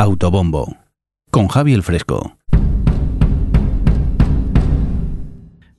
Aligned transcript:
Autobombo 0.00 0.78
con 1.30 1.48
Javi 1.48 1.74
el 1.74 1.82
Fresco. 1.82 2.38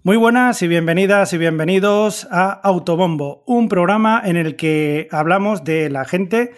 Muy 0.03 0.15
buenas 0.15 0.61
y 0.61 0.67
bienvenidas 0.67 1.33
y 1.33 1.39
bienvenidos 1.39 2.27
a 2.29 2.51
Autobombo, 2.51 3.43
un 3.47 3.67
programa 3.67 4.21
en 4.23 4.37
el 4.37 4.57
que 4.57 5.07
hablamos 5.09 5.63
de 5.63 5.89
la 5.89 6.05
gente 6.05 6.51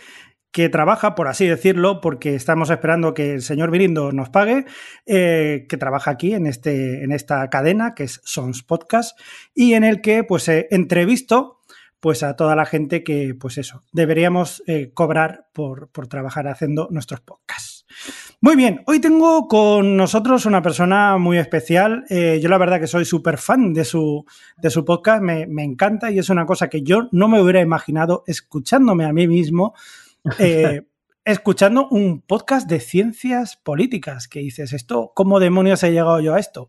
que 0.52 0.68
trabaja, 0.68 1.16
por 1.16 1.30
así 1.30 1.48
decirlo, 1.48 2.02
porque 2.02 2.36
estamos 2.36 2.70
esperando 2.70 3.14
que 3.14 3.36
el 3.36 3.42
señor 3.42 3.72
Virindo 3.72 4.12
nos 4.12 4.30
pague, 4.30 4.66
eh, 5.06 5.66
que 5.70 5.78
trabaja 5.78 6.12
aquí 6.12 6.34
en, 6.34 6.48
este, 6.48 7.02
en 7.06 7.14
esta 7.14 7.50
cadena 7.50 7.96
que 7.96 8.04
es 8.04 8.20
Sons 8.26 8.62
Podcast 8.62 9.18
y 9.56 9.74
en 9.74 9.86
el 9.86 10.02
que 10.02 10.26
pues 10.26 10.50
he 10.50 10.68
entrevisto 10.70 11.62
pues 12.04 12.22
a 12.22 12.36
toda 12.36 12.54
la 12.54 12.66
gente 12.66 13.02
que, 13.02 13.34
pues 13.34 13.58
eso, 13.58 13.82
deberíamos 13.94 14.62
eh, 14.68 14.92
cobrar 14.94 15.48
por, 15.54 15.88
por, 15.88 16.08
trabajar 16.08 16.50
haciendo 16.50 16.90
nuestros 16.92 17.22
podcasts. 17.22 17.86
Muy 18.42 18.58
bien, 18.58 18.84
hoy 18.88 19.00
tengo 19.00 19.48
con 19.48 19.96
nosotros 19.96 20.46
una 20.46 20.62
persona 20.62 21.18
muy 21.18 21.38
especial. 21.38 22.04
Eh, 22.10 22.42
yo 22.44 22.50
la 22.50 22.58
verdad 22.58 22.82
que 22.82 22.88
soy 22.88 23.06
súper 23.06 23.38
fan 23.38 23.74
de 23.74 23.86
su, 23.86 24.26
de 24.58 24.70
su 24.70 24.84
podcast, 24.84 25.24
me, 25.24 25.48
me, 25.48 25.64
encanta 25.64 26.12
y 26.12 26.20
es 26.20 26.28
una 26.28 26.46
cosa 26.46 26.68
que 26.68 26.84
yo 26.84 27.08
no 27.14 27.30
me 27.30 27.42
hubiera 27.42 27.62
imaginado 27.62 28.26
escuchándome 28.28 29.06
a 29.06 29.14
mí 29.14 29.26
mismo. 29.26 29.74
Eh, 30.40 30.82
escuchando 31.24 31.88
un 31.88 32.20
podcast 32.20 32.70
de 32.70 32.82
ciencias 32.82 33.56
políticas, 33.56 34.28
que 34.28 34.40
dices, 34.40 34.74
esto, 34.74 35.14
¿cómo 35.16 35.40
demonios 35.40 35.82
he 35.84 35.92
llegado 35.92 36.20
yo 36.20 36.34
a 36.34 36.40
esto? 36.40 36.68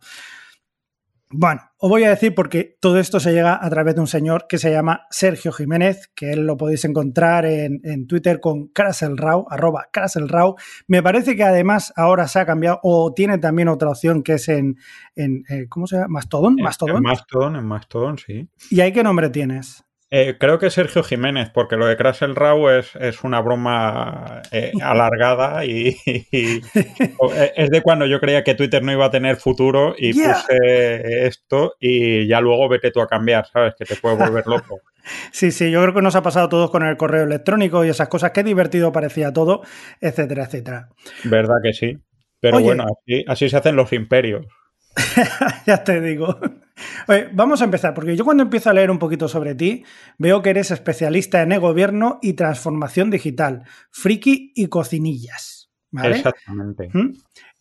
Bueno, 1.36 1.62
os 1.78 1.90
voy 1.90 2.04
a 2.04 2.10
decir 2.10 2.32
porque 2.32 2.76
todo 2.80 3.00
esto 3.00 3.18
se 3.18 3.32
llega 3.32 3.58
a 3.60 3.68
través 3.68 3.96
de 3.96 4.00
un 4.00 4.06
señor 4.06 4.46
que 4.48 4.56
se 4.56 4.70
llama 4.70 5.02
Sergio 5.10 5.50
Jiménez, 5.50 6.08
que 6.14 6.32
él 6.32 6.46
lo 6.46 6.56
podéis 6.56 6.84
encontrar 6.84 7.44
en, 7.44 7.80
en 7.82 8.06
Twitter 8.06 8.38
con 8.38 8.68
Kraselrau, 8.68 9.44
arroba 9.50 9.88
Kraselrau. 9.90 10.54
Me 10.86 11.02
parece 11.02 11.34
que 11.34 11.42
además 11.42 11.92
ahora 11.96 12.28
se 12.28 12.38
ha 12.38 12.46
cambiado 12.46 12.78
o 12.84 13.12
tiene 13.14 13.38
también 13.38 13.66
otra 13.66 13.88
opción 13.88 14.22
que 14.22 14.34
es 14.34 14.48
en, 14.48 14.76
en 15.16 15.42
eh, 15.48 15.66
¿cómo 15.68 15.88
se 15.88 15.96
llama? 15.96 16.08
Mastodon. 16.08 16.54
Mastodon. 16.54 16.96
En 16.98 17.02
Mastodon, 17.02 17.56
en 17.56 17.66
Mastodon, 17.66 18.18
sí. 18.18 18.48
¿Y 18.70 18.80
ahí 18.80 18.92
qué 18.92 19.02
nombre 19.02 19.28
tienes? 19.28 19.84
Eh, 20.16 20.36
creo 20.38 20.60
que 20.60 20.70
Sergio 20.70 21.02
Jiménez, 21.02 21.50
porque 21.52 21.76
lo 21.76 21.86
de 21.86 21.96
Crasel 21.96 22.36
Rau 22.36 22.68
es, 22.68 22.94
es 22.94 23.24
una 23.24 23.40
broma 23.40 24.42
eh, 24.52 24.70
alargada 24.80 25.64
y, 25.64 25.96
y, 26.06 26.26
y, 26.30 26.62
es 27.56 27.70
de 27.70 27.82
cuando 27.82 28.06
yo 28.06 28.20
creía 28.20 28.44
que 28.44 28.54
Twitter 28.54 28.80
no 28.84 28.92
iba 28.92 29.06
a 29.06 29.10
tener 29.10 29.38
futuro 29.38 29.96
y 29.98 30.12
yeah. 30.12 30.34
puse 30.34 31.26
esto 31.26 31.74
y 31.80 32.28
ya 32.28 32.40
luego 32.40 32.68
vete 32.68 32.92
tú 32.92 33.00
a 33.00 33.08
cambiar, 33.08 33.48
¿sabes? 33.48 33.74
Que 33.76 33.84
te 33.84 33.96
puede 33.96 34.14
volver 34.14 34.46
loco. 34.46 34.78
Sí, 35.32 35.50
sí, 35.50 35.70
yo 35.70 35.82
creo 35.82 35.92
que 35.92 36.00
nos 36.00 36.16
ha 36.16 36.22
pasado 36.22 36.46
a 36.46 36.48
todos 36.48 36.70
con 36.70 36.82
el 36.82 36.96
correo 36.96 37.24
electrónico 37.24 37.84
y 37.84 37.90
esas 37.90 38.08
cosas, 38.08 38.30
qué 38.30 38.42
divertido 38.42 38.90
parecía 38.90 39.34
todo, 39.34 39.60
etcétera, 40.00 40.44
etcétera. 40.44 40.88
¿Verdad 41.24 41.56
que 41.62 41.74
sí? 41.74 41.98
Pero 42.40 42.56
Oye, 42.56 42.64
bueno, 42.64 42.84
así, 42.84 43.22
así 43.28 43.50
se 43.50 43.56
hacen 43.58 43.76
los 43.76 43.92
imperios. 43.92 44.46
ya 45.66 45.82
te 45.84 46.00
digo. 46.00 46.38
Oye, 47.08 47.28
vamos 47.32 47.60
a 47.60 47.64
empezar, 47.64 47.94
porque 47.94 48.16
yo 48.16 48.24
cuando 48.24 48.42
empiezo 48.42 48.70
a 48.70 48.72
leer 48.72 48.90
un 48.90 48.98
poquito 48.98 49.28
sobre 49.28 49.54
ti, 49.54 49.84
veo 50.18 50.42
que 50.42 50.50
eres 50.50 50.70
especialista 50.70 51.42
en 51.42 51.52
e-gobierno 51.52 52.18
y 52.22 52.34
transformación 52.34 53.10
digital, 53.10 53.64
friki 53.90 54.52
y 54.54 54.66
cocinillas. 54.68 55.70
¿vale? 55.90 56.16
Exactamente. 56.16 56.90
¿Mm? 56.92 57.12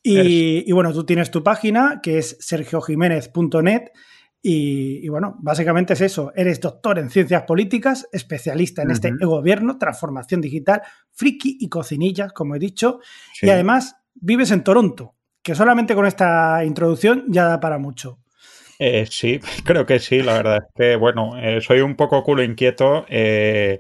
Y, 0.02 0.70
y, 0.70 0.72
bueno, 0.74 0.92
tú 0.92 1.06
tienes 1.06 1.32
tu 1.32 1.44
página 1.44 2.02
que 2.04 2.18
es 2.18 2.36
sergiojiménez.net 2.40 3.92
y, 4.42 5.06
y, 5.06 5.08
bueno, 5.08 5.38
básicamente 5.40 5.94
es 5.94 6.02
eso. 6.02 6.34
Eres 6.36 6.60
doctor 6.60 7.00
en 7.00 7.10
ciencias 7.10 7.44
políticas, 7.44 8.10
especialista 8.12 8.82
en 8.82 8.90
uh 8.90 8.92
-huh. 8.92 8.94
este 8.96 9.08
e-gobierno, 9.08 9.78
transformación 9.78 10.42
digital, 10.42 10.82
friki 11.12 11.58
y 11.62 11.70
cocinillas, 11.70 12.34
como 12.34 12.56
he 12.56 12.60
dicho, 12.60 13.00
sí. 13.34 13.46
y 13.46 13.50
además 13.50 13.96
vives 14.16 14.52
en 14.52 14.64
Toronto, 14.64 15.16
que 15.44 15.56
solamente 15.56 15.94
con 15.94 16.06
esta 16.06 16.64
introducción 16.66 17.26
ya 17.28 17.46
da 17.46 17.60
para 17.60 17.78
mucho. 17.78 18.20
Eh, 18.80 19.06
sí, 19.10 19.40
creo 19.66 19.86
que 19.86 20.00
sí, 20.00 20.22
la 20.24 20.34
verdad 20.34 20.58
es 20.58 20.74
que, 20.76 20.96
bueno, 20.96 21.38
eh, 21.38 21.62
soy 21.62 21.82
un 21.82 21.96
poco 21.96 22.24
culo 22.24 22.44
inquieto, 22.44 23.06
eh, 23.10 23.80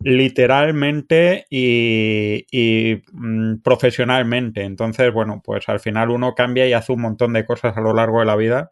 literalmente 0.00 1.46
y, 1.50 3.02
mm, 3.12 3.56
profesionalmente. 3.62 4.62
Entonces, 4.62 5.12
bueno, 5.12 5.42
pues 5.44 5.68
al 5.68 5.80
final 5.80 6.10
uno 6.10 6.34
cambia 6.34 6.66
y 6.66 6.72
hace 6.72 6.92
un 6.92 7.02
montón 7.02 7.32
de 7.32 7.44
cosas 7.44 7.76
a 7.76 7.80
lo 7.80 7.92
largo 7.92 8.20
de 8.20 8.26
la 8.26 8.36
vida. 8.36 8.70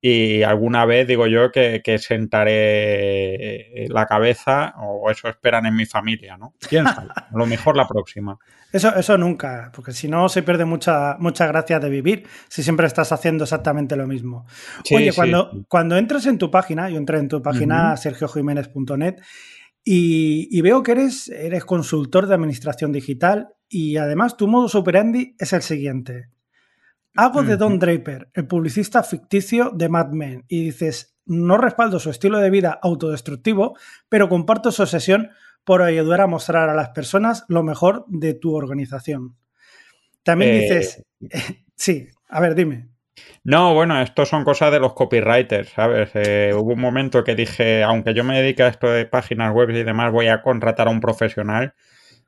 Y 0.00 0.44
alguna 0.44 0.84
vez 0.84 1.08
digo 1.08 1.26
yo 1.26 1.50
que, 1.50 1.82
que 1.82 1.98
sentaré 1.98 3.86
la 3.88 4.06
cabeza, 4.06 4.74
o 4.78 5.10
eso 5.10 5.28
esperan 5.28 5.66
en 5.66 5.74
mi 5.74 5.86
familia, 5.86 6.36
¿no? 6.36 6.54
¿Quién 6.68 6.84
sabe? 6.84 7.08
A 7.16 7.36
lo 7.36 7.46
mejor 7.46 7.76
la 7.76 7.88
próxima. 7.88 8.38
Eso, 8.70 8.94
eso 8.94 9.16
nunca, 9.16 9.72
porque 9.74 9.92
si 9.92 10.08
no 10.08 10.28
se 10.28 10.42
pierde 10.42 10.66
mucha, 10.66 11.16
mucha 11.18 11.46
gracia 11.46 11.80
de 11.80 11.88
vivir 11.88 12.26
si 12.50 12.62
siempre 12.62 12.86
estás 12.86 13.12
haciendo 13.12 13.44
exactamente 13.44 13.96
lo 13.96 14.06
mismo. 14.06 14.44
Sí, 14.84 14.94
Oye, 14.94 15.10
cuando, 15.14 15.64
cuando 15.68 15.96
entras 15.96 16.26
en 16.26 16.36
tu 16.36 16.50
página, 16.50 16.90
yo 16.90 16.98
entré 16.98 17.18
en 17.18 17.28
tu 17.28 17.40
página 17.40 17.92
uh 17.92 17.94
-huh. 17.94 17.96
sergiojiménez.net 17.96 19.22
y, 19.84 20.48
y, 20.50 20.60
veo 20.60 20.82
que 20.82 20.92
eres, 20.92 21.30
eres 21.30 21.64
consultor 21.64 22.26
de 22.26 22.34
administración 22.34 22.92
digital 22.92 23.48
y 23.70 23.96
además 23.96 24.36
tu 24.36 24.46
modus 24.46 24.74
operandi 24.74 25.34
es 25.38 25.54
el 25.54 25.62
siguiente. 25.62 26.28
Hago 27.20 27.42
de 27.42 27.56
Don 27.56 27.80
Draper, 27.80 28.30
el 28.32 28.46
publicista 28.46 29.02
ficticio 29.02 29.72
de 29.74 29.88
Mad 29.88 30.10
Men, 30.12 30.44
y 30.46 30.66
dices, 30.66 31.18
no 31.26 31.58
respaldo 31.58 31.98
su 31.98 32.10
estilo 32.10 32.38
de 32.38 32.48
vida 32.48 32.78
autodestructivo, 32.80 33.76
pero 34.08 34.28
comparto 34.28 34.70
su 34.70 34.82
obsesión 34.82 35.30
por 35.64 35.82
ayudar 35.82 36.20
a 36.20 36.28
mostrar 36.28 36.68
a 36.68 36.76
las 36.76 36.90
personas 36.90 37.44
lo 37.48 37.64
mejor 37.64 38.04
de 38.06 38.34
tu 38.34 38.54
organización. 38.54 39.36
También 40.22 40.52
eh... 40.52 40.60
dices, 40.60 41.02
sí, 41.74 42.06
a 42.28 42.38
ver, 42.38 42.54
dime. 42.54 42.88
No, 43.42 43.74
bueno, 43.74 44.00
esto 44.00 44.24
son 44.24 44.44
cosas 44.44 44.70
de 44.70 44.78
los 44.78 44.94
copywriters, 44.94 45.70
¿sabes? 45.70 46.10
Eh, 46.14 46.52
hubo 46.54 46.74
un 46.74 46.80
momento 46.80 47.24
que 47.24 47.34
dije, 47.34 47.82
aunque 47.82 48.14
yo 48.14 48.22
me 48.22 48.40
dedique 48.40 48.62
a 48.62 48.68
esto 48.68 48.92
de 48.92 49.06
páginas 49.06 49.52
web 49.52 49.70
y 49.70 49.82
demás, 49.82 50.12
voy 50.12 50.28
a 50.28 50.40
contratar 50.40 50.86
a 50.86 50.92
un 50.92 51.00
profesional 51.00 51.74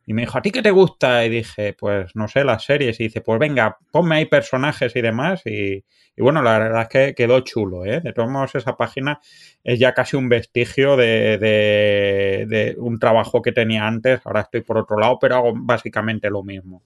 y 0.07 0.15
me 0.15 0.23
dijo, 0.23 0.39
¿a 0.39 0.43
ti 0.43 0.51
qué 0.51 0.63
te 0.63 0.71
gusta? 0.71 1.25
Y 1.25 1.29
dije, 1.29 1.75
pues 1.79 2.17
no 2.17 2.27
sé, 2.27 2.43
las 2.43 2.65
series. 2.65 2.99
Y 3.01 3.05
dice, 3.05 3.21
pues 3.21 3.39
venga, 3.39 3.79
ponme 3.91 4.17
ahí 4.17 4.27
personajes 4.27 4.97
y 4.97 5.01
demás. 5.01 5.43
Y, 5.47 5.85
bueno, 6.17 6.43
la 6.43 6.59
verdad 6.59 6.83
es 6.83 6.89
que 6.89 7.15
quedó 7.15 7.41
chulo, 7.41 7.85
¿eh? 7.85 8.01
De 8.01 8.13
todos 8.13 8.29
modos, 8.29 8.55
esa 8.55 8.77
página 8.77 9.21
es 9.63 9.79
ya 9.79 9.95
casi 9.95 10.17
un 10.17 10.29
vestigio 10.29 10.97
de, 10.97 12.75
un 12.79 12.99
trabajo 12.99 13.41
que 13.41 13.53
tenía 13.53 13.87
antes. 13.87 14.21
Ahora 14.25 14.41
estoy 14.41 14.63
por 14.63 14.79
otro 14.79 14.99
lado, 14.99 15.19
pero 15.21 15.37
hago 15.37 15.53
básicamente 15.55 16.29
lo 16.29 16.43
mismo. 16.43 16.83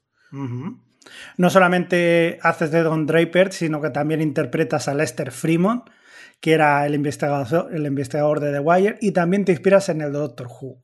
No 1.37 1.51
solamente 1.51 2.39
haces 2.43 2.71
de 2.73 2.83
Don 2.83 3.07
Draper, 3.07 3.53
sino 3.53 3.81
que 3.81 3.91
también 3.91 4.21
interpretas 4.21 4.89
a 4.89 4.95
Lester 4.95 5.31
Freeman, 5.31 5.85
que 6.41 6.53
era 6.53 6.85
el 6.85 6.95
investigador, 6.95 7.75
el 7.75 7.87
investigador 7.87 8.41
de 8.41 8.53
The 8.53 8.61
Wire, 8.61 8.99
y 9.01 9.13
también 9.13 9.45
te 9.45 9.53
inspiras 9.53 9.89
en 9.89 10.01
el 10.01 10.13
Doctor 10.13 10.49
Who. 10.49 10.83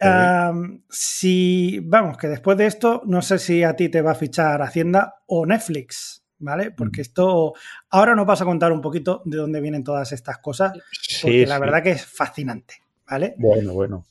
Um, 0.00 0.82
si, 0.88 1.80
vamos, 1.82 2.16
que 2.18 2.28
después 2.28 2.56
de 2.58 2.66
esto, 2.66 3.02
no 3.06 3.22
sé 3.22 3.38
si 3.38 3.62
a 3.62 3.74
ti 3.76 3.88
te 3.88 4.02
va 4.02 4.12
a 4.12 4.16
fichar 4.16 4.62
Hacienda 4.62 5.16
o 5.26 5.46
Netflix, 5.46 6.24
¿vale? 6.38 6.70
Porque 6.70 7.00
esto, 7.00 7.54
ahora 7.90 8.14
nos 8.14 8.26
vas 8.26 8.42
a 8.42 8.44
contar 8.44 8.72
un 8.72 8.80
poquito 8.80 9.22
de 9.24 9.38
dónde 9.38 9.60
vienen 9.60 9.84
todas 9.84 10.12
estas 10.12 10.38
cosas, 10.38 10.72
porque 11.22 11.42
sí, 11.42 11.46
la 11.46 11.56
sí. 11.56 11.60
verdad 11.60 11.82
que 11.82 11.90
es 11.92 12.06
fascinante, 12.06 12.74
¿vale? 13.08 13.34
Bueno, 13.38 13.72
bueno. 13.72 14.04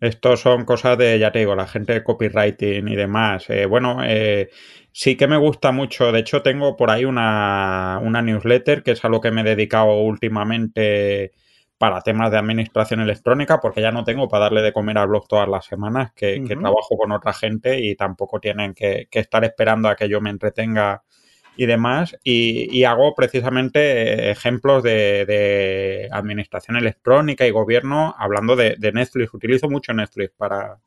Estos 0.00 0.40
son 0.40 0.64
cosas 0.64 0.96
de, 0.96 1.18
ya 1.18 1.32
te 1.32 1.40
digo, 1.40 1.56
la 1.56 1.66
gente 1.66 1.92
de 1.92 2.04
copywriting 2.04 2.86
y 2.86 2.94
demás. 2.94 3.50
Eh, 3.50 3.66
bueno, 3.66 3.98
eh, 4.04 4.48
sí 4.92 5.16
que 5.16 5.26
me 5.26 5.36
gusta 5.36 5.72
mucho. 5.72 6.12
De 6.12 6.20
hecho, 6.20 6.40
tengo 6.40 6.76
por 6.76 6.90
ahí 6.90 7.04
una, 7.04 8.00
una 8.00 8.22
newsletter, 8.22 8.84
que 8.84 8.92
es 8.92 9.04
a 9.04 9.08
lo 9.08 9.20
que 9.20 9.32
me 9.32 9.40
he 9.40 9.44
dedicado 9.44 9.92
últimamente 10.00 11.32
para 11.78 12.00
temas 12.00 12.32
de 12.32 12.38
administración 12.38 13.00
electrónica, 13.00 13.60
porque 13.60 13.80
ya 13.80 13.92
no 13.92 14.04
tengo 14.04 14.28
para 14.28 14.44
darle 14.44 14.62
de 14.62 14.72
comer 14.72 14.98
al 14.98 15.08
blog 15.08 15.28
todas 15.28 15.48
las 15.48 15.64
semanas, 15.64 16.12
que, 16.12 16.40
uh 16.40 16.42
-huh. 16.42 16.48
que 16.48 16.56
trabajo 16.56 16.96
con 16.98 17.12
otra 17.12 17.32
gente 17.32 17.78
y 17.80 17.94
tampoco 17.94 18.40
tienen 18.40 18.74
que, 18.74 19.06
que, 19.08 19.20
estar 19.20 19.44
esperando 19.44 19.88
a 19.88 19.94
que 19.94 20.08
yo 20.08 20.20
me 20.20 20.30
entretenga 20.30 21.04
y 21.56 21.66
demás. 21.66 22.16
Y, 22.24 22.68
y 22.76 22.84
hago 22.84 23.14
precisamente 23.14 24.30
ejemplos 24.30 24.82
de, 24.82 25.24
de, 25.24 26.08
administración 26.10 26.76
electrónica 26.76 27.46
y 27.46 27.50
gobierno 27.52 28.14
hablando 28.18 28.56
de, 28.56 28.74
de, 28.76 28.92
Netflix. 28.92 29.32
Utilizo 29.32 29.68
mucho 29.68 29.92
Netflix 29.94 30.32
para, 30.36 30.78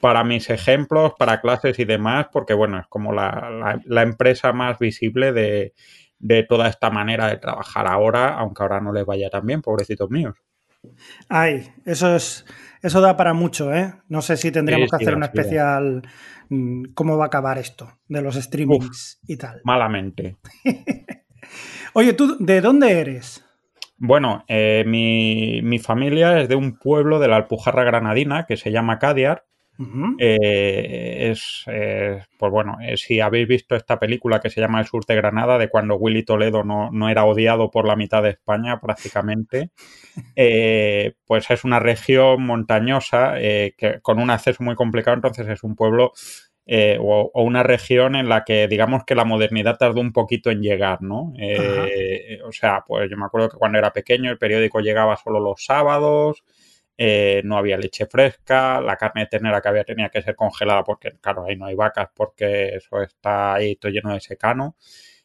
para 0.00 0.24
mis 0.24 0.50
ejemplos, 0.50 1.14
para 1.18 1.40
clases 1.40 1.78
y 1.78 1.86
demás, 1.86 2.26
porque 2.30 2.52
bueno, 2.54 2.78
es 2.78 2.86
como 2.88 3.12
la, 3.12 3.50
la, 3.50 3.80
la 3.86 4.02
empresa 4.02 4.52
más 4.52 4.78
visible 4.78 5.32
de 5.32 5.72
de 6.22 6.44
toda 6.44 6.68
esta 6.68 6.88
manera 6.88 7.26
de 7.26 7.36
trabajar 7.36 7.86
ahora, 7.86 8.38
aunque 8.38 8.62
ahora 8.62 8.80
no 8.80 8.92
les 8.92 9.04
vaya 9.04 9.28
tan 9.28 9.44
bien, 9.44 9.60
pobrecitos 9.60 10.08
míos. 10.08 10.36
Ay, 11.28 11.68
eso 11.84 12.14
es, 12.14 12.46
eso 12.80 13.00
da 13.00 13.16
para 13.16 13.34
mucho, 13.34 13.74
¿eh? 13.74 13.92
No 14.08 14.22
sé 14.22 14.36
si 14.36 14.50
tendríamos 14.50 14.86
sí, 14.86 14.90
que 14.90 14.96
hacer 14.96 15.14
sí, 15.14 15.16
una 15.16 15.26
especial 15.26 16.02
sí. 16.48 16.82
cómo 16.94 17.18
va 17.18 17.24
a 17.24 17.26
acabar 17.26 17.58
esto 17.58 17.98
de 18.08 18.22
los 18.22 18.36
streamings 18.36 19.18
Uf, 19.22 19.30
y 19.30 19.36
tal. 19.36 19.60
Malamente. 19.64 20.36
Oye, 21.92 22.12
¿tú 22.14 22.36
de 22.38 22.60
dónde 22.60 23.00
eres? 23.00 23.44
Bueno, 23.98 24.44
eh, 24.48 24.84
mi, 24.86 25.60
mi, 25.62 25.78
familia 25.78 26.40
es 26.40 26.48
de 26.48 26.56
un 26.56 26.78
pueblo 26.78 27.18
de 27.18 27.28
la 27.28 27.36
Alpujarra 27.36 27.84
Granadina 27.84 28.46
que 28.46 28.56
se 28.56 28.72
llama 28.72 28.98
Cadiar 28.98 29.44
Eh, 30.18 31.30
es, 31.30 31.64
pues 31.64 32.52
bueno, 32.52 32.76
eh, 32.82 32.96
si 32.96 33.20
habéis 33.20 33.48
visto 33.48 33.74
esta 33.74 33.98
película 33.98 34.40
que 34.40 34.50
se 34.50 34.60
llama 34.60 34.80
El 34.80 34.86
Sur 34.86 35.04
de 35.06 35.16
Granada, 35.16 35.58
de 35.58 35.68
cuando 35.68 35.96
Willy 35.96 36.24
Toledo 36.24 36.62
no, 36.62 36.90
no 36.92 37.08
era 37.08 37.24
odiado 37.24 37.70
por 37.70 37.86
la 37.86 37.96
mitad 37.96 38.22
de 38.22 38.30
España 38.30 38.80
prácticamente, 38.80 39.70
eh, 40.36 41.14
pues 41.26 41.50
es 41.50 41.64
una 41.64 41.80
región 41.80 42.42
montañosa 42.44 43.34
que, 43.34 43.98
con 44.02 44.18
un 44.18 44.30
acceso 44.30 44.62
muy 44.62 44.74
complicado, 44.74 45.16
entonces 45.16 45.48
es 45.48 45.62
un 45.62 45.74
pueblo 45.74 46.12
o, 47.00 47.42
una 47.42 47.62
región 47.62 48.14
en 48.14 48.28
la 48.28 48.44
que 48.44 48.68
digamos 48.68 49.04
que 49.04 49.14
la 49.14 49.24
modernidad 49.24 49.78
tardó 49.78 50.00
un 50.00 50.12
poquito 50.12 50.50
en 50.50 50.62
llegar, 50.62 51.02
¿no? 51.02 51.32
o 52.44 52.52
sea, 52.52 52.84
pues 52.86 53.10
yo 53.10 53.16
me 53.16 53.24
acuerdo 53.24 53.48
que 53.48 53.56
cuando 53.56 53.78
era 53.78 53.92
pequeño 53.92 54.30
el 54.30 54.38
periódico 54.38 54.80
llegaba 54.80 55.16
solo 55.16 55.40
los 55.40 55.64
sábados, 55.64 56.44
eh, 56.96 57.42
no 57.44 57.56
había 57.56 57.76
leche 57.78 58.06
fresca, 58.06 58.80
la 58.80 58.96
carne 58.96 59.22
de 59.22 59.26
ternera 59.28 59.60
que 59.60 59.68
había 59.68 59.84
tenía 59.84 60.08
que 60.08 60.22
ser 60.22 60.36
congelada 60.36 60.84
porque, 60.84 61.12
claro, 61.20 61.44
ahí 61.44 61.56
no 61.56 61.66
hay 61.66 61.74
vacas 61.74 62.08
porque 62.14 62.76
eso 62.76 63.02
está 63.02 63.54
ahí 63.54 63.76
todo 63.76 63.92
lleno 63.92 64.12
de 64.14 64.20
secano. 64.20 64.76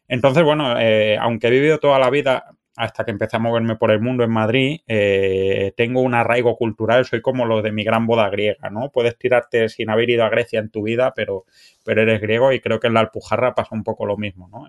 Entonces, 0.07 0.43
bueno, 0.43 0.79
eh, 0.79 1.17
aunque 1.19 1.47
he 1.47 1.51
vivido 1.51 1.79
toda 1.79 1.99
la 1.99 2.09
vida 2.09 2.45
hasta 2.77 3.03
que 3.03 3.11
empecé 3.11 3.37
a 3.37 3.39
moverme 3.39 3.75
por 3.75 3.91
el 3.91 3.99
mundo 3.99 4.23
en 4.23 4.31
Madrid, 4.31 4.81
eh, 4.87 5.73
tengo 5.75 6.01
un 6.01 6.13
arraigo 6.13 6.55
cultural, 6.57 7.05
soy 7.05 7.21
como 7.21 7.45
lo 7.45 7.61
de 7.63 7.71
mi 7.71 7.83
gran 7.83 8.05
boda 8.05 8.29
griega, 8.29 8.69
¿no? 8.69 8.91
Puedes 8.91 9.17
tirarte 9.17 9.67
sin 9.69 9.89
haber 9.89 10.09
ido 10.11 10.23
a 10.23 10.29
Grecia 10.29 10.59
en 10.59 10.69
tu 10.69 10.83
vida, 10.83 11.13
pero, 11.15 11.45
pero 11.83 12.03
eres 12.03 12.21
griego 12.21 12.53
y 12.53 12.59
creo 12.61 12.79
que 12.79 12.87
en 12.87 12.93
la 12.93 12.99
Alpujarra 13.01 13.55
pasa 13.55 13.75
un 13.75 13.83
poco 13.83 14.05
lo 14.05 14.15
mismo, 14.15 14.47
¿no? 14.49 14.67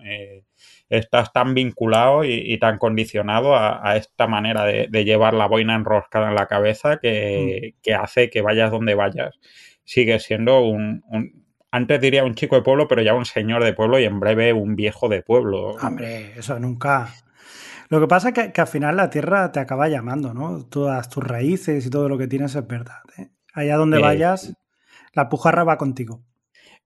Estás 0.89 1.31
tan 1.31 1.53
vinculado 1.53 2.23
y, 2.23 2.57
tan 2.59 2.77
condicionado 2.77 3.55
a, 3.55 3.95
esta 3.95 4.27
manera 4.27 4.65
de, 4.65 5.05
llevar 5.05 5.33
la 5.33 5.47
boina 5.47 5.75
enroscada 5.75 6.29
en 6.29 6.35
la 6.35 6.47
cabeza 6.47 6.95
mm. 6.95 6.99
que, 7.01 7.93
hace 7.99 8.29
que 8.29 8.41
vayas 8.41 8.71
donde 8.71 8.95
vayas. 8.95 9.39
Sigue 9.83 10.19
siendo 10.19 10.61
un, 10.61 11.03
antes 11.71 12.01
diría 12.01 12.23
un 12.23 12.35
chico 12.35 12.55
de 12.55 12.61
pueblo, 12.63 12.87
pero 12.87 13.01
ya 13.01 13.13
un 13.13 13.25
señor 13.25 13.63
de 13.63 13.73
pueblo 13.73 13.99
y 13.99 14.05
en 14.05 14.19
breve 14.19 14.53
un 14.53 14.75
viejo 14.75 15.09
de 15.09 15.21
pueblo. 15.21 15.75
Hombre, 15.81 16.33
eso 16.37 16.59
nunca. 16.59 17.13
Lo 17.89 17.99
que 17.99 18.07
pasa 18.07 18.29
es 18.29 18.51
que, 18.51 18.61
al 18.61 18.67
final 18.67 18.97
la 18.97 19.09
tierra 19.09 19.51
te 19.51 19.59
acaba 19.59 19.87
llamando, 19.87 20.33
¿no? 20.33 20.65
Todas 20.65 21.09
tus 21.09 21.23
raíces 21.23 21.85
y 21.85 21.89
todo 21.89 22.07
lo 22.07 22.17
que 22.17 22.27
tienes 22.27 22.55
es 22.55 22.67
verdad. 22.67 23.01
¿eh? 23.17 23.29
Allá 23.53 23.77
donde 23.77 23.99
vayas, 23.99 24.55
la 25.13 25.29
pujarra 25.29 25.63
va 25.63 25.77
contigo. 25.77 26.23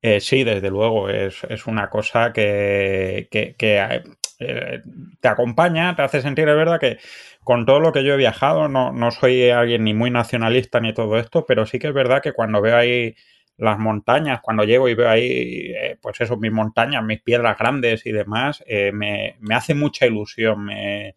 Eh, 0.06 0.20
sí, 0.20 0.44
desde 0.44 0.70
luego, 0.70 1.08
es, 1.10 1.66
una 1.66 1.90
cosa 1.90 2.34
que, 2.34 3.30
eh, 3.32 4.82
te 5.22 5.28
acompaña, 5.30 5.96
te 5.96 6.02
hace 6.02 6.22
sentir, 6.22 6.50
es 6.50 6.58
verdad 6.58 6.78
que 6.78 6.98
con 7.42 7.66
todo 7.66 7.80
lo 7.80 7.94
que 7.94 8.04
yo 8.04 8.14
he 8.14 8.18
viajado, 8.18 8.68
no, 8.68 8.92
no 8.92 9.12
soy 9.12 9.50
alguien 9.50 9.86
ni 9.86 9.94
muy 9.94 10.12
nacionalista 10.12 10.82
ni 10.82 10.94
todo 10.94 11.18
esto, 11.18 11.46
pero 11.48 11.66
sí 11.66 11.80
que 11.80 11.88
es 11.88 11.94
verdad 11.94 12.22
que 12.22 12.34
cuando 12.34 12.62
veo 12.62 12.76
ahí 12.76 13.16
las 13.56 13.80
montañas, 13.80 14.42
cuando 14.42 14.66
llego 14.66 14.90
y 14.90 14.96
veo 14.96 15.10
ahí, 15.10 15.72
eh, 15.74 15.98
pues 16.02 16.20
eso, 16.20 16.36
mis 16.36 16.52
montañas, 16.52 17.02
mis 17.02 17.22
piedras 17.22 17.58
grandes 17.58 18.06
y 18.06 18.12
demás, 18.12 18.62
me, 18.68 19.38
me, 19.40 19.56
hace 19.56 19.74
mucha 19.74 20.06
ilusión, 20.06 20.66
me, 20.66 21.16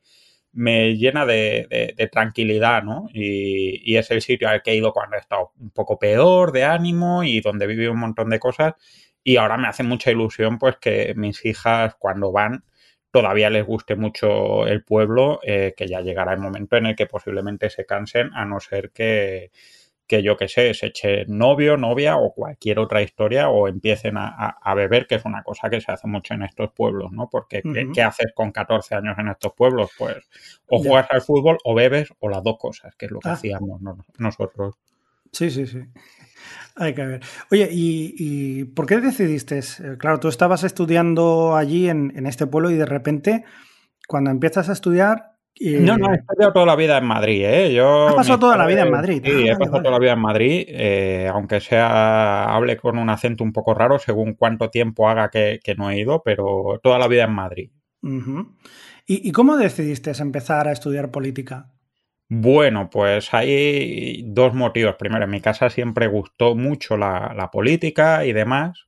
me 0.56 0.96
llena 0.96 1.26
de, 1.26 2.08
tranquilidad, 2.10 2.82
¿no? 2.82 3.08
Y, 3.12 3.96
es 3.96 4.10
el 4.10 4.22
sitio 4.22 4.48
al 4.48 4.62
que 4.62 4.72
he 4.72 4.76
ido 4.76 4.92
cuando 4.92 5.16
he 5.16 5.20
estado 5.20 5.52
un 5.60 5.70
poco 5.70 5.98
peor 5.98 6.52
de 6.52 6.64
ánimo 6.64 7.22
y 7.24 7.40
donde 7.40 7.66
viví 7.66 7.86
un 7.86 7.98
montón 7.98 8.30
de 8.30 8.40
cosas. 8.40 8.74
Y 9.22 9.36
ahora 9.36 9.58
me 9.58 9.68
hace 9.68 9.82
mucha 9.82 10.10
ilusión, 10.10 10.58
pues, 10.58 10.76
que 10.80 11.14
mis 11.16 11.44
hijas, 11.44 11.96
cuando 11.98 12.32
van, 12.32 12.64
todavía 13.10 13.50
les 13.50 13.66
guste 13.66 13.96
mucho 13.96 14.66
el 14.66 14.82
pueblo, 14.84 15.40
eh, 15.42 15.74
que 15.76 15.88
ya 15.88 16.00
llegará 16.00 16.32
el 16.32 16.40
momento 16.40 16.76
en 16.76 16.86
el 16.86 16.96
que 16.96 17.06
posiblemente 17.06 17.70
se 17.70 17.86
cansen, 17.86 18.30
a 18.34 18.44
no 18.44 18.60
ser 18.60 18.92
que, 18.92 19.50
que 20.06 20.22
yo 20.22 20.36
que 20.36 20.48
sé, 20.48 20.72
se 20.74 20.86
eche 20.86 21.24
novio, 21.26 21.76
novia 21.76 22.16
o 22.16 22.32
cualquier 22.32 22.78
otra 22.78 23.02
historia 23.02 23.48
o 23.48 23.68
empiecen 23.68 24.14
a, 24.16 24.74
beber, 24.74 25.06
que 25.06 25.16
es 25.16 25.24
una 25.24 25.42
cosa 25.42 25.68
que 25.68 25.80
se 25.80 25.90
hace 25.90 26.06
mucho 26.06 26.34
en 26.34 26.42
estos 26.42 26.70
pueblos, 26.72 27.10
¿no? 27.12 27.28
Porque 27.28 27.62
¿qué, 27.92 28.02
haces 28.02 28.32
con 28.34 28.52
14 28.52 28.94
años 28.94 29.18
en 29.18 29.28
estos 29.28 29.52
pueblos? 29.54 29.90
Pues 29.98 30.16
o 30.68 30.78
juegas 30.78 31.08
al 31.10 31.22
fútbol 31.22 31.58
o 31.64 31.74
bebes 31.74 32.08
o 32.20 32.28
las 32.28 32.42
dos 32.42 32.56
cosas, 32.58 32.94
que 32.96 33.06
es 33.06 33.12
lo 33.12 33.20
que 33.20 33.30
ah. 33.30 33.32
hacíamos 33.32 33.80
nosotros. 34.18 34.76
Sí, 35.32 35.50
sí, 35.50 35.66
sí. 35.66 35.80
Hay 36.76 36.94
que 36.94 37.04
ver. 37.04 37.20
Oye, 37.50 37.68
¿y, 37.72 38.64
por 38.64 38.86
qué 38.86 39.00
decidiste? 39.00 39.58
Eh, 39.58 39.96
claro, 39.98 40.20
tú 40.20 40.28
estabas 40.28 40.62
estudiando 40.62 41.56
allí 41.56 41.88
en, 41.88 42.12
en 42.16 42.26
este 42.26 42.46
pueblo 42.46 42.70
y 42.70 42.74
de 42.74 42.86
repente, 42.86 43.44
cuando 44.06 44.30
empiezas 44.30 44.68
a 44.68 44.72
estudiar, 44.72 45.35
no, 45.60 45.96
no, 45.96 46.12
he 46.12 46.16
estudiado 46.16 46.52
toda 46.52 46.66
la 46.66 46.76
vida 46.76 46.98
en 46.98 47.04
Madrid, 47.04 47.44
¿eh? 47.44 47.74
Yo, 47.74 48.08
¿Has 48.08 48.14
pasado 48.14 48.38
toda 48.38 48.56
la 48.56 48.66
vida 48.66 48.82
en 48.82 48.90
Madrid? 48.90 49.22
Sí, 49.24 49.46
he 49.46 49.52
ah, 49.52 49.56
pasado 49.58 49.78
toda 49.78 49.92
la 49.92 49.98
vida 49.98 50.12
en 50.12 50.20
Madrid, 50.20 50.64
eh, 50.68 51.30
aunque 51.32 51.60
sea, 51.60 52.44
hable 52.54 52.76
con 52.76 52.98
un 52.98 53.08
acento 53.08 53.42
un 53.42 53.52
poco 53.52 53.72
raro 53.72 53.98
según 53.98 54.34
cuánto 54.34 54.70
tiempo 54.70 55.08
haga 55.08 55.30
que, 55.30 55.60
no 55.76 55.90
he 55.90 55.98
ido, 55.98 56.22
pero 56.22 56.80
toda 56.82 56.98
la 56.98 57.08
vida 57.08 57.24
en 57.24 57.32
Madrid. 57.32 57.70
¿Y, 59.06 59.32
cómo 59.32 59.56
decidiste 59.56 60.12
empezar 60.20 60.68
a 60.68 60.72
estudiar 60.72 61.10
política? 61.10 61.72
Bueno, 62.28 62.90
pues 62.90 63.32
hay 63.32 64.24
dos 64.26 64.52
motivos. 64.52 64.96
Primero, 64.96 65.24
en 65.24 65.30
mi 65.30 65.40
casa 65.40 65.70
siempre 65.70 66.06
gustó 66.06 66.54
mucho 66.54 66.96
la 66.96 67.50
política 67.52 68.24
y 68.24 68.32
demás. 68.32 68.85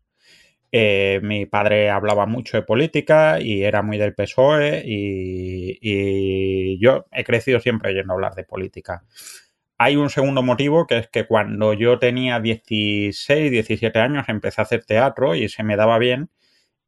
Eh, 0.70 1.20
mi 1.22 1.46
padre 1.46 1.88
hablaba 1.88 2.26
mucho 2.26 2.58
de 2.58 2.62
política 2.62 3.40
y 3.40 3.62
era 3.62 3.82
muy 3.82 3.96
del 3.96 4.14
PSOE 4.14 4.82
y, 4.84 6.78
yo 6.80 7.06
he 7.10 7.24
crecido 7.24 7.58
siempre 7.60 7.90
oyendo 7.90 8.12
hablar 8.12 8.34
de 8.34 8.44
política. 8.44 9.04
Hay 9.78 9.96
un 9.96 10.10
segundo 10.10 10.42
motivo 10.42 10.86
que 10.86 10.98
es 10.98 11.08
que 11.08 11.26
cuando 11.26 11.72
yo 11.72 11.98
tenía 11.98 12.40
16, 12.40 13.50
17 13.50 13.98
años 13.98 14.28
empecé 14.28 14.60
a 14.60 14.64
hacer 14.64 14.84
teatro 14.84 15.34
y 15.34 15.48
se 15.48 15.62
me 15.62 15.76
daba 15.76 15.98
bien 15.98 16.30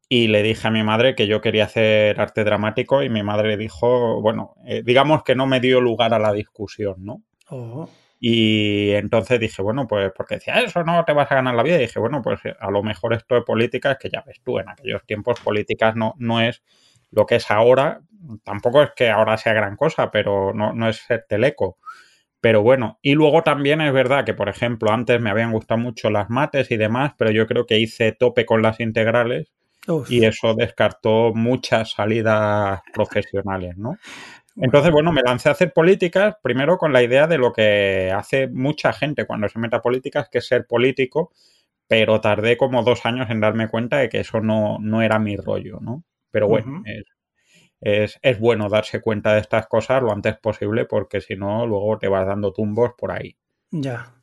y 0.09 0.27
le 0.27 0.43
dije 0.43 0.67
a 0.67 0.71
mi 0.71 0.83
madre 0.83 1.15
que 1.15 1.25
yo 1.25 1.41
quería 1.41 1.65
hacer 1.65 2.19
arte 2.19 2.43
dramático 2.43 3.01
y 3.01 3.09
mi 3.09 3.23
madre 3.23 3.57
dijo, 3.57 4.21
bueno, 4.21 4.55
eh, 4.65 4.83
digamos 4.85 5.23
que 5.23 5.35
no 5.35 5.47
me 5.47 5.61
dio 5.61 5.79
lugar 5.81 6.13
a 6.13 6.19
la 6.19 6.33
discusión, 6.33 6.97
¿no? 6.99 7.23
Oh. 7.49 7.89
Y 8.23 8.91
entonces 8.91 9.39
dije, 9.39 9.63
bueno, 9.63 9.87
pues 9.87 10.11
porque 10.15 10.35
decía, 10.35 10.61
eso 10.61 10.83
no 10.83 11.03
te 11.05 11.11
vas 11.11 11.31
a 11.31 11.35
ganar 11.35 11.55
la 11.55 11.63
vida. 11.63 11.77
Y 11.77 11.81
dije, 11.81 11.99
bueno, 11.99 12.21
pues 12.21 12.39
a 12.59 12.69
lo 12.69 12.83
mejor 12.83 13.15
esto 13.15 13.33
de 13.33 13.41
política 13.41 13.93
es 13.93 13.97
que 13.97 14.11
ya 14.11 14.23
ves 14.25 14.39
tú, 14.43 14.59
en 14.59 14.69
aquellos 14.69 15.03
tiempos 15.07 15.39
políticas 15.39 15.95
no, 15.95 16.13
no 16.19 16.39
es 16.39 16.61
lo 17.09 17.25
que 17.25 17.37
es 17.37 17.49
ahora. 17.49 18.01
Tampoco 18.43 18.83
es 18.83 18.91
que 18.95 19.09
ahora 19.09 19.37
sea 19.37 19.53
gran 19.53 19.75
cosa, 19.75 20.11
pero 20.11 20.53
no, 20.53 20.71
no 20.71 20.87
es 20.87 20.97
ser 20.97 21.25
teleco. 21.27 21.79
Pero 22.39 22.61
bueno, 22.61 22.99
y 23.01 23.15
luego 23.15 23.41
también 23.41 23.81
es 23.81 23.91
verdad 23.91 24.23
que, 24.23 24.35
por 24.35 24.49
ejemplo, 24.49 24.91
antes 24.91 25.19
me 25.19 25.31
habían 25.31 25.51
gustado 25.51 25.79
mucho 25.79 26.11
las 26.11 26.29
mates 26.29 26.69
y 26.69 26.77
demás, 26.77 27.13
pero 27.17 27.31
yo 27.31 27.47
creo 27.47 27.65
que 27.65 27.79
hice 27.79 28.11
tope 28.11 28.45
con 28.45 28.61
las 28.61 28.79
integrales 28.79 29.51
y 30.09 30.25
eso 30.25 30.53
descartó 30.53 31.33
muchas 31.33 31.91
salidas 31.91 32.81
profesionales, 32.93 33.77
¿no? 33.77 33.97
Entonces, 34.55 34.91
bueno, 34.91 35.11
me 35.11 35.21
lancé 35.21 35.49
a 35.49 35.53
hacer 35.53 35.71
políticas, 35.73 36.35
primero 36.41 36.77
con 36.77 36.91
la 36.93 37.01
idea 37.01 37.27
de 37.27 37.37
lo 37.37 37.53
que 37.53 38.11
hace 38.15 38.47
mucha 38.47 38.93
gente 38.93 39.25
cuando 39.25 39.47
se 39.47 39.59
mete 39.59 39.77
a 39.77 39.81
políticas, 39.81 40.27
que 40.29 40.39
es 40.39 40.47
ser 40.47 40.67
político, 40.67 41.31
pero 41.87 42.21
tardé 42.21 42.57
como 42.57 42.83
dos 42.83 43.05
años 43.05 43.29
en 43.29 43.39
darme 43.39 43.69
cuenta 43.69 43.97
de 43.97 44.09
que 44.09 44.19
eso 44.19 44.41
no, 44.41 44.77
no 44.79 45.01
era 45.01 45.19
mi 45.19 45.35
rollo, 45.37 45.79
¿no? 45.81 46.03
Pero 46.31 46.47
bueno, 46.47 46.83
es, 47.81 48.19
es, 48.21 48.39
bueno 48.39 48.69
darse 48.69 49.01
cuenta 49.01 49.33
de 49.33 49.41
estas 49.41 49.67
cosas 49.67 50.01
lo 50.01 50.11
antes 50.11 50.37
posible, 50.37 50.85
porque 50.85 51.19
si 51.19 51.35
no, 51.35 51.65
luego 51.65 51.97
te 51.97 52.07
vas 52.07 52.25
dando 52.25 52.53
tumbos 52.53 52.91
por 52.97 53.11
ahí. 53.11 53.35
Ya. 53.71 54.15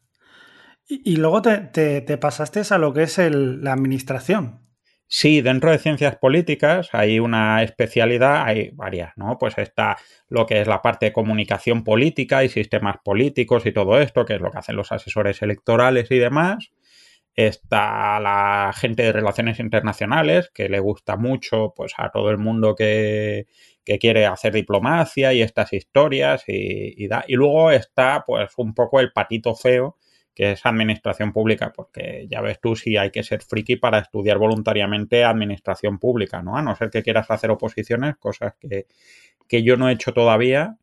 Y, 0.87 1.17
luego 1.17 1.43
te, 1.43 1.59
te, 1.61 2.17
pasaste 2.17 2.63
a 2.71 2.79
lo 2.79 2.95
que 2.95 3.03
es 3.03 3.19
el, 3.19 3.63
la 3.63 3.75
administración. 3.75 4.68
Sí, 5.11 5.41
dentro 5.41 5.71
de 5.71 5.79
ciencias 5.79 6.17
políticas 6.17 6.91
hay 6.93 7.19
una 7.19 7.63
especialidad, 7.63 8.43
hay 8.45 8.71
varias, 8.75 9.17
¿no? 9.17 9.39
Pues 9.39 9.57
está 9.57 9.97
lo 10.29 10.45
que 10.45 10.61
es 10.61 10.69
la 10.69 10.83
parte 10.83 11.07
de 11.07 11.13
comunicación 11.15 11.83
política 11.83 12.45
y 12.45 12.51
sistemas 12.51 12.97
políticos 13.03 13.65
y 13.65 13.73
todo 13.73 13.99
esto, 14.01 14.27
que 14.27 14.35
es 14.35 14.41
lo 14.43 14.51
que 14.51 14.59
hacen 14.59 14.77
los 14.77 14.93
asesores 14.93 15.41
electorales 15.41 16.11
y 16.11 16.19
demás. 16.19 16.73
Está 17.35 18.21
la 18.21 18.73
gente 18.77 19.05
de 19.05 19.13
relaciones 19.13 19.61
internacionales, 19.61 20.51
que 20.53 20.69
le 20.69 20.81
gusta 20.81 21.17
mucho 21.17 21.73
pues, 21.75 21.95
a 21.97 22.11
todo 22.11 22.31
el 22.31 22.37
mundo 22.37 22.75
que, 22.75 23.47
que 23.85 23.99
quiere 23.99 24.27
hacer 24.27 24.53
diplomacia 24.53 25.33
y 25.33 25.41
estas 25.41 25.73
historias. 25.73 26.45
Y, 26.49 27.03
y, 27.03 27.09
da. 27.09 27.25
y 27.27 27.35
luego 27.35 27.71
está 27.71 28.25
pues 28.27 28.53
un 28.59 28.75
poco 28.75 29.01
el 29.01 29.13
patito 29.13 29.55
feo, 29.55 29.97
que 30.39 30.53
es 30.53 30.65
administración 30.65 31.33
pública, 31.33 31.73
porque 31.75 32.29
ya 32.31 32.41
ves 32.41 32.61
tú 32.61 32.77
si 32.77 32.97
hay 32.97 33.11
que 33.11 33.25
ser 33.25 33.43
friki 33.43 33.75
para 33.75 33.99
estudiar 33.99 34.39
voluntariamente 34.39 35.25
administración 35.25 35.99
pública, 35.99 36.43
¿no? 36.43 36.57
A 36.57 36.63
no 36.63 36.77
ser 36.77 36.91
que 36.91 37.03
quieras 37.03 37.29
hacer 37.29 37.51
oposiciones, 37.51 38.17
cosas 38.19 38.55
que, 38.61 38.87
yo 39.65 39.77
no 39.77 39.89
he 39.89 39.95
hecho 39.95 40.13
todavía. 40.13 40.77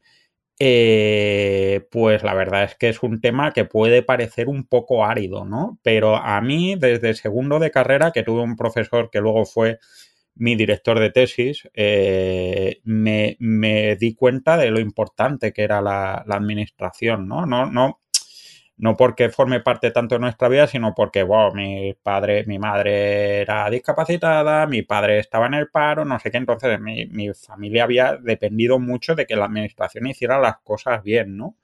Eh, 0.59 1.87
pues 1.89 2.23
la 2.23 2.33
verdad 2.33 2.63
es 2.65 2.75
que 2.75 2.89
es 2.89 3.01
un 3.01 3.21
tema 3.21 3.53
que 3.53 3.63
puede 3.63 4.03
parecer 4.03 4.49
un 4.49 4.67
poco 4.67 5.05
árido, 5.05 5.45
¿no? 5.45 5.79
Pero 5.83 6.17
a 6.17 6.41
mí, 6.41 6.75
desde 6.77 7.13
segundo 7.13 7.59
de 7.59 7.71
carrera, 7.71 8.11
que 8.11 8.23
tuve 8.23 8.41
un 8.41 8.57
profesor 8.57 9.09
que 9.09 9.21
luego 9.21 9.45
fue 9.45 9.79
mi 10.35 10.55
director 10.55 10.99
de 10.99 11.11
tesis, 11.11 11.69
eh, 11.73 12.81
me, 12.83 13.37
di 13.97 14.15
cuenta 14.15 14.57
de 14.57 14.69
lo 14.71 14.81
importante 14.81 15.53
que 15.53 15.63
era 15.63 15.81
la, 15.81 16.25
la 16.27 16.35
administración, 16.35 17.27
¿no? 17.27 17.45
No, 17.45 17.65
no 17.67 18.01
no 18.77 18.97
porque 18.97 19.29
forme 19.29 19.61
parte 19.61 19.91
tanto 19.91 20.15
de 20.15 20.19
nuestra 20.19 20.49
vida, 20.49 20.67
sino 20.67 20.93
porque, 20.95 21.23
wow, 21.23 21.53
mi 21.53 21.93
padre, 21.93 22.45
mi 22.45 22.59
madre 22.59 23.41
era 23.41 23.69
discapacitada, 23.69 24.67
mi 24.67 24.81
padre 24.81 25.19
estaba 25.19 25.47
en 25.47 25.53
el 25.55 25.69
paro, 25.69 26.05
no 26.05 26.19
sé 26.19 26.31
qué, 26.31 26.37
entonces 26.37 26.79
mi, 26.79 27.05
mi 27.07 27.33
familia 27.33 27.85
había 27.85 28.17
dependido 28.17 28.79
mucho 28.79 29.15
de 29.15 29.25
que 29.25 29.35
la 29.35 29.45
administración 29.45 30.07
hiciera 30.07 30.39
las 30.39 30.57
cosas 30.59 31.03
bien, 31.03 31.37
¿no? 31.37 31.55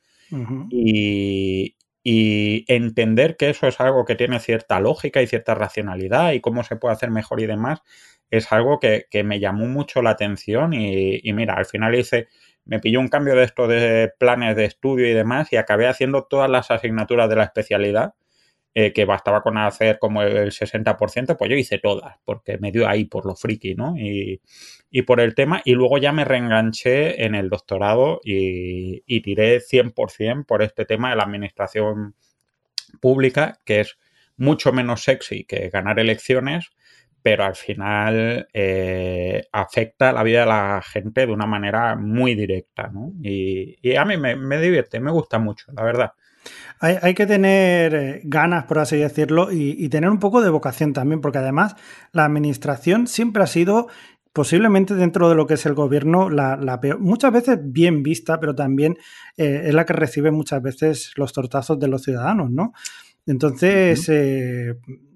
y, 0.70 1.75
y 2.03 2.65
entender 2.74 3.38
que 3.38 3.50
eso 3.50 3.68
es 3.68 3.80
algo 3.80 4.06
que 4.06 4.15
tiene 4.15 4.39
cierta 4.39 4.80
lógica 4.80 5.22
y 5.22 5.27
cierta 5.27 5.56
racionalidad 5.56 6.32
y 6.34 6.41
cómo 6.41 6.63
se 6.63 6.75
puede 6.77 6.94
hacer 6.94 7.12
mejor 7.12 7.41
y 7.41 7.48
demás, 7.48 7.82
es 8.30 8.51
algo 8.51 8.80
que, 8.80 9.08
que 9.12 9.24
me 9.24 9.39
llamó 9.39 9.68
mucho 9.68 10.01
la 10.01 10.12
atención 10.12 10.74
y, 10.74 11.20
y, 11.22 11.34
mira, 11.34 11.56
al 11.56 11.65
final 11.65 11.96
hice, 11.96 12.27
me 12.65 12.80
pilló 12.80 13.00
un 13.00 13.08
cambio 13.08 13.36
de 13.36 13.44
esto 13.44 13.68
de 13.68 14.12
planes 14.18 14.56
de 14.56 14.65
estudio 14.65 15.08
y 15.10 15.13
demás 15.13 15.51
y 15.51 15.58
acabé 15.58 15.88
haciendo 15.88 16.24
todas 16.24 16.50
las 16.50 16.72
asignaturas 16.72 17.30
de 17.30 17.36
la 17.36 17.44
especialidad, 17.44 18.13
eh, 18.74 18.94
que 18.94 19.03
bastaba 19.03 19.41
con 19.41 19.58
hacer 19.58 20.00
como 20.00 20.22
el 20.22 20.51
60%, 20.51 21.36
pues 21.38 21.50
yo 21.50 21.58
hice 21.58 21.77
todas, 21.77 22.18
porque 22.24 22.58
me 22.58 22.72
dio 22.72 22.88
ahí 22.88 23.03
por 23.03 23.25
lo 23.25 23.36
friki, 23.36 23.75
¿no? 23.75 23.98
Y, 23.98 24.41
y 24.89 25.01
por 25.01 25.20
el 25.20 25.36
tema, 25.36 25.62
y 25.65 25.74
luego 25.74 25.98
ya 25.98 26.13
me 26.13 26.24
reenganché 26.24 27.25
en 27.25 27.36
el 27.36 27.50
doctorado 27.50 28.22
y, 28.24 29.03
y 29.06 29.22
tiré 29.22 29.60
100% 29.60 30.46
por 30.46 30.62
este 30.62 30.86
tema 30.86 31.10
de 31.10 31.18
la 31.18 31.24
administración 31.24 32.15
pública, 33.01 33.60
que 33.65 33.82
es 33.82 33.98
mucho 34.38 34.72
menos 34.72 35.03
sexy 35.03 35.44
que 35.44 35.70
ganar 35.70 36.00
elecciones, 36.00 36.72
pero 37.22 37.44
al 37.44 37.56
final 37.56 38.48
eh, 38.54 39.44
afecta 39.51 40.12
la 40.12 40.24
vida 40.24 40.42
de 40.42 40.46
la 40.48 40.82
gente 40.84 41.25
de 41.25 41.32
una 41.32 41.46
manera 41.46 41.96
muy 41.96 42.36
directa, 42.36 42.90
¿no? 42.92 43.13
Y, 43.22 43.78
y 43.82 43.96
a 43.96 44.06
mí 44.06 44.18
me, 44.18 44.36
me, 44.36 44.60
divierte, 44.60 45.00
me 45.00 45.12
gusta 45.12 45.40
mucho, 45.40 45.72
la 45.74 45.84
verdad. 45.84 46.13
Hay, 46.80 46.98
hay 47.01 47.13
que 47.13 47.28
tener 47.28 47.94
eh, 47.94 48.22
ganas, 48.24 48.66
por 48.66 48.80
así 48.80 48.98
decirlo, 48.98 49.51
y, 49.51 49.75
y, 49.78 49.90
tener 49.90 50.10
un 50.10 50.20
poco 50.20 50.42
de 50.42 50.50
vocación 50.50 50.94
también, 50.94 51.22
porque 51.22 51.38
además 51.38 51.75
la 52.12 52.25
administración 52.25 53.06
siempre 53.06 53.44
ha 53.44 53.48
sido 53.48 53.88
posiblemente 54.34 54.96
dentro 54.96 55.30
de 55.30 55.36
lo 55.36 55.46
que 55.46 55.56
es 55.56 55.66
el 55.66 55.74
gobierno 55.74 56.30
la, 56.30 56.56
la 56.56 56.80
peor, 56.80 57.00
muchas 57.00 57.32
veces 57.32 57.60
bien 57.62 58.01
vista, 58.01 58.40
pero 58.40 58.56
también 58.56 58.98
eh, 59.38 59.63
es 59.66 59.74
la 59.74 59.86
que 59.86 59.94
recibe 59.94 60.32
muchas 60.32 60.62
veces 60.62 61.12
los 61.18 61.34
tortazos 61.34 61.80
de 61.80 61.88
los 61.88 62.04
ciudadanos, 62.04 62.50
¿no? 62.50 62.74
Entonces, 63.25 64.08
uh 64.10 64.12
-huh. 64.12 64.16
eh, 64.16 64.75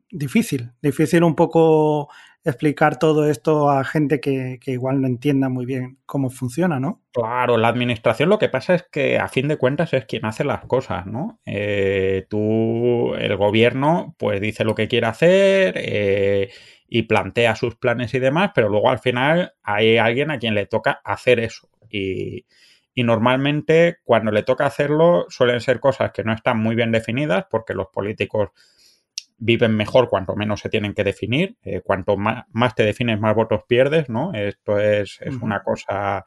difícil, 0.10 0.72
difícil 0.82 1.24
un 1.24 1.36
poco 1.36 2.10
explicar 2.46 3.00
todo 3.00 3.28
esto 3.28 3.72
a 3.72 3.84
gente 3.84 4.20
que, 4.20 4.60
que, 4.62 4.72
igual 4.72 5.02
no 5.02 5.08
entienda 5.08 5.50
muy 5.50 5.66
bien 5.66 5.98
cómo 6.06 6.30
funciona, 6.30 6.80
¿no? 6.80 7.02
Claro, 7.12 7.58
la 7.58 7.70
administración 7.70 8.30
lo 8.30 8.38
que 8.38 8.50
pasa 8.50 8.76
es 8.76 8.86
que 8.92 9.18
a 9.18 9.28
fin 9.28 9.48
de 9.48 9.58
cuentas 9.58 9.94
es 9.94 10.06
quien 10.06 10.26
hace 10.26 10.44
las 10.44 10.64
cosas, 10.66 11.08
¿no? 11.08 11.40
Eh, 11.46 12.28
tú, 12.30 13.16
el 13.16 13.36
gobierno, 13.36 14.16
pues 14.20 14.40
dice 14.40 14.64
lo 14.64 14.76
que 14.76 14.88
quiere 14.88 15.08
hacer 15.08 15.74
eh, 15.78 16.52
y 16.88 17.04
plantea 17.04 17.56
sus 17.56 17.76
planes 17.78 18.14
y 18.14 18.20
demás, 18.20 18.52
pero 18.54 18.70
luego 18.70 18.92
al 18.92 19.00
final 19.00 19.54
hay 19.64 19.98
alguien 19.98 20.30
a 20.30 20.38
quien 20.38 20.54
le 20.54 20.68
toca 20.68 21.02
hacer 21.04 21.40
eso. 21.40 21.68
Y, 21.90 22.46
y 22.94 23.04
normalmente 23.04 23.98
cuando 24.04 24.32
le 24.32 24.44
toca 24.44 24.68
hacerlo 24.68 25.26
suelen 25.30 25.62
ser 25.62 25.80
cosas 25.80 26.12
que 26.12 26.24
no 26.24 26.32
están 26.32 26.60
muy 26.60 26.76
bien 26.76 26.92
definidas 26.92 27.46
porque 27.50 27.74
los 27.74 27.88
políticos 27.88 28.52
viven 29.38 29.76
mejor 29.76 30.10
cuanto 30.10 30.36
menos 30.36 30.62
se 30.62 30.70
tienen 30.70 30.94
que 30.94 31.04
definir. 31.04 31.58
Eh, 31.64 31.82
cuanto 31.82 32.18
más, 32.18 32.46
más, 32.52 32.76
te 32.76 32.84
defines, 32.84 33.20
más 33.20 33.36
votos 33.36 33.62
pierdes, 33.68 34.10
¿no? 34.10 34.34
Esto 34.34 34.80
es, 34.80 35.20
es 35.22 35.36
uh 35.36 35.40
-huh. 35.40 35.44
una 35.44 35.64
cosa 35.64 36.26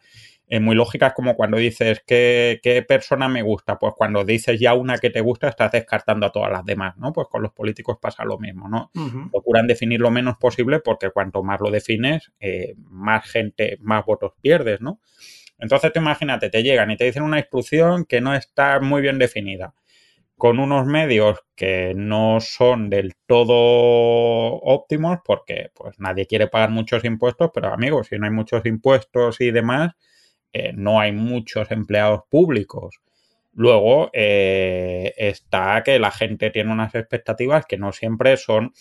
eh, 0.50 0.60
muy 0.60 0.74
lógica. 0.74 1.08
Es 1.08 1.12
como 1.14 1.34
cuando 1.34 1.58
dices, 1.58 2.02
¿qué, 2.06 2.60
¿qué, 2.62 2.82
persona 2.82 3.28
me 3.28 3.42
gusta? 3.42 3.78
Pues 3.78 3.94
cuando 3.96 4.24
dices 4.24 4.58
ya 4.58 4.74
una 4.74 4.98
que 4.98 5.10
te 5.10 5.20
gusta, 5.20 5.48
estás 5.48 5.72
descartando 5.72 6.26
a 6.26 6.32
todas 6.32 6.50
las 6.50 6.64
demás, 6.64 6.96
¿no? 6.96 7.12
Pues 7.12 7.28
con 7.28 7.42
los 7.42 7.52
políticos 7.52 7.98
pasa 8.00 8.24
lo 8.24 8.38
mismo, 8.38 8.68
¿no? 8.68 8.90
Uh 8.94 9.00
-huh. 9.00 9.30
Procuran 9.30 9.66
definir 9.66 10.00
lo 10.00 10.10
menos 10.10 10.36
posible 10.38 10.80
porque 10.80 11.10
cuanto 11.10 11.42
más 11.42 11.60
lo 11.60 11.70
defines, 11.70 12.32
eh, 12.40 12.74
más 12.88 13.30
gente, 13.30 13.78
más 13.80 14.04
votos 14.04 14.32
pierdes, 14.40 14.80
¿no? 14.80 15.00
Entonces, 15.58 15.92
te 15.92 15.98
imagínate, 15.98 16.50
te 16.50 16.62
llegan 16.62 16.90
y 16.90 16.96
te 16.96 17.04
dicen 17.04 17.24
una 17.24 17.38
instrucción 17.38 18.04
que 18.04 18.20
no 18.20 18.34
está 18.34 18.80
muy 18.80 19.02
bien 19.02 19.18
definida 19.18 19.74
con 20.38 20.60
unos 20.60 20.86
medios 20.86 21.40
que 21.56 21.92
no 21.96 22.38
son 22.40 22.88
del 22.88 23.14
todo 23.26 23.54
óptimos 23.54 25.18
porque 25.24 25.70
pues 25.74 25.98
nadie 25.98 26.26
quiere 26.26 26.46
pagar 26.46 26.70
muchos 26.70 27.04
impuestos, 27.04 27.50
pero 27.52 27.72
amigos, 27.74 28.06
si 28.06 28.18
no 28.18 28.26
hay 28.26 28.32
muchos 28.32 28.64
impuestos 28.64 29.40
y 29.40 29.50
demás, 29.50 29.92
eh, 30.52 30.72
no 30.74 31.00
hay 31.00 31.10
muchos 31.12 31.70
empleados 31.72 32.20
públicos. 32.30 33.00
Luego 33.52 34.10
eh, 34.12 35.12
está 35.16 35.82
que 35.84 35.98
la 35.98 36.12
gente 36.12 36.50
tiene 36.50 36.72
unas 36.72 36.94
expectativas 36.94 37.66
que 37.66 37.76
no 37.76 37.92
siempre 37.92 38.36
son 38.36 38.72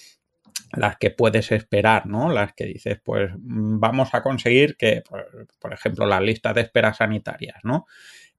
las 0.74 0.98
que 0.98 1.10
puedes 1.10 1.52
esperar, 1.52 2.06
¿no? 2.06 2.32
Las 2.32 2.54
que 2.54 2.66
dices, 2.66 3.00
pues 3.04 3.32
vamos 3.36 4.14
a 4.14 4.22
conseguir 4.22 4.76
que, 4.78 5.02
por, 5.02 5.48
por 5.60 5.74
ejemplo, 5.74 6.06
las 6.06 6.22
listas 6.22 6.54
de 6.54 6.62
esperas 6.62 6.98
sanitarias, 6.98 7.58
¿no? 7.64 7.88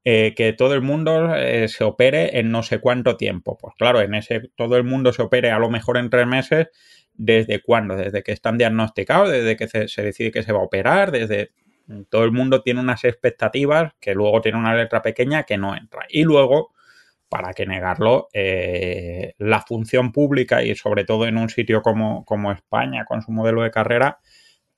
Eh, 0.05 0.35
que 0.37 0.53
todo 0.53 0.75
el 0.75 0.83
mundo 0.83 1.35
eh, 1.35 1.69
se 1.69 1.85
opere 1.85 2.39
en 2.39 2.51
no 2.51 2.63
sé 2.63 2.79
cuánto 2.81 3.17
tiempo. 3.17 3.59
Pues 3.61 3.75
claro, 3.77 4.01
en 4.01 4.15
ese 4.15 4.51
todo 4.57 4.77
el 4.77 4.85
mundo 4.85 5.13
se 5.13 5.23
opere 5.23 5.51
a 5.51 5.59
lo 5.59 5.71
mejor 5.71 5.99
en 5.99 6.11
tres 6.11 6.27
meses. 6.27 6.69
¿Desde 7.15 7.61
cuándo? 7.61 7.97
Desde 7.97 8.23
que 8.23 8.31
están 8.31 8.59
diagnosticados, 8.59 9.31
desde 9.31 9.57
que 9.57 9.67
se, 9.67 10.03
decide 10.03 10.31
que 10.31 10.45
se 10.45 10.53
va 10.53 10.61
a 10.61 10.63
operar, 10.63 11.11
desde 11.11 11.51
todo 12.11 12.25
el 12.25 12.31
mundo 12.31 12.63
tiene 12.63 12.81
unas 12.81 13.05
expectativas 13.05 13.93
que 13.99 14.15
luego 14.15 14.41
tiene 14.41 14.59
una 14.59 14.75
letra 14.75 15.03
pequeña 15.03 15.43
que 15.43 15.59
no 15.59 15.77
entra. 15.77 16.07
Y 16.09 16.23
luego, 16.23 16.73
para 17.29 17.55
que 17.55 17.67
negarlo, 17.67 18.29
eh, 18.33 19.35
la 19.39 19.63
función 19.63 20.13
pública 20.13 20.63
y 20.63 20.77
sobre 20.77 21.05
todo 21.05 21.27
en 21.27 21.39
un 21.39 21.49
sitio 21.49 21.83
como, 21.83 22.25
como 22.25 22.53
España, 22.53 23.05
con 23.05 23.21
su 23.23 23.33
modelo 23.33 23.63
de 23.63 23.73
carrera, 23.73 24.21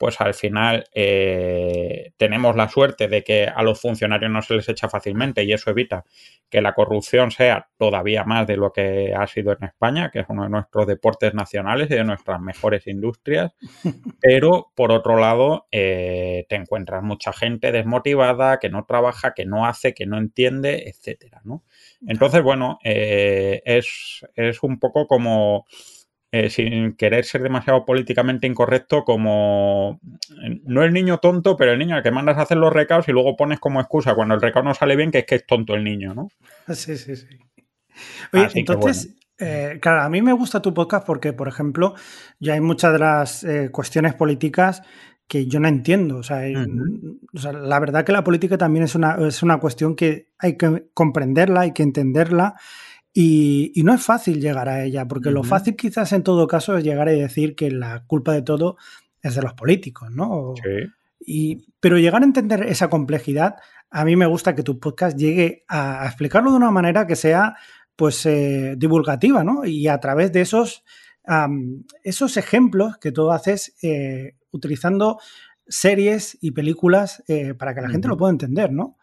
pues 0.00 0.18
al 0.22 0.32
final 0.32 0.86
eh, 0.94 2.12
tenemos 2.16 2.56
la 2.56 2.70
suerte 2.70 3.06
de 3.06 3.22
que 3.22 3.44
a 3.44 3.62
los 3.62 3.78
funcionarios 3.78 4.30
no 4.32 4.40
se 4.40 4.54
les 4.54 4.66
echa 4.70 4.88
fácilmente 4.88 5.44
y 5.44 5.52
eso 5.52 5.68
evita 5.68 6.06
que 6.48 6.62
la 6.62 6.72
corrupción 6.72 7.30
sea 7.30 7.68
todavía 7.76 8.24
más 8.24 8.46
de 8.46 8.56
lo 8.56 8.72
que 8.72 9.12
ha 9.14 9.26
sido 9.26 9.52
en 9.52 9.62
España, 9.62 10.10
que 10.10 10.20
es 10.20 10.26
uno 10.30 10.44
de 10.44 10.48
nuestros 10.48 10.86
deportes 10.86 11.34
nacionales 11.34 11.90
y 11.90 11.96
de 11.96 12.04
nuestras 12.04 12.40
mejores 12.40 12.86
industrias. 12.86 13.52
Pero, 14.22 14.72
por 14.74 14.90
otro 14.90 15.18
lado, 15.18 15.66
eh, 15.70 16.46
te 16.48 16.56
encuentras 16.56 17.02
mucha 17.02 17.34
gente 17.34 17.70
desmotivada, 17.70 18.58
que 18.58 18.70
no 18.70 18.86
trabaja, 18.86 19.34
que 19.34 19.44
no 19.44 19.66
hace, 19.66 19.92
que 19.92 20.06
no 20.06 20.16
entiende, 20.16 20.84
etcétera, 20.88 21.42
¿no? 21.44 21.62
Entonces, 22.06 22.42
bueno, 22.42 22.78
eh, 22.84 23.60
es, 23.66 24.26
es 24.34 24.62
un 24.62 24.78
poco 24.78 25.06
como 25.06 25.66
eh, 26.32 26.48
sin 26.48 26.92
querer 26.92 27.24
ser 27.24 27.42
demasiado 27.42 27.84
políticamente 27.84 28.46
incorrecto, 28.46 29.04
como 29.04 29.98
no 30.64 30.84
el 30.84 30.92
niño 30.92 31.18
tonto, 31.18 31.56
pero 31.56 31.72
el 31.72 31.78
niño 31.78 31.96
al 31.96 32.02
que 32.02 32.10
mandas 32.10 32.38
a 32.38 32.42
hacer 32.42 32.56
los 32.56 32.72
recados 32.72 33.08
y 33.08 33.12
luego 33.12 33.36
pones 33.36 33.58
como 33.58 33.80
excusa 33.80 34.14
cuando 34.14 34.34
el 34.34 34.40
recado 34.40 34.64
no 34.64 34.74
sale 34.74 34.96
bien 34.96 35.10
que 35.10 35.18
es 35.18 35.26
que 35.26 35.34
es 35.36 35.46
tonto 35.46 35.74
el 35.74 35.84
niño, 35.84 36.14
¿no? 36.14 36.28
Sí, 36.74 36.96
sí, 36.96 37.16
sí. 37.16 37.26
Oye, 38.32 38.44
Así 38.44 38.60
entonces, 38.60 39.16
eh, 39.38 39.78
claro, 39.80 40.02
a 40.02 40.08
mí 40.08 40.22
me 40.22 40.32
gusta 40.32 40.62
tu 40.62 40.72
podcast 40.72 41.06
porque, 41.06 41.32
por 41.32 41.48
ejemplo, 41.48 41.94
ya 42.38 42.54
hay 42.54 42.60
muchas 42.60 42.92
de 42.92 42.98
las 42.98 43.42
eh, 43.44 43.70
cuestiones 43.72 44.14
políticas 44.14 44.82
que 45.26 45.46
yo 45.46 45.60
no 45.60 45.68
entiendo. 45.68 46.18
O 46.18 46.22
sea, 46.22 46.38
uh 46.38 46.64
-huh. 46.64 47.18
o 47.34 47.38
sea, 47.38 47.52
la 47.52 47.80
verdad 47.80 48.04
que 48.04 48.12
la 48.12 48.24
política 48.24 48.58
también 48.58 48.84
es 48.84 48.94
una, 48.94 49.16
es 49.26 49.42
una 49.42 49.58
cuestión 49.58 49.96
que 49.96 50.28
hay 50.38 50.56
que 50.56 50.90
comprenderla, 50.92 51.62
hay 51.62 51.72
que 51.72 51.82
entenderla. 51.82 52.54
Y, 53.12 53.72
y, 53.74 53.82
no 53.82 53.92
es 53.92 54.02
fácil 54.04 54.40
llegar 54.40 54.68
a 54.68 54.84
ella, 54.84 55.08
porque 55.08 55.28
uh 55.28 55.32
-huh. 55.32 55.34
lo 55.36 55.42
fácil 55.42 55.74
quizás 55.74 56.12
en 56.12 56.22
todo 56.22 56.46
caso 56.46 56.76
es 56.76 56.84
llegar 56.84 57.08
a 57.08 57.12
decir 57.12 57.56
que 57.56 57.70
la 57.70 58.04
culpa 58.06 58.32
de 58.32 58.42
todo 58.42 58.76
es 59.20 59.34
de 59.34 59.42
los 59.42 59.54
políticos, 59.54 60.10
¿no? 60.12 60.54
Sí. 60.56 60.86
Y, 61.18 61.66
pero 61.80 61.98
llegar 61.98 62.22
a 62.22 62.24
entender 62.24 62.62
esa 62.62 62.88
complejidad, 62.88 63.56
a 63.90 64.04
mí 64.04 64.14
me 64.14 64.26
gusta 64.26 64.54
que 64.54 64.62
tu 64.62 64.78
podcast 64.78 65.18
llegue 65.18 65.64
a, 65.68 66.02
a 66.04 66.06
explicarlo 66.06 66.50
de 66.52 66.56
una 66.56 66.70
manera 66.70 67.06
que 67.06 67.16
sea 67.16 67.56
pues 68.00 68.24
eh, 68.24 68.76
divulgativa, 68.78 69.44
¿no? 69.44 69.66
Y 69.66 69.86
a 69.86 70.00
través 70.00 70.32
de 70.32 70.40
esos, 70.40 70.84
um, 71.26 71.84
esos 72.02 72.38
ejemplos 72.38 72.96
que 72.96 73.12
tú 73.12 73.30
haces 73.30 73.76
eh, 73.82 74.36
utilizando 74.52 75.18
series 75.68 76.38
y 76.40 76.52
películas 76.52 77.22
eh, 77.28 77.52
para 77.52 77.74
que 77.74 77.82
la 77.82 77.88
uh 77.88 77.90
-huh. 77.90 77.92
gente 77.92 78.08
lo 78.08 78.16
pueda 78.16 78.32
entender, 78.32 78.72
¿no? 78.72 78.96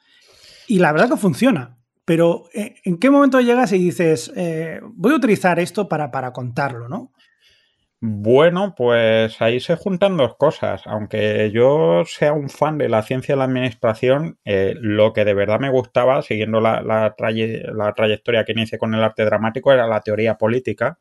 Y 0.67 0.79
la 0.79 0.91
verdad 0.93 1.09
que 1.09 1.17
funciona. 1.17 1.76
Pero 2.07 2.45
eh, 2.53 2.75
¿en 2.85 2.99
qué 2.99 3.09
momento 3.09 3.41
llegas 3.41 3.73
y 3.73 3.79
dices, 3.79 4.31
eh, 4.33 4.79
voy 4.93 5.11
a 5.11 5.17
utilizar 5.17 5.59
esto 5.59 5.89
para, 5.89 6.09
para 6.09 6.31
contarlo, 6.31 6.87
¿no? 6.87 7.11
Bueno, 7.99 8.75
pues 8.77 9.41
ahí 9.41 9.59
se 9.59 9.75
juntan 9.75 10.15
dos 10.15 10.37
cosas. 10.37 10.83
Aunque 10.85 11.51
yo 11.53 12.03
sea 12.05 12.31
un 12.31 12.47
fan 12.47 12.77
de 12.77 12.87
la 12.87 13.03
ciencia 13.03 13.35
de 13.35 13.39
la 13.39 13.43
administración, 13.43 14.39
eh, 14.45 14.73
lo 14.79 15.11
que 15.11 15.25
de 15.25 15.33
verdad 15.33 15.59
me 15.59 15.69
gustaba, 15.69 16.21
siguiendo 16.21 16.61
la, 16.61 16.81
la, 16.81 17.13
traye 17.17 17.63
la, 17.73 17.91
trayectoria 17.93 18.45
que 18.45 18.53
inicié 18.53 18.77
con 18.79 18.93
el 18.93 19.03
arte 19.03 19.25
dramático, 19.25 19.73
era 19.73 19.85
la 19.85 19.99
teoría 19.99 20.37
política. 20.37 20.99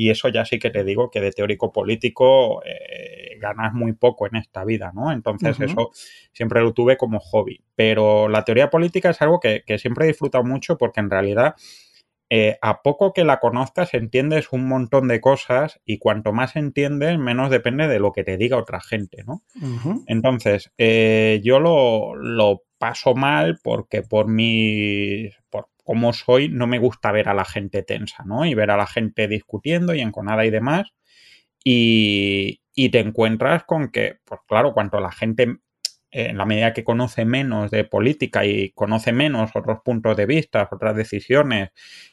Y 0.00 0.08
eso 0.08 0.30
ya 0.30 0.46
sí 0.46 0.58
que 0.58 0.70
te 0.70 0.82
digo 0.82 1.10
que 1.10 1.20
de 1.20 1.30
teórico 1.30 1.72
político 1.72 2.62
eh, 2.64 3.36
ganas 3.38 3.74
muy 3.74 3.92
poco 3.92 4.26
en 4.26 4.36
esta 4.36 4.64
vida, 4.64 4.92
¿no? 4.94 5.12
Entonces 5.12 5.58
uh 5.58 5.62
-huh. 5.62 5.66
eso 5.66 5.90
siempre 6.32 6.62
lo 6.62 6.72
tuve 6.72 6.96
como 6.96 7.20
hobby. 7.20 7.62
Pero 7.74 8.26
la 8.26 8.42
teoría 8.42 8.70
política 8.70 9.10
es 9.10 9.20
algo 9.20 9.40
que, 9.40 9.62
que 9.66 9.78
siempre 9.78 10.06
he 10.06 10.08
disfrutado 10.08 10.42
mucho 10.42 10.78
porque 10.78 11.00
en 11.00 11.10
realidad 11.10 11.54
eh, 12.32 12.58
a 12.62 12.82
poco 12.82 13.12
que 13.12 13.24
la 13.24 13.40
conozcas 13.40 13.92
entiendes 13.92 14.52
un 14.52 14.68
montón 14.68 15.08
de 15.08 15.20
cosas 15.20 15.80
y 15.84 15.98
cuanto 15.98 16.32
más 16.32 16.54
entiendes, 16.54 17.18
menos 17.18 17.50
depende 17.50 17.88
de 17.88 17.98
lo 17.98 18.12
que 18.12 18.22
te 18.22 18.36
diga 18.36 18.56
otra 18.56 18.80
gente, 18.80 19.24
¿no? 19.26 19.42
Entonces, 20.06 20.72
eh, 20.78 21.40
yo 21.42 21.58
lo, 21.58 22.14
lo, 22.14 22.62
paso 22.78 23.14
mal 23.14 23.58
porque 23.62 24.00
por 24.00 24.28
mi, 24.28 25.28
por 25.50 25.68
cómo 25.84 26.12
soy, 26.12 26.48
no 26.48 26.66
me 26.66 26.78
gusta 26.78 27.12
ver 27.12 27.28
a 27.28 27.34
la 27.34 27.44
gente 27.44 27.82
tensa, 27.82 28.24
¿no? 28.24 28.44
Y 28.44 28.54
ver 28.54 28.70
a 28.70 28.76
la 28.76 28.86
gente 28.86 29.28
discutiendo 29.28 29.94
y 29.94 30.00
enconada 30.00 30.44
y 30.44 30.50
demás. 30.50 30.92
Y, 31.64 32.60
y 32.74 32.88
te 32.90 33.00
encuentras 33.00 33.64
con 33.64 33.90
que, 33.90 34.18
pues 34.24 34.40
claro, 34.46 34.72
cuanto 34.72 35.00
la 35.00 35.12
gente 35.12 35.60
en 36.12 36.36
la 36.36 36.44
medida 36.44 36.72
que 36.72 36.84
conoce 36.84 37.24
menos 37.24 37.70
de 37.70 37.84
política 37.84 38.44
y 38.44 38.70
conoce 38.72 39.12
menos 39.12 39.52
otros 39.54 39.78
puntos 39.84 40.16
de 40.16 40.26
vista, 40.26 40.68
otras 40.70 40.96
decisiones, 40.96 41.70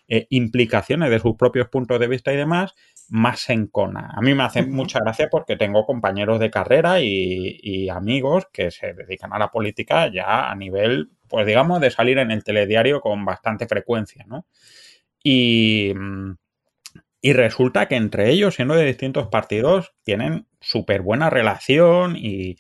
eh, 0.08 0.28
implicaciones 0.30 1.10
de 1.10 1.20
sus 1.20 1.36
propios 1.36 1.68
puntos 1.70 2.00
de 2.00 2.08
vista 2.08 2.32
y 2.32 2.38
demás, 2.38 2.76
más 3.10 3.40
se 3.40 3.54
encona. 3.54 4.12
A 4.16 4.22
mí 4.22 4.34
me 4.36 4.44
hace 4.44 4.64
mucha 4.64 5.00
gracia 5.00 5.30
porque 5.30 5.56
tengo 5.56 5.86
compañeros 5.86 6.40
de 6.40 6.52
carrera 6.52 7.02
y, 7.02 7.90
amigos 7.90 8.48
que 8.52 8.70
se 8.70 8.94
dedican 8.94 9.34
a 9.34 9.40
la 9.40 9.50
política 9.50 10.12
ya 10.12 10.52
a 10.52 10.56
nivel, 10.56 11.10
pues 11.28 11.46
digamos, 11.46 11.82
de 11.82 11.92
salir 11.92 12.18
en 12.18 12.32
el 12.32 12.44
telediario 12.44 13.02
con 13.02 13.26
bastante 13.26 13.68
frecuencia, 13.68 14.26
¿no? 14.28 14.46
Y, 15.24 15.94
y 17.22 17.34
resulta 17.34 17.88
que 17.88 17.96
entre 17.96 18.30
ellos, 18.30 18.56
siendo 18.56 18.76
de 18.76 18.86
distintos 18.86 19.28
partidos, 19.28 19.94
tienen 20.04 20.48
súper 20.62 21.02
buena 21.02 21.30
relación 21.30 22.16
y, 22.16 22.58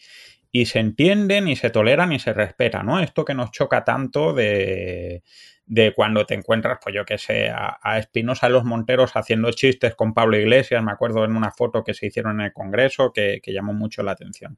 y 0.51 0.65
se 0.65 0.79
entienden 0.79 1.47
y 1.47 1.55
se 1.55 1.69
toleran 1.69 2.12
y 2.12 2.19
se 2.19 2.33
respetan, 2.33 2.86
¿no? 2.86 3.00
Esto 3.00 3.25
que 3.25 3.33
nos 3.33 3.51
choca 3.51 3.83
tanto 3.83 4.33
de, 4.33 5.24
de 5.67 5.93
cuando 5.93 6.25
te 6.25 6.33
encuentras, 6.33 6.79
pues 6.81 6.95
yo 6.95 7.05
que 7.05 7.17
sé, 7.17 7.50
a, 7.50 8.00
Espinosa 8.00 8.47
de 8.47 8.53
los 8.53 8.63
Monteros 8.63 9.12
haciendo 9.15 9.51
chistes 9.51 9.95
con 9.95 10.13
Pablo 10.13 10.38
Iglesias, 10.38 10.81
me 10.81 10.91
acuerdo 10.91 11.25
en 11.25 11.36
una 11.36 11.51
foto 11.51 11.83
que 11.83 11.93
se 11.93 12.07
hicieron 12.07 12.39
en 12.39 12.47
el 12.47 12.53
Congreso 12.53 13.12
que, 13.13 13.41
llamó 13.45 13.74
mucho 13.74 14.01
la 14.01 14.13
atención. 14.13 14.57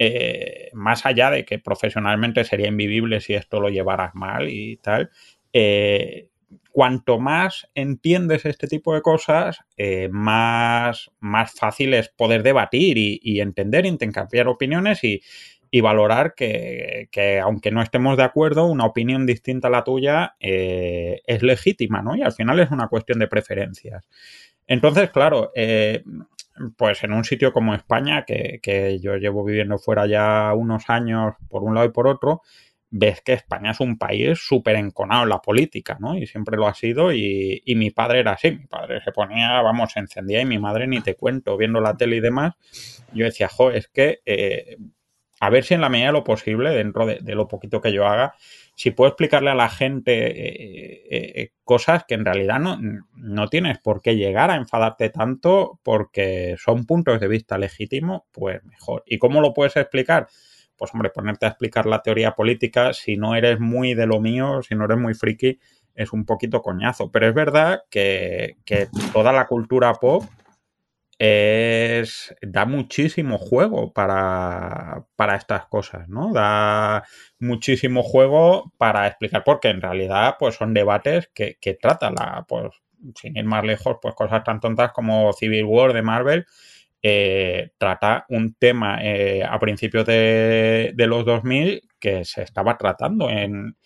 Eh, 0.00 0.70
más 0.74 1.04
allá 1.06 1.30
de 1.30 1.44
que 1.44 1.58
profesionalmente 1.58 2.44
sería 2.44 2.68
invivible 2.68 3.20
si 3.20 3.34
esto 3.34 3.60
lo 3.60 3.68
llevaras 3.68 4.14
mal 4.14 4.48
y 4.48 4.76
tal, 4.76 5.10
eh, 5.52 6.28
cuanto 6.70 7.18
más 7.18 7.68
entiendes 7.74 8.44
este 8.46 8.68
tipo 8.68 8.94
de 8.94 9.02
cosas, 9.02 9.58
eh, 9.76 10.08
más, 10.12 11.10
más 11.18 11.52
fácil 11.52 11.94
es 11.94 12.08
poder 12.10 12.44
debatir 12.44 12.96
y, 12.96 13.40
entender, 13.40 13.86
intercambiar 13.86 14.46
opiniones 14.46 15.02
y, 15.02 15.20
valorar 15.80 16.34
que, 16.34 17.40
aunque 17.42 17.70
no 17.70 17.82
estemos 17.82 18.16
de 18.16 18.22
acuerdo, 18.22 18.66
una 18.66 18.86
opinión 18.86 19.26
distinta 19.26 19.68
a 19.68 19.70
la 19.70 19.84
tuya 19.84 20.34
es 20.40 21.42
legítima, 21.42 22.00
¿no? 22.02 22.16
Y 22.16 22.22
al 22.22 22.32
final 22.32 22.58
es 22.60 22.70
una 22.70 22.88
cuestión 22.88 23.18
de 23.18 23.28
preferencias. 23.28 24.08
Entonces, 24.66 25.10
claro, 25.10 25.52
pues 26.76 27.04
en 27.04 27.12
un 27.12 27.24
sitio 27.24 27.52
como 27.52 27.74
España, 27.74 28.24
que, 28.26 28.60
que 28.62 28.98
yo 29.00 29.16
llevo 29.16 29.44
viviendo 29.44 29.78
fuera 29.78 30.06
ya 30.06 30.52
unos 30.54 30.88
años 30.88 31.34
por 31.48 31.64
un 31.64 31.74
lado 31.74 31.86
y 31.86 31.92
por 31.92 32.08
otro, 32.08 32.42
ves 32.90 33.20
que 33.20 33.34
España 33.34 33.72
es 33.72 33.80
un 33.80 33.98
país 33.98 34.38
súper 34.38 34.76
enconado 34.76 35.24
en 35.24 35.28
la 35.28 35.40
política, 35.40 35.96
¿no? 36.00 36.16
Y 36.16 36.26
siempre 36.26 36.56
lo 36.56 36.66
ha 36.66 36.74
sido 36.74 37.12
y, 37.12 37.62
mi 37.76 37.90
padre 37.90 38.20
era 38.20 38.32
así, 38.32 38.50
mi 38.52 38.66
padre 38.66 39.00
se 39.02 39.12
ponía, 39.12 39.60
vamos, 39.62 39.92
se 39.92 40.00
encendía 40.00 40.40
y 40.40 40.46
mi 40.46 40.58
madre 40.58 40.86
ni 40.86 41.00
te 41.00 41.14
cuento, 41.14 41.56
viendo 41.56 41.80
la 41.80 41.96
tele 41.96 42.16
y 42.16 42.20
demás, 42.20 42.54
yo 43.12 43.24
decía, 43.24 43.48
jo, 43.48 43.70
es 43.70 43.88
que 43.88 44.20
eh, 44.24 44.76
a 45.40 45.50
ver 45.50 45.64
si 45.64 45.74
en 45.74 45.80
la 45.80 45.88
medida 45.88 46.08
de 46.08 46.12
lo 46.12 46.24
posible, 46.24 46.70
dentro 46.70 47.06
de, 47.06 47.34
lo 47.34 47.48
poquito 47.48 47.80
que 47.80 47.92
yo 47.92 48.06
haga, 48.06 48.34
si 48.74 48.90
puedo 48.90 49.08
explicarle 49.08 49.50
a 49.50 49.54
la 49.54 49.68
gente 49.68 50.12
eh, 50.12 51.02
eh, 51.10 51.50
cosas 51.64 52.04
que 52.06 52.14
en 52.14 52.24
realidad 52.24 52.58
no, 52.58 52.78
no 53.14 53.48
tienes 53.48 53.78
por 53.78 54.02
qué 54.02 54.16
llegar 54.16 54.50
a 54.50 54.56
enfadarte 54.56 55.10
tanto 55.10 55.80
porque 55.82 56.56
son 56.58 56.86
puntos 56.86 57.20
de 57.20 57.28
vista 57.28 57.58
legítimos, 57.58 58.22
pues 58.32 58.62
mejor. 58.64 59.02
¿Y 59.06 59.18
cómo 59.18 59.40
lo 59.40 59.52
puedes 59.52 59.76
explicar? 59.76 60.28
pues 60.78 60.94
hombre, 60.94 61.10
ponerte 61.10 61.44
a 61.44 61.50
explicar 61.50 61.86
la 61.86 62.02
teoría 62.02 62.32
política, 62.32 62.92
si 62.94 63.16
no 63.16 63.34
eres 63.34 63.58
muy 63.58 63.94
de 63.94 64.06
lo 64.06 64.20
mío, 64.20 64.62
si 64.62 64.76
no 64.76 64.84
eres 64.84 64.96
muy 64.96 65.12
friki, 65.12 65.58
es 65.94 66.12
un 66.12 66.24
poquito 66.24 66.62
coñazo. 66.62 67.10
Pero 67.10 67.26
es 67.26 67.34
verdad 67.34 67.82
que, 67.90 68.56
toda 69.12 69.32
la 69.32 69.46
cultura 69.48 69.92
pop 69.94 70.22
es, 71.18 72.34
da 72.42 72.64
muchísimo 72.64 73.38
juego 73.38 73.92
para, 73.92 75.06
estas 75.36 75.66
cosas, 75.66 76.08
¿no? 76.08 76.32
Da 76.32 77.04
muchísimo 77.38 78.02
juego 78.02 78.72
para 78.78 79.06
explicar, 79.06 79.42
porque 79.44 79.68
en 79.68 79.82
realidad 79.82 80.36
pues 80.38 80.54
son 80.54 80.74
debates 80.74 81.30
que, 81.34 81.58
que 81.60 81.74
trata 81.74 82.10
la, 82.10 82.44
pues, 82.48 82.70
sin 83.14 83.36
ir 83.36 83.44
más 83.44 83.64
lejos, 83.64 83.98
pues 84.00 84.14
cosas 84.14 84.44
tan 84.44 84.60
tontas 84.60 84.92
como 84.92 85.32
Civil 85.32 85.64
War 85.64 85.92
de 85.92 86.02
Marvel, 86.02 86.46
eh, 87.00 87.70
trata 87.78 88.26
un 88.28 88.54
tema 88.54 88.98
eh, 89.02 89.44
a 89.48 89.58
principios 89.60 90.04
de, 90.04 90.92
los 90.96 91.24
2000 91.24 91.82
que 92.00 92.24
se 92.24 92.42
estaba 92.42 92.76
tratando 92.76 93.30
en, 93.30 93.76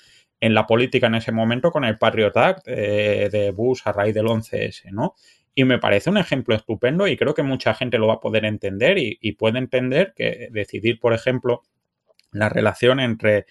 la 0.41 0.67
política 0.67 1.07
en 1.07 1.17
ese 1.17 1.31
momento 1.31 1.71
con 1.71 1.85
el 1.85 1.99
Patriot 1.99 2.37
Act 2.37 2.63
eh, 2.67 3.29
de 3.31 3.51
Bush 3.53 3.83
a 3.85 3.93
raíz 3.93 4.15
del 4.15 4.27
11S, 4.27 4.91
¿no? 4.91 5.15
Y 5.55 5.65
me 5.65 5.79
parece 5.79 6.11
un 6.11 6.17
ejemplo 6.17 6.55
estupendo 6.55 7.07
y 7.07 7.17
creo 7.17 7.35
que 7.35 7.43
mucha 7.43 7.75
gente 7.75 7.99
lo 7.99 8.07
va 8.07 8.15
a 8.15 8.21
poder 8.21 8.45
entender 8.45 8.97
y, 8.99 9.33
puede 9.33 9.59
entender 9.59 10.15
que 10.17 10.49
decidir, 10.51 10.99
por 10.99 11.13
ejemplo, 11.13 11.63
la 12.31 12.49
relación 12.49 13.01
entre 13.01 13.45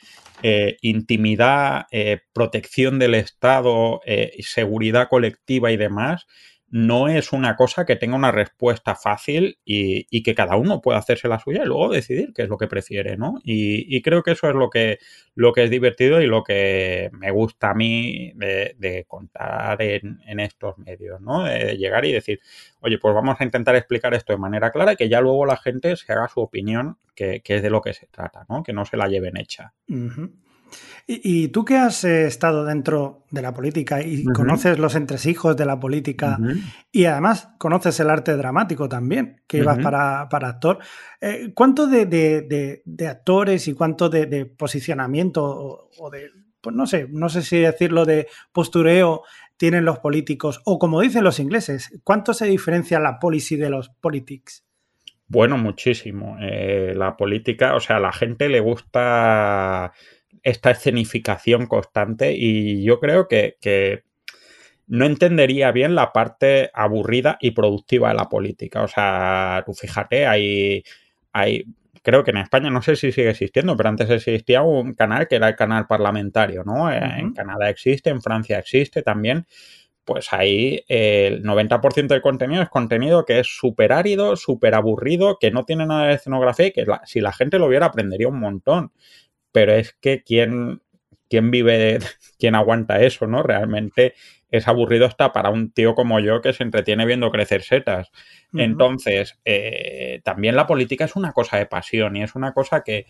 intimidad, 0.82 1.86
protección 2.34 2.98
del 2.98 3.14
Estado, 3.14 4.02
seguridad 4.40 5.10
colectiva 5.10 5.72
y 5.72 5.78
demás, 5.78 6.26
no 6.72 7.10
es 7.10 7.34
una 7.34 7.58
cosa 7.58 7.86
que 7.86 7.98
tenga 7.98 8.16
una 8.16 8.32
respuesta 8.32 8.96
fácil 8.96 9.60
y, 9.66 10.24
que 10.24 10.34
cada 10.34 10.56
uno 10.56 10.82
pueda 10.82 11.00
hacerse 11.00 11.28
la 11.28 11.38
suya 11.38 11.64
y 11.64 11.68
luego 11.68 11.90
decidir 11.90 12.32
qué 12.34 12.44
es 12.44 12.50
lo 12.50 12.58
que 12.58 12.68
prefiere, 12.68 13.18
¿no? 13.18 13.42
Y, 13.44 14.02
creo 14.02 14.24
que 14.24 14.32
eso 14.32 14.48
es 14.48 14.56
lo 14.56 14.70
que, 14.70 15.00
lo 15.36 15.52
que 15.52 15.66
es 15.66 15.70
divertido 15.70 16.22
y 16.22 16.28
lo 16.28 16.44
que 16.44 17.10
me 17.12 17.30
gusta 17.30 17.72
a 17.72 17.74
mí 17.74 18.32
de, 18.36 19.06
contar 19.08 19.82
en, 19.82 20.40
estos 20.40 20.78
medios, 20.78 21.20
¿no? 21.20 21.44
De 21.44 21.78
llegar 21.78 22.06
y 22.06 22.14
decir, 22.14 22.40
oye, 22.80 22.98
pues 22.98 23.14
vamos 23.14 23.36
a 23.40 23.44
intentar 23.44 23.76
explicar 23.76 24.14
esto 24.14 24.32
de 24.32 24.40
manera 24.40 24.72
clara 24.72 24.94
y 24.94 24.96
que 24.96 25.10
ya 25.10 25.20
luego 25.20 25.46
la 25.46 25.58
gente 25.58 25.98
se 25.98 26.14
haga 26.14 26.30
su 26.30 26.40
opinión, 26.40 26.98
que, 27.14 27.42
es 27.44 27.62
de 27.62 27.70
lo 27.70 27.82
que 27.82 27.94
se 27.94 28.08
trata, 28.08 28.46
¿no? 28.48 28.64
Que 28.64 28.72
no 28.72 28.86
se 28.86 28.96
la 28.96 29.08
lleven 29.08 29.36
hecha. 29.36 29.74
Y, 31.08 31.50
tú 31.50 31.66
que 31.66 31.76
has 31.76 32.04
eh, 32.04 32.26
estado 32.26 32.64
dentro 32.64 33.26
de 33.32 33.42
la 33.42 33.54
política 33.54 34.02
y 34.02 34.24
conoces 34.24 34.80
los 34.80 34.96
entresijos 34.96 35.58
de 35.58 35.66
la 35.66 35.80
política 35.80 36.38
y 36.92 37.06
además 37.06 37.50
conoces 37.58 38.00
el 38.00 38.10
arte 38.10 38.38
dramático 38.38 38.88
también, 38.88 39.42
que 39.48 39.58
ibas 39.58 39.80
para, 39.80 40.22
actor, 40.22 40.80
eh, 41.20 41.52
¿cuánto 41.54 41.88
de, 41.88 42.82
actores 43.10 43.68
y 43.68 43.74
cuánto 43.74 44.10
de, 44.10 44.46
posicionamiento 44.46 45.44
o, 45.98 46.10
de, 46.10 46.30
pues 46.62 46.76
no 46.76 46.86
sé, 46.86 47.08
no 47.10 47.28
sé 47.28 47.42
si 47.42 47.58
decirlo 47.58 48.06
de 48.06 48.28
postureo 48.52 49.24
tienen 49.58 49.86
los 49.86 50.00
políticos 50.00 50.62
o 50.66 50.80
como 50.80 51.02
dicen 51.02 51.24
los 51.24 51.40
ingleses, 51.40 52.00
¿cuánto 52.04 52.34
se 52.34 52.46
diferencia 52.46 53.00
la 53.00 53.20
policy 53.20 53.58
de 53.58 53.70
los 53.70 53.90
politics? 53.90 54.66
Bueno, 55.32 55.58
muchísimo. 55.58 56.38
Eh, 56.42 56.94
la 56.94 57.16
política, 57.16 57.76
o 57.76 57.80
sea, 57.80 57.96
a 57.96 58.00
la 58.02 58.12
gente 58.12 58.50
le 58.50 58.60
gusta 58.60 59.94
esta 60.44 60.72
escenificación 60.72 61.68
constante 61.68 62.34
y 62.36 62.84
yo 62.84 63.00
creo 63.00 63.28
que, 63.28 64.04
no 64.88 65.06
entendería 65.06 65.72
bien 65.72 65.96
la 65.96 66.12
parte 66.12 66.70
aburrida 66.74 67.38
y 67.40 67.52
productiva 67.52 68.10
de 68.10 68.16
la 68.16 68.28
política. 68.28 68.84
O 68.84 68.90
sea, 68.90 69.64
tú 69.66 69.74
fíjate, 69.74 70.28
hay, 70.28 70.84
hay, 71.32 71.64
creo 72.04 72.26
que 72.26 72.32
en 72.32 72.38
España 72.38 72.70
no 72.70 72.82
sé 72.82 72.98
si 72.98 73.14
sigue 73.14 73.30
existiendo, 73.30 73.78
pero 73.78 73.88
antes 73.88 74.10
existía 74.10 74.64
un 74.64 74.94
canal 74.94 75.30
que 75.30 75.38
era 75.38 75.48
el 75.48 75.56
canal 75.56 75.88
parlamentario, 75.88 76.66
¿no? 76.66 76.92
En 76.92 77.32
Canadá 77.32 77.70
existe, 77.70 78.10
en 78.10 78.22
Francia 78.22 78.60
existe 78.60 79.02
también. 79.02 79.46
Pues 80.04 80.34
ahí 80.34 80.84
el 80.90 81.42
90% 81.44 82.08
del 82.08 82.22
contenido 82.22 82.62
es 82.62 82.70
contenido 82.70 83.24
que 83.24 83.40
es 83.40 83.48
súper 83.48 83.94
árido, 83.94 84.36
súper 84.36 84.76
aburrido, 84.76 85.38
que 85.40 85.52
no 85.52 85.64
tiene 85.64 85.86
nada 85.86 86.08
de 86.08 86.16
escenografía 86.16 86.68
y 86.68 86.74
que 86.74 86.86
si 87.06 87.22
la 87.22 87.32
gente 87.32 87.60
lo 87.60 87.70
viera 87.70 87.86
aprendería 87.86 88.28
un 88.28 88.42
montón 88.42 88.92
pero 89.52 89.74
es 89.74 89.94
que 89.94 90.24
quién, 90.24 90.82
quién 91.30 91.52
vive, 91.52 92.00
quién 92.40 92.56
aguanta 92.56 93.02
eso, 93.02 93.28
¿no? 93.28 93.44
Realmente 93.44 94.14
es 94.50 94.68
aburrido 94.68 95.06
hasta 95.06 95.32
para 95.32 95.50
un 95.50 95.72
tío 95.72 95.96
como 95.96 96.20
yo 96.20 96.42
que 96.42 96.52
se 96.52 96.64
entretiene 96.64 97.06
viendo 97.06 97.32
crecer 97.32 97.64
setas. 97.64 98.12
Entonces, 98.54 99.40
eh, 99.46 100.20
también 100.26 100.58
la 100.58 100.68
política 100.68 101.06
es 101.06 101.16
una 101.16 101.32
cosa 101.32 101.58
de 101.58 101.68
pasión 101.68 102.18
y 102.18 102.24
es 102.24 102.36
una 102.36 102.52
cosa 102.52 102.84
que, 102.84 103.06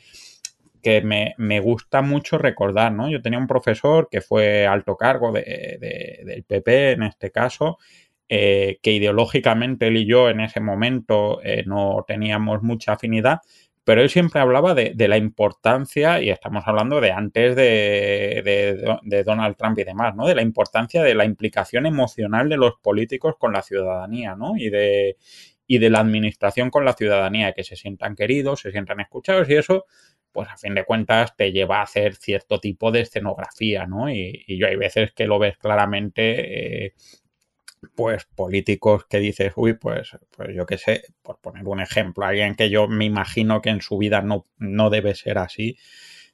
que 0.81 1.01
me, 1.01 1.59
gusta 1.59 2.01
mucho 2.03 2.37
recordar, 2.37 2.91
¿no? 2.91 3.09
Yo 3.09 3.21
tenía 3.21 3.39
un 3.39 3.47
profesor 3.47 4.07
que 4.09 4.21
fue 4.21 4.67
alto 4.67 4.97
cargo 4.97 5.31
de, 5.31 6.21
del 6.23 6.43
PP 6.43 6.91
en 6.91 7.03
este 7.03 7.31
caso, 7.31 7.77
eh, 8.29 8.79
que 8.81 8.93
ideológicamente 8.93 9.87
él 9.87 9.97
y 9.97 10.05
yo 10.05 10.29
en 10.29 10.41
ese 10.41 10.59
momento 10.59 11.41
eh, 11.43 11.63
no 11.65 12.03
teníamos 12.07 12.61
mucha 12.63 12.93
afinidad, 12.93 13.39
pero 13.83 14.01
él 14.01 14.09
siempre 14.09 14.39
hablaba 14.39 14.75
de, 14.75 15.07
la 15.07 15.17
importancia, 15.17 16.21
y 16.21 16.29
estamos 16.29 16.63
hablando 16.67 17.01
de 17.01 17.11
antes 17.11 17.55
de, 17.55 18.41
de, 19.03 19.23
Donald 19.23 19.55
Trump 19.57 19.79
y 19.79 19.83
demás, 19.83 20.15
¿no? 20.15 20.27
De 20.27 20.35
la 20.35 20.43
importancia 20.43 21.01
de 21.01 21.15
la 21.15 21.25
implicación 21.25 21.85
emocional 21.85 22.47
de 22.49 22.57
los 22.57 22.75
políticos 22.81 23.35
con 23.39 23.53
la 23.53 23.63
ciudadanía, 23.63 24.35
¿no? 24.35 24.55
Y 24.55 24.69
de, 24.69 25.17
y 25.65 25.79
de 25.79 25.89
la 25.89 25.99
administración 25.99 26.69
con 26.69 26.85
la 26.85 26.93
ciudadanía, 26.93 27.53
que 27.53 27.63
se 27.63 27.75
sientan 27.75 28.15
queridos, 28.15 28.59
se 28.59 28.71
sientan 28.71 28.99
escuchados 28.99 29.49
y 29.49 29.55
eso, 29.55 29.85
pues 30.31 30.49
a 30.49 30.57
fin 30.57 30.75
de 30.75 30.85
cuentas 30.85 31.35
te 31.35 31.51
lleva 31.51 31.79
a 31.79 31.83
hacer 31.83 32.15
cierto 32.15 32.59
tipo 32.59 32.91
de 32.91 33.01
escenografía, 33.01 33.85
¿no? 33.85 34.09
Y, 34.09 34.45
yo 34.47 34.67
hay 34.67 34.75
veces 34.75 35.11
que 35.13 35.27
lo 35.27 35.39
ves 35.39 35.57
claramente, 35.57 36.85
eh, 36.87 36.93
pues 37.95 38.25
políticos 38.35 39.05
que 39.09 39.19
dices, 39.19 39.53
uy, 39.55 39.73
pues, 39.73 40.17
pues 40.35 40.49
yo 40.55 40.65
qué 40.65 40.77
sé, 40.77 41.03
por 41.21 41.39
poner 41.39 41.67
un 41.67 41.81
ejemplo, 41.81 42.25
alguien 42.25 42.55
que 42.55 42.69
yo 42.69 42.87
me 42.87 43.05
imagino 43.05 43.61
que 43.61 43.69
en 43.69 43.81
su 43.81 43.97
vida 43.97 44.21
no, 44.21 44.45
no 44.57 44.89
debe 44.89 45.15
ser 45.15 45.37
así, 45.37 45.77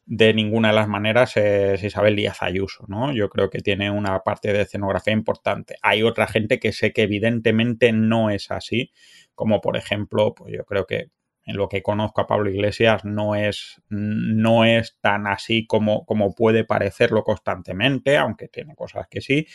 de 0.06 0.34
ninguna 0.34 0.70
de 0.70 0.76
las 0.76 0.88
maneras 0.88 1.36
es 1.36 1.84
Isabel 1.84 2.16
Díaz 2.16 2.42
Ayuso, 2.42 2.86
¿no? 2.88 3.14
Yo 3.14 3.30
creo 3.30 3.50
que 3.50 3.60
tiene 3.60 3.92
una 3.92 4.20
parte 4.22 4.54
de 4.54 4.62
escenografía 4.62 5.12
importante. 5.12 5.76
Hay 5.82 6.02
otra 6.02 6.28
gente 6.28 6.60
que 6.60 6.72
sé 6.72 6.94
que 6.94 7.04
evidentemente 7.04 7.92
no 7.92 8.30
es 8.30 8.50
así, 8.50 8.94
como 9.36 9.60
por 9.60 9.76
ejemplo, 9.76 10.34
pues 10.34 10.54
yo 10.56 10.64
creo 10.64 10.86
que 10.86 11.10
en 11.48 11.58
lo 11.58 11.68
que 11.70 11.82
conozco 11.82 12.22
a 12.22 12.28
Pablo 12.28 12.50
Iglesias 12.50 13.04
no 13.06 13.36
es, 13.36 13.82
no 13.90 14.66
es 14.66 14.98
tan 15.02 15.28
así 15.28 15.66
como, 15.66 16.06
como 16.06 16.36
puede 16.36 16.64
parecerlo 16.64 17.24
constantemente, 17.24 18.18
aunque 18.18 18.48
tiene 18.50 18.76
cosas 18.76 19.08
que 19.10 19.22
sí. 19.22 19.48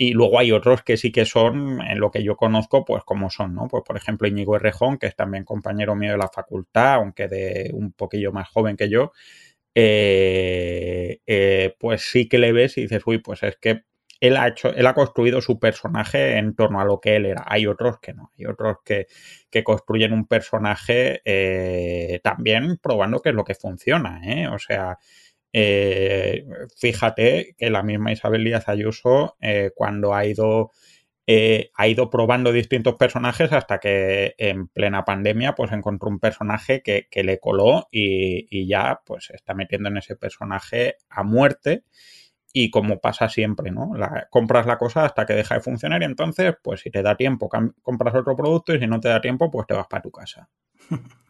Y 0.00 0.12
luego 0.12 0.38
hay 0.38 0.52
otros 0.52 0.82
que 0.84 0.96
sí 0.96 1.10
que 1.10 1.24
son, 1.24 1.82
en 1.82 1.98
lo 1.98 2.12
que 2.12 2.22
yo 2.22 2.36
conozco, 2.36 2.84
pues 2.84 3.02
como 3.04 3.30
son, 3.30 3.54
¿no? 3.56 3.66
Pues 3.66 3.82
por 3.84 3.96
ejemplo 3.96 4.28
Íñigo 4.28 4.54
Errejón, 4.54 4.96
que 4.96 5.08
es 5.08 5.16
también 5.16 5.44
compañero 5.44 5.96
mío 5.96 6.12
de 6.12 6.18
la 6.18 6.28
facultad, 6.28 6.94
aunque 6.94 7.26
de 7.26 7.70
un 7.74 7.92
poquillo 7.92 8.32
más 8.32 8.48
joven 8.48 8.76
que 8.76 8.88
yo, 8.88 9.12
eh, 9.74 11.20
eh, 11.26 11.74
pues 11.78 12.02
sí 12.10 12.28
que 12.28 12.38
le 12.38 12.52
ves 12.52 12.78
y 12.78 12.82
dices, 12.82 13.02
uy, 13.06 13.18
pues 13.18 13.42
es 13.42 13.56
que 13.56 13.82
él 14.20 14.36
ha 14.36 14.48
hecho, 14.48 14.74
él 14.74 14.86
ha 14.86 14.94
construido 14.94 15.40
su 15.40 15.58
personaje 15.58 16.38
en 16.38 16.54
torno 16.54 16.80
a 16.80 16.84
lo 16.84 17.00
que 17.00 17.16
él 17.16 17.26
era. 17.26 17.44
Hay 17.46 17.66
otros 17.66 17.98
que 18.00 18.14
no, 18.14 18.32
hay 18.38 18.46
otros 18.46 18.78
que, 18.84 19.06
construyen 19.64 20.12
un 20.12 20.26
personaje 20.26 21.22
eh, 21.24 22.20
también 22.22 22.78
probando 22.80 23.20
que 23.20 23.30
es 23.30 23.34
lo 23.34 23.44
que 23.44 23.54
funciona, 23.54 24.20
¿eh? 24.24 24.48
O 24.48 24.58
sea, 24.58 24.98
eh, 25.52 26.44
fíjate 26.76 27.54
que 27.56 27.70
la 27.70 27.82
misma 27.82 28.12
Isabel 28.12 28.44
Díaz 28.44 28.68
Ayuso, 28.68 29.36
cuando 29.74 30.14
ha 30.14 30.26
ido, 30.26 30.70
ha 31.74 31.88
ido 31.88 32.10
probando 32.10 32.52
distintos 32.52 32.94
personajes 32.96 33.52
hasta 33.52 33.78
que 33.78 34.34
en 34.38 34.68
plena 34.68 35.04
pandemia, 35.04 35.54
pues 35.54 35.72
encontró 35.72 36.08
un 36.08 36.20
personaje 36.20 36.82
que, 36.82 37.08
le 37.22 37.38
coló 37.38 37.88
y, 37.90 38.46
y, 38.50 38.66
ya, 38.66 39.00
pues 39.04 39.30
está 39.30 39.54
metiendo 39.54 39.88
en 39.88 39.98
ese 39.98 40.16
personaje 40.16 40.96
a 41.08 41.22
muerte 41.22 41.84
y 42.52 42.70
como 42.70 43.00
pasa 43.00 43.28
siempre, 43.28 43.70
¿no? 43.70 43.92
Compras 44.30 44.66
la 44.66 44.78
cosa 44.78 45.04
hasta 45.04 45.26
que 45.26 45.34
deja 45.34 45.54
de 45.54 45.60
funcionar 45.60 46.02
y 46.02 46.06
entonces, 46.06 46.54
pues 46.62 46.80
si 46.80 46.90
te 46.90 47.02
da 47.02 47.16
tiempo, 47.16 47.48
compras 47.82 48.14
otro 48.14 48.36
producto 48.36 48.74
y 48.74 48.80
si 48.80 48.86
no 48.86 49.00
te 49.00 49.08
da 49.08 49.20
tiempo, 49.20 49.50
pues 49.50 49.66
te 49.66 49.74
vas 49.74 49.86
para 49.86 50.02
tu 50.02 50.10
casa. 50.10 50.48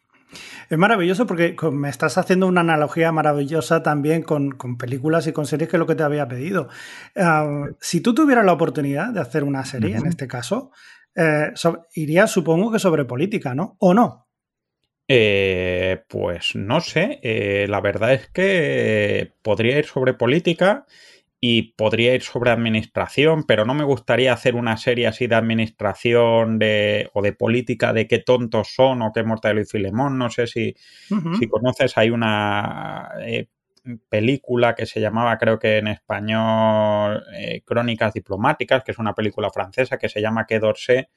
Es 0.69 0.79
maravilloso 0.79 1.27
porque 1.27 1.57
me 1.73 1.89
estás 1.89 2.19
haciendo 2.19 2.47
una 2.47 2.61
analogía 2.61 3.13
maravillosa 3.13 3.83
también 3.83 4.23
con, 4.23 4.57
películas 4.79 5.27
y 5.27 5.33
con 5.33 5.47
series 5.47 5.71
que 5.71 5.77
es 5.77 5.79
lo 5.79 5.87
que 5.87 5.95
te 5.95 6.03
había 6.03 6.29
pedido. 6.29 6.69
Ah, 7.17 7.67
si 7.81 8.01
tú 8.01 8.15
tuvieras 8.15 8.45
la 8.45 8.53
oportunidad 8.53 9.13
de 9.13 9.21
hacer 9.21 9.45
una 9.45 9.65
serie, 9.65 9.97
en 9.97 10.07
este 10.07 10.29
caso, 10.29 10.71
eh, 11.15 11.53
iría 11.95 12.27
supongo 12.27 12.71
que 12.71 12.79
sobre 12.79 13.05
política, 13.05 13.55
¿no? 13.55 13.77
¿O 13.81 13.95
no? 13.95 14.29
Eh, 15.11 16.05
pues 16.07 16.55
no 16.55 16.83
sé, 16.83 17.19
eh, 17.23 17.67
la 17.67 17.81
verdad 17.81 18.13
es 18.13 18.29
que 18.29 19.33
podría 19.41 19.79
ir 19.79 19.87
sobre 19.87 20.13
política 20.13 20.85
y 21.41 21.75
podría 21.75 22.15
ir 22.15 22.23
sobre 22.23 22.51
administración, 22.51 23.45
pero 23.45 23.65
no 23.65 23.75
me 23.75 23.85
gustaría 23.85 24.33
hacer 24.33 24.57
una 24.57 24.77
serie 24.77 25.07
así 25.07 25.27
de 25.27 25.37
administración 25.37 26.59
de, 26.59 27.11
o 27.15 27.23
de 27.23 27.33
política 27.33 27.93
de 27.93 28.09
qué 28.09 28.19
tontos 28.19 28.75
son 28.75 29.03
o 29.03 29.13
qué 29.13 29.23
Mortadelo 29.23 29.61
y 29.61 29.65
Filemón. 29.65 30.19
No 30.19 30.31
sé 30.31 30.47
si, 30.47 30.75
si 31.39 31.49
conoces, 31.49 31.97
hay 31.97 32.11
una 32.11 33.11
eh, 33.21 33.47
película 34.09 34.75
que 34.75 34.87
se 34.87 35.01
llamaba, 35.01 35.39
creo 35.39 35.59
que 35.59 35.79
en 35.79 35.89
español, 35.89 37.23
Crónicas 37.65 38.13
Diplomáticas, 38.15 38.83
que 38.83 38.93
es 38.93 38.99
una 38.99 39.15
película 39.15 39.51
francesa 39.51 39.99
que 39.99 40.09
se 40.09 40.21
llama 40.21 40.47
Que 40.47 40.59
d'Orsay 40.59 41.09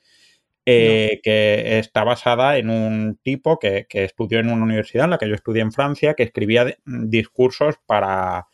eh, 0.68 1.22
que 1.24 1.80
está 1.80 2.04
basada 2.04 2.58
en 2.58 2.70
un 2.70 3.18
tipo 3.24 3.58
que, 3.58 3.88
estudió 3.90 4.40
en 4.40 4.50
una 4.50 4.64
universidad, 4.64 5.06
en 5.06 5.10
la 5.12 5.18
que 5.18 5.28
yo 5.28 5.34
estudié 5.34 5.64
en 5.64 5.72
Francia, 5.72 6.14
que 6.14 6.22
escribía 6.22 6.78
discursos 6.86 7.76
para, 7.88 8.48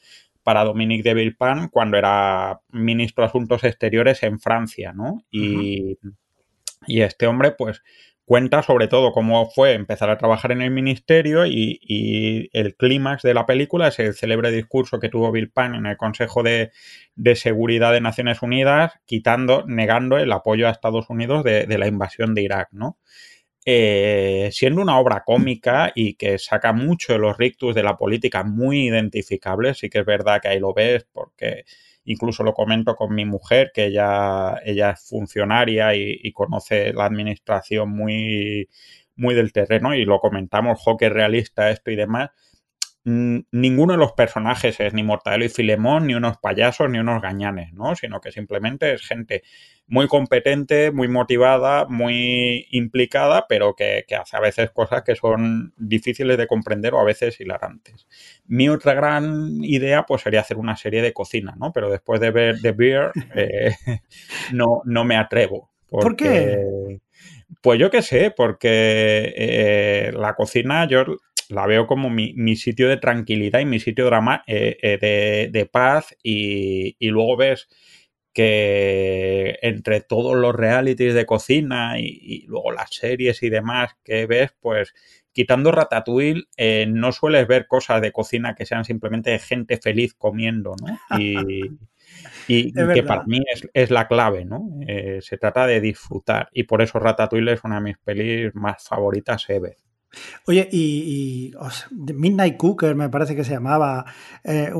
para 0.48 0.64
Dominique 0.64 1.04
de 1.04 1.14
Villepin 1.14 1.68
cuando 1.70 1.98
era 1.98 2.62
ministro 2.70 3.22
de 3.22 3.28
Asuntos 3.28 3.66
Exteriores 3.66 4.24
en 4.24 4.40
Francia, 4.40 4.94
¿no? 4.94 5.26
Y, 5.30 5.98
y 6.88 7.02
este 7.02 7.28
hombre, 7.28 7.52
pues, 7.52 7.84
cuenta 8.24 8.64
sobre 8.64 8.88
todo 8.88 9.12
cómo 9.12 9.50
fue 9.50 9.74
empezar 9.74 10.10
a 10.10 10.18
trabajar 10.18 10.54
en 10.54 10.62
el 10.62 10.72
ministerio 10.72 11.46
y, 11.46 12.50
el 12.54 12.78
clímax 12.78 13.24
de 13.24 13.34
la 13.34 13.46
película 13.46 13.90
es 13.90 14.00
el 14.00 14.14
célebre 14.14 14.50
discurso 14.52 15.02
que 15.02 15.10
tuvo 15.10 15.34
Bill 15.34 15.52
Pan 15.52 15.76
en 15.76 15.86
el 15.86 15.98
Consejo 15.98 16.44
de, 16.44 16.72
Seguridad 17.36 17.92
de 17.92 18.00
Naciones 18.00 18.42
Unidas, 18.42 18.94
quitando, 19.06 19.66
negando 19.68 20.18
el 20.18 20.32
apoyo 20.32 20.70
a 20.70 20.72
Estados 20.72 21.10
Unidos 21.10 21.44
de, 21.44 21.78
la 21.78 21.88
invasión 21.88 22.34
de 22.34 22.44
Irak, 22.44 22.70
¿no? 22.72 22.98
Eh, 23.70 24.48
siendo 24.54 24.82
una 24.82 24.98
obra 24.98 25.24
cómica 25.26 25.92
y 25.94 26.14
que 26.14 26.40
saca 26.40 26.72
mucho 26.72 27.12
de 27.12 27.20
los 27.20 27.38
rictus 27.38 27.76
de 27.76 27.84
la 27.84 27.98
política 27.98 28.46
muy 28.46 28.88
identificables, 28.88 29.80
sí 29.80 29.90
que 29.90 30.00
es 30.00 30.06
verdad 30.06 30.40
que 30.42 30.48
ahí 30.48 30.60
lo 30.62 30.74
ves 30.74 31.06
porque 31.12 31.66
incluso 32.06 32.44
lo 32.44 32.54
comento 32.54 32.96
con 32.96 33.14
mi 33.14 33.26
mujer, 33.26 33.72
que 33.74 33.88
ella, 33.88 34.62
ella 34.64 34.92
es 34.92 35.10
funcionaria 35.10 35.94
y, 35.96 36.32
conoce 36.32 36.94
la 36.94 37.04
administración 37.08 37.90
muy, 37.90 38.70
muy 39.18 39.36
del 39.36 39.52
terreno 39.52 39.94
y 39.94 40.06
lo 40.06 40.20
comentamos, 40.20 40.80
que 40.98 41.10
realista 41.10 41.70
esto 41.70 41.92
y 41.92 41.98
demás. 41.98 42.30
Ninguno 43.10 43.94
de 43.94 44.00
los 44.00 44.12
personajes 44.12 44.82
es 44.82 44.94
ni 44.94 45.02
Mortadelo 45.02 45.46
y 45.46 45.50
Filemón, 45.50 46.08
ni 46.08 46.16
unos 46.16 46.40
payasos, 46.40 46.90
ni 46.90 47.00
unos 47.00 47.22
gañanes, 47.22 47.72
¿no? 47.72 47.96
Sino 47.96 48.20
que 48.20 48.34
simplemente 48.34 48.92
es 48.92 49.02
gente 49.02 49.44
muy 49.88 50.10
competente, 50.10 50.92
muy 50.92 51.08
motivada, 51.08 51.86
muy 51.86 52.68
implicada, 52.70 53.46
pero 53.48 53.76
que, 53.76 54.04
hace 54.20 54.36
a 54.36 54.42
veces 54.42 54.72
cosas 54.72 55.04
que 55.04 55.16
son 55.16 55.74
difíciles 55.78 56.38
de 56.38 56.48
comprender 56.48 56.94
o 56.96 57.00
a 57.00 57.06
veces 57.06 57.40
hilarantes. 57.40 58.08
Mi 58.46 58.68
otra 58.68 58.94
gran 58.94 59.64
idea 59.64 60.04
pues 60.06 60.24
sería 60.24 60.42
hacer 60.42 60.58
una 60.58 60.76
serie 60.76 61.02
de 61.02 61.14
cocina, 61.14 61.56
¿no? 61.58 61.72
Pero 61.72 61.90
después 61.90 62.20
de 62.20 62.32
ver 62.32 62.62
The 62.62 62.74
Beer 62.74 63.12
eh, 63.36 63.74
no, 64.52 64.82
no 64.84 65.06
me 65.06 65.16
atrevo. 65.16 65.72
¿Por 65.90 66.18
qué? 66.18 67.00
Pues 67.62 67.80
yo 67.80 67.90
qué 67.90 68.02
sé, 68.02 68.34
porque 68.36 69.34
eh, 69.34 70.12
la 70.14 70.34
cocina 70.34 70.86
yo 70.86 71.06
la 71.50 71.66
veo 71.68 71.88
como 71.88 72.10
mi, 72.10 72.56
sitio 72.56 72.90
de 72.90 72.98
tranquilidad 72.98 73.60
y 73.60 73.66
mi 73.66 73.80
sitio 73.80 74.06
drama, 74.06 74.44
eh, 74.48 75.50
de, 75.52 75.66
paz 75.66 76.16
y, 76.24 76.96
y 77.00 77.10
luego 77.10 77.38
ves 77.38 77.68
que 78.38 79.58
entre 79.64 80.00
todos 80.02 80.36
los 80.36 80.56
realities 80.56 81.16
de 81.16 81.26
cocina 81.26 82.00
y, 82.00 82.46
luego 82.46 82.72
las 82.72 82.92
series 82.92 83.42
y 83.42 83.50
demás 83.50 83.98
que 84.04 84.28
ves, 84.28 84.54
pues 84.60 84.94
quitando 85.32 85.72
Ratatouille, 85.72 86.44
eh, 86.56 86.86
no 86.88 87.12
sueles 87.12 87.48
ver 87.48 87.66
cosas 87.66 88.00
de 88.00 88.12
cocina 88.12 88.54
que 88.54 88.68
sean 88.68 88.86
simplemente 88.86 89.40
gente 89.40 89.78
feliz 89.78 90.14
comiendo, 90.14 90.76
¿no? 90.80 91.00
Y, 91.18 91.44
que 92.94 93.02
para 93.02 93.24
mí 93.24 93.42
es, 93.74 93.90
la 93.90 94.08
clave, 94.08 94.46
¿no? 94.46 94.70
Eh, 94.88 95.18
se 95.24 95.40
trata 95.40 95.66
de 95.66 95.82
disfrutar 95.82 96.50
y 96.54 96.66
por 96.66 96.84
eso 96.84 97.00
Ratatouille 97.00 97.54
es 97.54 97.64
una 97.64 97.78
de 97.78 97.82
mis 97.82 97.98
pelis 97.98 98.54
más 98.54 98.88
favoritas 98.88 99.50
ever. 99.50 99.78
Oye, 100.46 100.68
y, 100.72 101.52
Midnight 101.92 102.58
Cooker 102.58 102.96
me 102.96 103.10
parece 103.10 103.36
que 103.36 103.44
se 103.44 103.52
llamaba, 103.52 104.06
eh, 104.44 104.72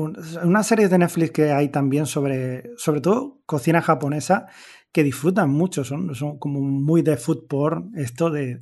una 0.42 0.62
serie 0.62 0.88
de 0.88 0.98
Netflix 0.98 1.30
que 1.30 1.52
hay 1.52 1.68
también 1.68 2.06
sobre, 2.06 2.70
sobre 2.76 3.00
todo 3.00 3.40
cocina 3.46 3.82
japonesa, 3.82 4.46
que 4.92 5.02
disfrutan 5.02 5.50
mucho, 5.50 5.84
son, 5.84 6.14
son 6.14 6.38
como 6.38 6.60
muy 6.60 7.02
de 7.02 7.16
food 7.16 7.46
porn, 7.46 7.92
esto 7.96 8.30
de, 8.30 8.60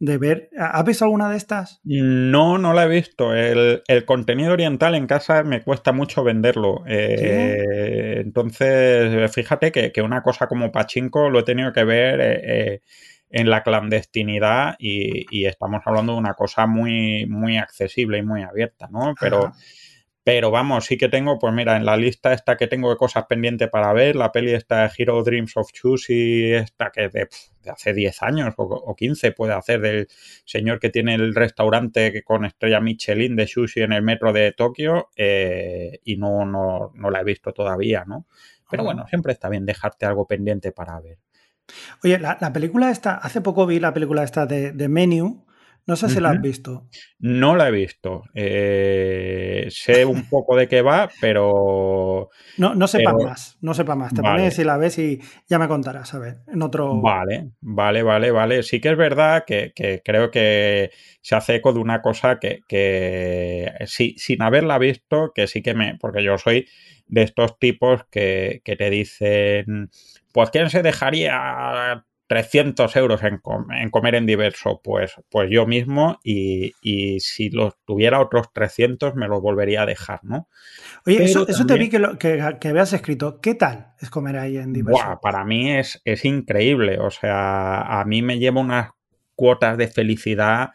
ver. 0.00 0.50
¿Has 0.58 0.84
visto 0.84 1.04
alguna 1.04 1.30
de 1.30 1.36
estas? 1.36 1.80
No, 1.84 2.58
no 2.58 2.72
la 2.72 2.84
he 2.84 2.88
visto. 2.88 3.34
El, 3.34 3.82
contenido 4.04 4.52
oriental 4.52 4.94
en 4.94 5.06
casa 5.06 5.42
me 5.44 5.62
cuesta 5.62 5.92
mucho 5.92 6.24
venderlo. 6.24 6.82
Eh, 6.86 8.20
entonces, 8.20 9.30
fíjate 9.32 9.72
que, 9.72 10.02
una 10.02 10.22
cosa 10.22 10.46
como 10.46 10.72
Pachinko 10.72 11.30
lo 11.30 11.40
he 11.40 11.44
tenido 11.44 11.72
que 11.72 11.84
ver. 11.84 12.20
Eh, 12.20 12.82
en 13.30 13.50
la 13.50 13.62
clandestinidad 13.62 14.76
y, 14.78 15.44
estamos 15.46 15.82
hablando 15.84 16.12
de 16.12 16.18
una 16.18 16.34
cosa 16.34 16.66
muy, 16.66 17.26
muy 17.26 17.56
accesible 17.56 18.18
y 18.18 18.22
muy 18.22 18.42
abierta, 18.42 18.88
¿no? 18.90 19.14
Pero, 19.20 19.52
Pero 20.24 20.50
vamos, 20.50 20.84
sí 20.84 20.98
que 20.98 21.08
tengo, 21.08 21.38
pues 21.38 21.54
mira, 21.54 21.76
en 21.76 21.86
la 21.86 21.96
lista 21.96 22.34
esta 22.34 22.58
que 22.58 22.66
tengo 22.66 22.90
de 22.90 22.96
cosas 22.96 23.24
pendientes 23.24 23.70
para 23.70 23.94
ver, 23.94 24.14
la 24.14 24.30
peli 24.30 24.52
esta 24.52 24.82
de 24.82 24.90
Hero 24.98 25.22
Dreams 25.22 25.56
of 25.56 25.72
Chusi, 25.72 26.52
esta 26.52 26.90
que 26.90 27.08
de, 27.08 27.28
hace 27.66 27.94
10 27.94 28.22
años 28.22 28.54
o, 28.58 28.94
15 28.94 29.32
puede 29.32 29.54
hacer 29.54 29.80
del 29.80 30.08
señor 30.44 30.80
que 30.80 30.90
tiene 30.90 31.14
el 31.14 31.34
restaurante 31.34 32.22
con 32.24 32.44
estrella 32.44 32.80
Michelin 32.80 33.36
de 33.36 33.46
sushi 33.46 33.80
en 33.80 33.92
el 33.92 34.02
metro 34.02 34.34
de 34.34 34.52
Tokio 34.52 35.08
eh, 35.16 36.00
y 36.04 36.18
no, 36.18 36.44
no, 36.44 36.92
no 36.94 37.10
la 37.10 37.20
he 37.20 37.24
visto 37.24 37.52
todavía, 37.52 38.04
¿no? 38.06 38.26
Pero 38.70 38.84
bueno, 38.84 39.06
siempre 39.08 39.32
está 39.32 39.48
bien 39.48 39.64
dejarte 39.64 40.04
algo 40.04 40.26
pendiente 40.26 40.72
para 40.72 41.00
ver. 41.00 41.16
Oye, 42.04 42.18
la, 42.18 42.52
película 42.52 42.90
esta, 42.90 43.14
hace 43.14 43.40
poco 43.40 43.66
vi 43.66 43.80
la 43.80 43.92
película 43.92 44.22
esta 44.22 44.46
de, 44.46 44.72
de 44.72 44.88
Menu, 44.88 45.46
no 45.88 45.96
sé 45.96 46.10
si 46.10 46.20
la 46.20 46.32
has 46.32 46.42
visto. 46.42 46.86
No 47.18 47.56
la 47.56 47.68
he 47.68 47.70
visto. 47.70 48.24
Eh, 48.34 49.68
sé 49.70 50.04
un 50.04 50.28
poco 50.28 50.54
de 50.54 50.68
qué 50.68 50.82
va, 50.82 51.08
pero. 51.18 52.28
No, 52.58 52.74
no 52.74 52.86
sepa 52.86 53.14
más. 53.14 53.56
No 53.62 53.72
sepa 53.72 53.94
más. 53.94 54.12
Te 54.12 54.20
pones 54.20 54.58
y 54.58 54.64
la 54.64 54.76
ves 54.76 54.98
y 54.98 55.18
ya 55.48 55.58
me 55.58 55.66
contarás, 55.66 56.12
a 56.12 56.18
ver, 56.18 56.40
en 56.46 56.60
otro. 56.60 57.00
Vale, 57.00 57.52
vale, 57.62 58.02
vale, 58.02 58.30
vale. 58.30 58.62
Sí 58.64 58.82
que 58.82 58.90
es 58.90 58.98
verdad 58.98 59.44
que, 59.46 59.72
creo 60.04 60.30
que 60.30 60.90
se 61.22 61.34
hace 61.34 61.54
eco 61.54 61.72
de 61.72 61.78
una 61.78 62.02
cosa 62.02 62.38
que, 62.38 62.60
que 62.68 63.72
sí, 63.86 64.14
sin 64.18 64.42
haberla 64.42 64.76
visto, 64.76 65.32
que 65.34 65.46
sí 65.46 65.62
que 65.62 65.72
me. 65.72 65.96
Porque 65.98 66.22
yo 66.22 66.36
soy 66.36 66.66
de 67.06 67.22
estos 67.22 67.58
tipos 67.58 68.02
que, 68.10 68.60
que 68.62 68.76
te 68.76 68.90
dicen. 68.90 69.88
Pues 70.38 70.50
quién 70.50 70.70
se 70.70 70.84
dejaría 70.84 72.06
300 72.28 72.94
euros 72.94 73.22
en, 73.24 73.40
comer 73.90 74.14
en 74.14 74.24
diverso, 74.24 74.80
pues, 74.84 75.14
pues 75.28 75.50
yo 75.50 75.66
mismo 75.66 76.20
y, 76.22 77.18
si 77.18 77.50
los 77.50 77.74
tuviera 77.84 78.20
otros 78.20 78.52
300 78.52 79.16
me 79.16 79.26
los 79.26 79.42
volvería 79.42 79.82
a 79.82 79.86
dejar, 79.86 80.20
¿no? 80.22 80.48
Oye, 81.04 81.24
eso, 81.24 81.44
te 81.44 81.76
vi 81.76 81.88
que, 81.88 82.00
que, 82.20 82.68
habías 82.68 82.92
escrito. 82.92 83.40
¿Qué 83.40 83.56
tal 83.56 83.94
es 83.98 84.10
comer 84.10 84.36
ahí 84.36 84.58
en 84.58 84.72
diverso? 84.72 85.18
para 85.20 85.44
mí 85.44 85.72
es, 85.72 86.00
es 86.04 86.24
increíble, 86.24 87.00
o 87.00 87.10
sea, 87.10 88.00
a 88.00 88.04
mí 88.04 88.22
me 88.22 88.38
lleva 88.38 88.60
unas 88.60 88.90
cuotas 89.34 89.76
de 89.76 89.88
felicidad 89.88 90.70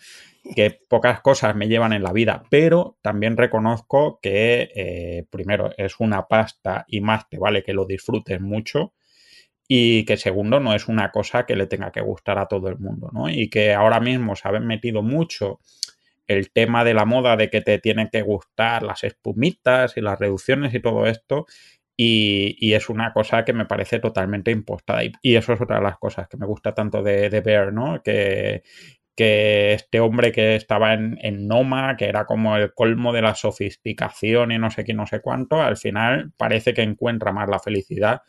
que 0.58 0.78
pocas 0.90 1.22
cosas 1.22 1.56
me 1.56 1.70
llevan 1.70 1.94
en 1.94 2.04
la 2.04 2.12
vida, 2.12 2.44
pero 2.50 2.98
también 3.02 3.38
reconozco 3.38 4.20
que 4.22 4.72
eh, 4.76 5.26
primero 5.30 5.72
es 5.78 6.02
una 6.02 6.28
pasta 6.28 6.84
y 6.90 7.00
más 7.00 7.30
te 7.30 7.38
vale 7.38 7.64
que 7.64 7.72
lo 7.72 7.86
disfrutes 7.86 8.42
mucho 8.42 8.92
y 9.68 10.06
que 10.06 10.18
segundo 10.18 10.60
no 10.60 10.74
es 10.74 10.88
una 10.88 11.12
cosa 11.12 11.46
que 11.46 11.56
le 11.56 11.68
tenga 11.68 11.92
que 11.92 12.02
gustar 12.02 12.38
a 12.38 12.48
todo 12.48 12.68
el 12.68 12.78
mundo, 12.78 13.10
¿no? 13.14 13.30
Y 13.30 13.50
que 13.50 13.74
ahora 13.74 14.00
mismo 14.00 14.36
se 14.36 14.48
ha 14.48 14.52
metido 14.60 15.02
mucho 15.02 15.60
el 16.28 16.52
tema 16.52 16.84
de 16.84 16.94
la 16.94 17.06
moda 17.06 17.36
de 17.38 17.50
que 17.50 17.62
te 17.62 17.80
tienen 17.80 18.10
que 18.12 18.22
gustar 18.22 18.84
las 18.84 19.04
espumitas 19.04 19.98
y 19.98 20.02
las 20.02 20.20
reducciones 20.20 20.74
y 20.74 20.82
todo 20.82 21.06
esto. 21.06 21.46
Y, 21.96 22.74
es 22.74 22.90
una 22.90 23.14
cosa 23.14 23.46
que 23.46 23.54
me 23.54 23.66
parece 23.66 24.00
totalmente 24.00 24.52
impostada. 24.52 25.04
Y, 25.04 25.36
eso 25.36 25.54
es 25.54 25.62
otra 25.62 25.78
de 25.78 25.84
las 25.84 25.98
cosas 26.00 26.28
que 26.28 26.38
me 26.38 26.48
gusta 26.48 26.74
tanto 26.74 27.04
de, 27.04 27.30
de 27.30 27.42
Bear, 27.42 27.72
¿no? 27.72 28.02
Que, 28.04 28.64
que 29.16 29.74
este 29.74 30.00
hombre 30.00 30.32
que 30.32 30.56
estaba 30.56 30.94
en, 30.94 31.20
en, 31.22 31.48
Noma, 31.48 31.96
que 31.98 32.06
era 32.06 32.26
como 32.26 32.58
el 32.58 32.74
colmo 32.74 33.14
de 33.14 33.22
la 33.22 33.36
sofisticación 33.36 34.52
y 34.52 34.58
no 34.58 34.72
sé 34.72 34.84
qué, 34.84 34.94
no 34.94 35.06
sé 35.06 35.22
cuánto, 35.22 35.62
al 35.62 35.78
final 35.78 36.32
parece 36.36 36.74
que 36.74 36.82
encuentra 36.82 37.32
más 37.32 37.48
la 37.48 37.60
felicidad 37.60 38.22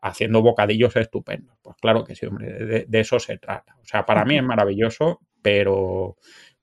haciendo 0.00 0.42
bocadillos 0.42 0.96
estupendos. 0.96 1.56
Pues 1.62 1.76
claro 1.80 2.04
que 2.04 2.14
sí, 2.14 2.26
hombre, 2.26 2.86
de, 2.86 3.00
eso 3.00 3.18
se 3.18 3.38
trata. 3.38 3.76
O 3.82 3.84
sea, 3.84 4.06
para 4.06 4.24
mí 4.24 4.36
es 4.36 4.42
maravilloso, 4.42 5.20
pero, 5.42 6.16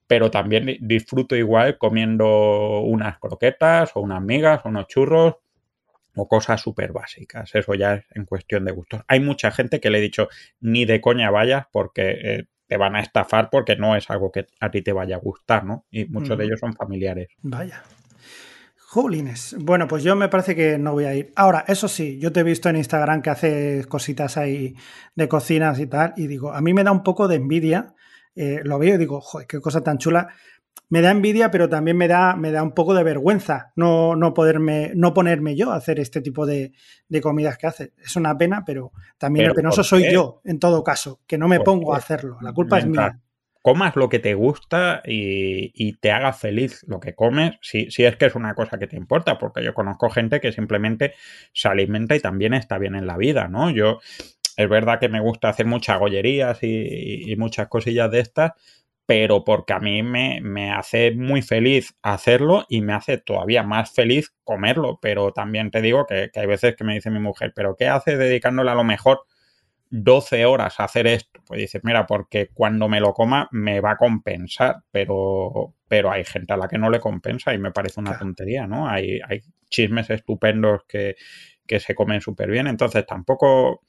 pero 0.08 0.32
también 0.32 0.78
disfruto 0.82 1.36
igual 1.36 1.78
comiendo 1.78 2.82
unas 2.82 3.19
croquetas 3.19 3.91
o 3.95 4.02
unas 4.02 4.21
migas 4.21 4.62
o 4.65 4.69
unos 4.69 4.88
churros 4.88 5.36
o 6.15 6.28
cosas 6.28 6.62
súper 6.62 6.91
básicas. 6.91 7.54
Eso 7.54 7.76
ya 7.76 7.95
es 7.95 8.06
en 8.12 8.26
cuestión 8.26 8.65
de 8.65 8.71
gustos. 8.71 9.02
Hay 9.08 9.19
mucha 9.19 9.52
gente 9.52 9.80
que 9.80 9.89
le 9.89 10.00
he 10.00 10.02
dicho 10.02 10.30
ni 10.60 10.86
de 10.86 11.00
coña 11.00 11.30
vayas 11.30 11.67
porque 11.71 12.10
eh, 12.23 12.45
te 12.67 12.78
van 12.78 12.95
a 12.95 13.02
estafar 13.02 13.50
porque 13.50 13.76
no 13.76 13.95
es 13.95 14.10
algo 14.10 14.32
que 14.32 14.47
a 14.60 14.71
ti 14.71 14.82
te 14.82 14.91
vaya 14.91 15.15
a 15.15 15.19
gustar, 15.19 15.63
¿no? 15.63 15.86
Y 15.91 16.06
muchos 16.06 16.38
de 16.38 16.45
ellos 16.45 16.60
son 16.60 16.73
familiares. 16.73 17.30
Vaya. 17.41 17.84
Jolines. 18.89 19.54
Bueno, 19.60 19.86
pues 19.86 20.02
yo 20.02 20.15
me 20.15 20.30
parece 20.30 20.56
que 20.56 20.78
no 20.78 20.93
voy 20.93 21.04
a 21.04 21.13
ir. 21.13 21.34
Ahora, 21.36 21.65
eso 21.67 21.89
sí, 21.89 22.17
yo 22.19 22.32
te 22.32 22.39
he 22.39 22.43
visto 22.43 22.69
en 22.69 22.78
Instagram 22.78 23.21
que 23.21 23.30
haces 23.30 23.86
cositas 23.86 24.38
ahí 24.38 24.76
de 25.13 25.28
cocinas 25.28 25.78
y 25.82 25.88
tal, 25.88 26.13
y 26.15 26.28
digo, 26.28 26.54
a 26.54 26.62
mí 26.62 26.73
me 26.73 26.86
da 26.86 26.93
un 26.93 27.04
poco 27.04 27.28
de 27.28 27.36
envidia. 27.36 27.95
Eh, 28.34 28.62
lo 28.63 28.80
veo 28.80 28.95
y 28.95 28.97
digo, 28.97 29.19
joder, 29.19 29.45
qué 29.45 29.60
cosa 29.60 29.82
tan 29.82 29.97
chula. 29.97 30.30
Me 30.88 31.02
da 31.02 31.12
envidia, 31.12 31.52
pero 31.52 31.67
también 31.67 31.97
me 31.97 32.08
da, 32.08 32.38
me 32.38 32.50
da 32.52 32.63
un 32.63 32.71
poco 32.71 32.93
de 32.93 33.04
vergüenza 33.04 33.73
no, 33.76 34.15
no 34.15 34.34
poderme, 34.34 34.93
no 34.95 35.13
ponerme 35.13 35.58
yo 35.58 35.71
a 35.71 35.76
hacer 35.76 36.00
este 36.00 36.21
tipo 36.21 36.45
de, 36.45 36.71
comidas 37.21 37.58
que 37.58 37.67
hace. 37.67 37.93
Es 37.97 38.15
una 38.15 38.38
pena, 38.38 38.63
pero 38.65 38.93
también 39.17 39.47
el 39.47 39.54
penoso 39.54 39.84
soy 39.84 40.10
yo, 40.13 40.39
en 40.45 40.60
todo 40.60 40.82
caso, 40.82 41.19
que 41.28 41.38
no 41.38 41.50
me 41.50 41.60
pongo 41.60 41.93
a 41.93 41.97
hacerlo. 41.97 42.38
La 42.41 42.54
culpa 42.54 42.78
es 42.78 42.86
mía 42.86 43.19
comas 43.67 43.97
lo 43.97 44.08
que 44.08 44.19
te 44.19 44.34
gusta 44.34 45.01
y, 45.06 45.97
te 45.97 46.10
haga 46.12 46.32
feliz 46.32 46.86
lo 46.88 47.01
que 47.01 47.15
comes, 47.15 47.58
si, 47.62 47.89
es 47.97 48.15
que 48.15 48.27
es 48.27 48.36
una 48.36 48.56
cosa 48.56 48.80
que 48.80 48.88
te 48.88 48.95
importa, 48.95 49.38
porque 49.38 49.62
yo 49.62 49.73
conozco 49.73 50.10
gente 50.10 50.39
que 50.39 50.53
simplemente 50.53 51.15
se 51.51 51.67
alimenta 51.67 52.15
y 52.15 52.21
también 52.21 52.53
está 52.53 52.77
bien 52.77 52.95
en 52.95 53.06
la 53.06 53.17
vida, 53.17 53.49
¿no? 53.49 53.69
Yo, 53.69 53.99
es 54.56 54.69
verdad 54.69 55.01
que 55.01 55.10
me 55.10 55.19
gusta 55.19 55.49
hacer 55.49 55.65
muchas 55.65 55.99
gollerías 55.99 56.60
y, 56.63 57.36
muchas 57.38 57.67
cosillas 57.67 58.10
de 58.10 58.21
estas, 58.21 58.53
pero 59.06 59.43
porque 59.43 59.73
a 59.73 59.80
mí 59.80 60.01
me, 60.01 60.71
hace 60.71 61.12
muy 61.12 61.41
feliz 61.41 61.93
hacerlo 62.01 62.65
y 62.69 62.80
me 62.80 62.93
hace 62.93 63.17
todavía 63.17 63.63
más 63.63 63.91
feliz 63.91 64.34
comerlo, 64.45 64.97
pero 65.01 65.34
también 65.34 65.71
te 65.71 65.82
digo 65.82 66.06
que, 66.06 66.30
que 66.32 66.39
hay 66.39 66.47
veces 66.47 66.77
que 66.77 66.86
me 66.86 66.93
dice 66.93 67.10
mi 67.10 67.19
mujer, 67.19 67.51
pero 67.53 67.75
¿qué 67.75 67.89
hace 67.89 68.15
dedicándole 68.15 68.71
a 68.71 68.75
lo 68.75 68.86
mejor? 68.86 69.25
12 69.89 70.45
horas 70.45 70.80
a 70.80 70.86
hacer 70.86 71.08
esto, 71.08 71.41
pues 71.45 71.60
dices, 71.60 71.82
mira, 71.84 72.06
porque 72.06 72.50
cuando 72.54 72.88
me 72.89 73.00
lo 73.00 73.13
coma 73.13 73.47
me 73.52 73.80
va 73.80 73.91
a 73.91 73.97
compensar, 73.97 74.78
pero, 74.91 75.76
pero 75.88 76.12
hay 76.12 76.23
gente 76.26 76.54
a 76.54 76.58
la 76.58 76.67
que 76.67 76.78
no 76.78 76.89
le 76.89 77.00
compensa 77.00 77.54
y 77.54 77.58
me 77.58 77.71
parece 77.71 78.00
una 78.00 78.17
tontería, 78.17 78.67
¿no? 78.67 78.89
Hay, 78.89 79.19
hay 79.28 79.41
chismes 79.69 80.10
estupendos 80.10 80.82
que, 80.88 81.15
que 81.65 81.80
se 81.80 81.95
comen 81.95 82.21
súper 82.21 82.50
bien, 82.50 82.67
entonces 82.67 83.06
tampoco... 83.06 83.82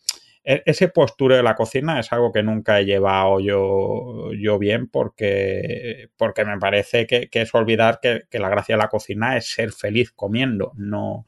E, 0.44 0.62
ese 0.66 0.88
postura 0.88 1.36
de 1.36 1.42
la 1.42 1.56
cocina 1.56 1.98
es 1.98 2.12
algo 2.12 2.32
que 2.32 2.42
nunca 2.42 2.78
he 2.78 2.84
llevado 2.84 3.40
yo, 3.40 4.30
yo 4.38 4.58
bien 4.58 4.88
porque, 4.88 6.10
porque 6.16 6.44
me 6.44 6.58
parece 6.58 7.06
que, 7.06 7.28
que 7.28 7.42
es 7.42 7.54
olvidar 7.54 7.98
que, 8.00 8.22
que, 8.30 8.38
la 8.38 8.48
gracia 8.48 8.76
de 8.76 8.82
la 8.82 8.88
cocina 8.88 9.36
es 9.36 9.50
ser 9.52 9.72
feliz 9.72 10.12
comiendo, 10.12 10.72
no, 10.76 11.26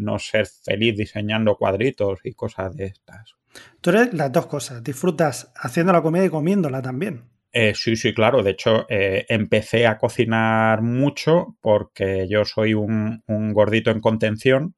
no 0.00 0.18
ser 0.18 0.46
feliz 0.46 0.96
diseñando 0.96 1.56
cuadritos 1.56 2.20
y 2.24 2.32
cosas 2.32 2.74
de 2.74 2.86
estas. 2.86 3.36
Tú 3.80 3.90
eres 3.90 4.14
las 4.14 4.32
dos 4.32 4.46
cosas, 4.46 4.82
disfrutas 4.82 5.52
haciendo 5.56 5.92
la 5.92 6.02
comida 6.02 6.24
y 6.24 6.30
comiéndola 6.30 6.82
también. 6.82 7.24
Eh, 7.52 7.74
sí, 7.74 7.96
sí, 7.96 8.14
claro. 8.14 8.42
De 8.42 8.52
hecho, 8.52 8.86
eh, 8.88 9.26
empecé 9.28 9.86
a 9.86 9.98
cocinar 9.98 10.82
mucho 10.82 11.56
porque 11.60 12.28
yo 12.28 12.44
soy 12.44 12.74
un, 12.74 13.22
gordito 13.26 13.90
en 13.90 14.00
contención 14.00 14.74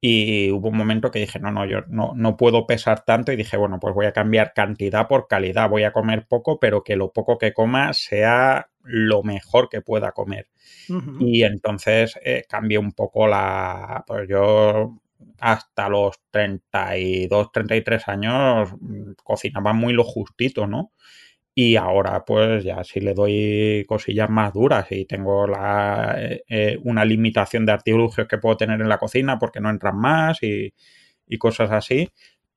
y 0.00 0.50
hubo 0.50 0.68
un 0.68 0.76
momento 0.76 1.10
que 1.10 1.20
dije, 1.20 1.38
no, 1.38 1.50
no, 1.50 1.64
yo 1.64 1.80
no, 1.88 2.12
no, 2.14 2.36
puedo 2.36 2.66
pesar 2.66 3.04
tanto 3.04 3.32
y 3.32 3.36
dije, 3.36 3.56
bueno, 3.56 3.78
pues 3.80 3.94
voy 3.94 4.06
a 4.06 4.12
cambiar 4.12 4.52
cantidad 4.54 5.08
por 5.08 5.26
calidad. 5.26 5.70
Voy 5.70 5.84
a 5.84 5.92
comer 5.92 6.26
poco, 6.28 6.60
pero 6.60 6.84
que 6.84 6.96
lo 6.96 7.12
poco 7.12 7.38
que 7.38 7.52
coma 7.52 7.92
sea 7.94 8.68
lo 8.82 9.22
mejor 9.22 9.68
que 9.68 9.80
pueda 9.80 10.12
comer. 10.12 10.48
Y 11.20 11.42
entonces 11.42 12.18
eh, 12.24 12.44
cambié 12.48 12.78
un 12.78 12.92
poco 12.92 13.26
la... 13.26 14.04
Pues 14.06 14.28
yo 14.28 15.00
hasta 15.38 15.88
los 15.88 16.20
32, 16.30 17.52
33 17.52 18.08
años 18.08 18.70
mm, 18.78 19.12
cocinaba 19.22 19.72
muy 19.72 19.92
lo 19.92 20.04
justito, 20.04 20.66
¿no? 20.66 20.92
Y 21.58 21.76
ahora 21.76 22.22
pues 22.26 22.64
ya 22.64 22.84
si 22.84 23.00
le 23.00 23.14
doy 23.14 23.86
cosillas 23.88 24.28
más 24.28 24.52
duras 24.52 24.88
y 24.90 25.06
tengo 25.06 25.46
la, 25.46 26.14
eh, 26.18 26.44
eh, 26.50 26.78
una 26.84 27.02
limitación 27.02 27.64
de 27.64 27.72
artilugios 27.72 28.28
que 28.28 28.36
puedo 28.36 28.58
tener 28.58 28.78
en 28.82 28.90
la 28.90 28.98
cocina 28.98 29.38
porque 29.38 29.60
no 29.60 29.70
entran 29.70 29.96
más 29.98 30.42
y, 30.42 30.74
cosas 31.38 31.70
así. 31.72 32.10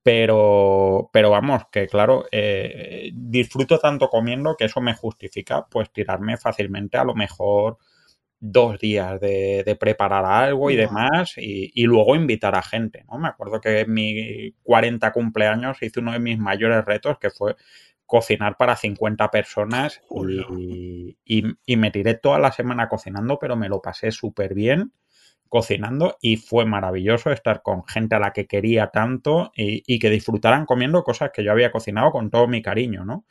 Pero, 0.04 1.10
pero 1.14 1.30
vamos, 1.30 1.64
que 1.72 1.88
claro, 1.88 2.26
eh, 2.32 3.12
disfruto 3.14 3.80
tanto 3.80 4.10
comiendo 4.10 4.56
que 4.58 4.66
eso 4.66 4.82
me 4.82 4.96
justifica 4.96 5.66
pues 5.70 5.92
tirarme 5.94 6.38
fácilmente 6.38 6.98
a 6.98 7.06
lo 7.06 7.16
mejor 7.16 7.78
dos 8.40 8.80
días 8.80 9.20
de, 9.20 9.78
preparar 9.80 10.26
algo 10.26 10.72
y 10.72 10.76
demás 10.76 11.34
y, 11.38 11.84
luego 11.84 12.16
invitar 12.16 12.56
a 12.56 12.62
gente, 12.62 13.06
¿no? 13.10 13.18
Me 13.18 13.28
acuerdo 13.30 13.62
que 13.62 13.82
en 13.82 13.94
mi 13.94 14.52
40 14.64 15.12
cumpleaños 15.14 15.82
hice 15.82 16.00
uno 16.00 16.14
de 16.14 16.20
mis 16.20 16.38
mayores 16.40 16.84
retos 16.86 17.18
que 17.20 17.30
fue 17.30 17.56
cocinar 18.10 18.58
para 18.58 18.76
50 18.76 19.30
personas 19.30 20.02
y, 20.18 21.16
y, 21.24 21.78
me 21.78 21.92
tiré 21.92 22.16
toda 22.16 22.40
la 22.40 22.52
semana 22.52 22.90
cocinando, 22.90 23.38
pero 23.38 23.56
me 23.56 23.70
lo 23.70 23.84
pasé 23.84 24.10
súper 24.10 24.56
bien 24.56 24.94
cocinando 25.48 26.18
y 26.20 26.38
fue 26.38 26.66
maravilloso 26.66 27.32
estar 27.32 27.62
con 27.62 27.86
gente 27.86 28.16
a 28.16 28.20
la 28.20 28.34
que 28.34 28.48
quería 28.48 28.88
tanto 28.88 29.52
y, 29.56 30.00
que 30.00 30.10
disfrutaran 30.10 30.66
comiendo 30.66 31.04
cosas 31.04 31.30
que 31.32 31.44
yo 31.44 31.52
había 31.52 31.72
cocinado 31.72 32.10
con 32.12 32.32
todo 32.32 32.48
mi 32.48 32.64
cariño, 32.64 33.06
¿no? 33.06 33.26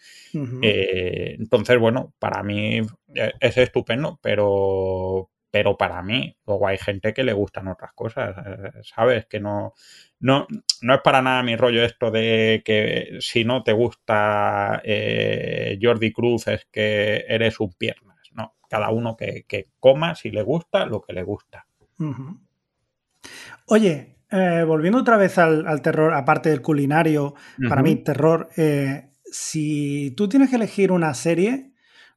Eh, 0.62 1.34
entonces, 1.40 1.76
bueno, 1.76 2.14
para 2.20 2.44
mí 2.44 2.80
e, 3.14 3.32
es 3.40 3.56
estupendo, 3.56 4.20
pero, 4.22 5.28
pero 5.50 5.76
para 5.76 6.02
mí, 6.02 6.36
luego 6.46 6.68
hay 6.68 6.78
gente 6.78 7.14
que 7.14 7.24
le 7.24 7.32
gustan 7.32 7.68
otras 7.68 7.92
cosas, 7.94 8.36
eh, 8.46 8.70
¿sabes? 8.82 9.26
Que 9.26 9.40
no, 9.40 9.72
no, 10.20 10.46
no 10.82 10.94
es 10.94 11.00
para 11.00 11.22
nada 11.22 11.42
mi 11.42 11.56
rollo 11.56 11.82
esto 11.82 12.10
de 12.10 12.62
que 12.64 13.16
si 13.20 13.44
no 13.44 13.62
te 13.62 13.72
gusta 13.72 14.82
eh, 14.84 15.78
Jordi 15.80 16.12
Cruz 16.12 16.48
es 16.48 16.66
que 16.70 17.24
eres 17.28 17.60
un 17.60 17.72
piernas, 17.72 18.18
no, 18.32 18.56
cada 18.68 18.90
uno 18.90 19.16
que, 19.16 19.44
coma 19.80 20.14
si 20.14 20.30
le 20.30 20.42
gusta 20.42 20.84
lo 20.84 21.00
que 21.00 21.14
le 21.14 21.22
gusta. 21.22 21.66
Oye, 23.66 24.16
eh, 24.30 24.64
volviendo 24.66 25.00
otra 25.00 25.16
vez 25.16 25.38
al, 25.38 25.80
terror, 25.82 26.12
aparte 26.12 26.50
del 26.50 26.62
culinario, 26.62 27.34
para 27.68 27.82
mí 27.82 27.96
terror, 27.96 28.50
si 29.24 30.12
tú 30.16 30.28
tienes 30.28 30.50
que 30.50 30.56
elegir 30.56 30.92
una 30.92 31.14
serie, 31.14 31.72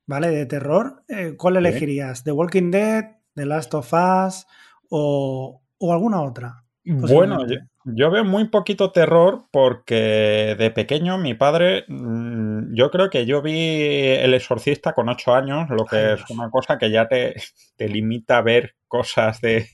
¿vale? 0.06 0.30
De 0.30 0.46
terror, 0.46 1.04
¿cuál 1.38 1.58
elegirías? 1.58 2.24
¿The 2.24 2.34
Walking 2.34 2.72
Dead? 2.72 3.21
The 3.36 3.46
Last 3.46 3.74
of 3.74 3.92
Us 3.94 4.46
o, 4.90 5.62
alguna 5.82 6.22
otra. 6.22 6.64
Bueno, 6.84 7.46
yo, 7.86 8.12
veo 8.12 8.26
muy 8.26 8.46
poquito 8.50 8.92
terror 8.92 9.46
porque 9.52 10.56
de 10.58 10.72
pequeño 10.72 11.18
mi 11.20 11.36
padre, 11.36 11.86
mm, 11.88 12.74
yo 12.74 12.90
creo 12.90 13.10
que 13.10 13.26
yo 13.26 13.42
vi 13.42 14.08
El 14.20 14.34
Exorcista 14.34 14.94
con 14.94 15.08
ocho 15.08 15.34
años, 15.34 15.70
lo 15.70 15.86
que 15.86 16.14
es 16.14 16.30
una 16.30 16.50
cosa 16.50 16.78
que 16.78 16.90
ya 16.90 17.08
te, 17.08 17.36
te 17.76 17.88
limita 17.88 18.38
a 18.38 18.42
ver 18.42 18.76
cosas 18.88 19.42
de, 19.42 19.68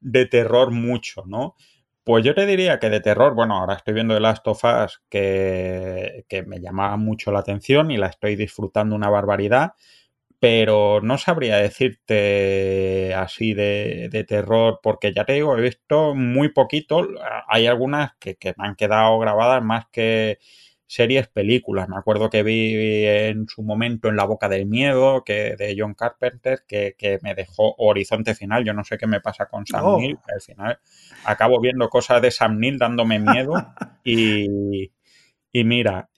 de, 0.00 0.26
terror 0.26 0.72
mucho, 0.72 1.22
¿no? 1.26 1.54
Pues 2.02 2.24
yo 2.24 2.34
te 2.34 2.44
diría 2.44 2.78
que 2.78 2.90
de 2.90 3.00
terror, 3.00 3.34
bueno, 3.34 3.56
ahora 3.56 3.74
estoy 3.74 3.94
viendo 3.94 4.14
The 4.14 4.20
Last 4.20 4.48
of 4.48 4.64
Us 4.64 5.00
que, 5.08 6.24
que 6.28 6.42
me 6.42 6.58
llamaba 6.60 6.96
mucho 6.96 7.30
la 7.30 7.40
atención 7.40 7.90
y 7.90 7.98
la 7.98 8.08
estoy 8.08 8.34
disfrutando 8.34 8.96
una 8.96 9.10
barbaridad 9.10 9.74
pero 10.40 11.00
no 11.00 11.18
sabría 11.18 11.56
decirte 11.56 13.12
así 13.14 13.54
de, 13.54 14.24
terror, 14.28 14.78
porque 14.82 15.12
ya 15.12 15.24
te 15.24 15.32
digo, 15.32 15.56
he 15.56 15.62
visto 15.62 16.14
muy 16.14 16.50
poquito, 16.50 17.08
hay 17.48 17.66
algunas 17.66 18.12
que, 18.18 18.36
me 18.56 18.68
han 18.68 18.76
quedado 18.76 19.18
grabadas 19.18 19.62
más 19.64 19.86
que 19.90 20.38
series, 20.86 21.28
películas. 21.28 21.88
Me 21.88 21.96
acuerdo 21.96 22.30
que 22.30 22.42
vi 22.42 23.04
en 23.04 23.46
su 23.46 23.62
momento 23.62 24.08
En 24.08 24.16
la 24.16 24.24
boca 24.24 24.48
del 24.48 24.66
miedo, 24.66 25.22
que 25.24 25.54
de 25.56 25.74
John 25.76 25.94
Carpenter, 25.94 26.62
que, 26.66 27.18
me 27.22 27.34
dejó 27.34 27.74
Horizonte 27.76 28.34
Final. 28.34 28.64
Yo 28.64 28.72
no 28.72 28.84
sé 28.84 28.96
qué 28.96 29.06
me 29.06 29.20
pasa 29.20 29.46
con 29.46 29.66
Sam 29.66 29.84
oh. 29.84 29.98
Neill. 29.98 30.18
Al 30.32 30.40
final 30.40 30.78
acabo 31.24 31.60
viendo 31.60 31.88
cosas 31.88 32.22
de 32.22 32.30
Sam 32.30 32.58
Neill 32.58 32.78
dándome 32.78 33.18
miedo. 33.18 33.54
y, 34.04 34.92
y 35.52 35.64
mira, 35.64 36.08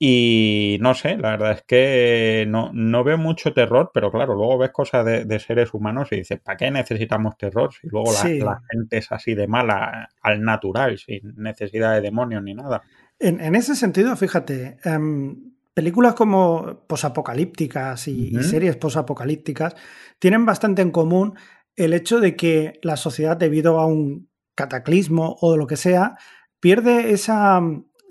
y 0.00 0.78
no 0.80 0.94
sé, 0.94 1.16
la 1.16 1.30
verdad 1.30 1.52
es 1.52 1.62
que 1.62 2.44
no, 2.46 2.70
no 2.72 3.02
veo 3.02 3.18
mucho 3.18 3.52
terror, 3.52 3.90
pero 3.92 4.12
claro, 4.12 4.34
luego 4.34 4.56
ves 4.56 4.70
cosas 4.70 5.04
de, 5.04 5.38
seres 5.40 5.74
humanos 5.74 6.08
y 6.12 6.16
dices, 6.16 6.38
¿para 6.40 6.56
qué 6.56 6.70
necesitamos 6.70 7.36
terror? 7.36 7.72
Si 7.72 7.88
luego 7.88 8.12
la, 8.12 8.60
gente 8.70 8.98
es 8.98 9.10
así 9.10 9.34
de 9.34 9.48
mala 9.48 10.08
al 10.22 10.42
natural, 10.42 10.98
sin 10.98 11.34
necesidad 11.36 11.94
de 11.94 12.00
demonios 12.00 12.44
ni 12.44 12.54
nada. 12.54 12.82
En, 13.18 13.56
ese 13.56 13.74
sentido, 13.74 14.14
fíjate, 14.14 14.78
em, 14.84 15.52
películas 15.74 16.14
como 16.14 16.84
posapocalípticas 16.86 18.06
y, 18.06 18.36
y 18.38 18.42
series 18.44 18.76
posapocalípticas 18.76 19.74
tienen 20.20 20.46
bastante 20.46 20.82
en 20.82 20.92
común 20.92 21.34
el 21.74 21.92
hecho 21.92 22.20
de 22.20 22.36
que 22.36 22.78
la 22.82 22.96
sociedad, 22.96 23.36
debido 23.36 23.80
a 23.80 23.86
un 23.86 24.28
cataclismo 24.54 25.36
o 25.40 25.56
lo 25.56 25.66
que 25.66 25.76
sea, 25.76 26.16
pierde 26.60 27.12
esa 27.12 27.60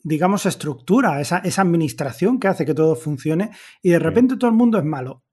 digamos, 0.08 0.46
estructura, 0.46 1.20
esa, 1.20 1.42
administración 1.62 2.40
que 2.40 2.48
hace 2.48 2.66
que 2.66 2.74
todo 2.74 2.96
funcione 2.96 3.52
y 3.82 3.90
de 3.90 4.00
repente 4.00 4.38
todo 4.38 4.50
el 4.50 4.56
mundo 4.56 4.78
es 4.78 4.86
malo. 4.86 5.24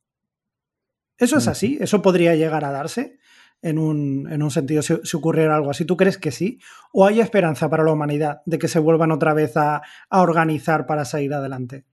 Eso 1.16 1.38
es 1.38 1.46
así, 1.46 1.78
eso 1.80 2.02
podría 2.02 2.34
llegar 2.34 2.64
a 2.64 2.72
darse 2.72 3.18
en 3.62 3.78
un, 3.78 4.50
sentido 4.50 4.82
si, 4.82 5.16
ocurriera 5.16 5.54
algo 5.54 5.70
así. 5.70 5.84
¿Tú 5.84 5.96
crees 5.96 6.18
que 6.18 6.32
sí? 6.32 6.58
¿O 6.92 7.06
hay 7.06 7.20
esperanza 7.20 7.70
para 7.70 7.84
la 7.84 7.92
humanidad 7.92 8.42
de 8.46 8.58
que 8.58 8.66
se 8.66 8.80
vuelvan 8.80 9.12
otra 9.12 9.32
vez 9.32 9.56
a, 9.56 9.80
organizar 10.10 10.87
para 10.87 11.04
salir 11.04 11.32
adelante? 11.32 11.84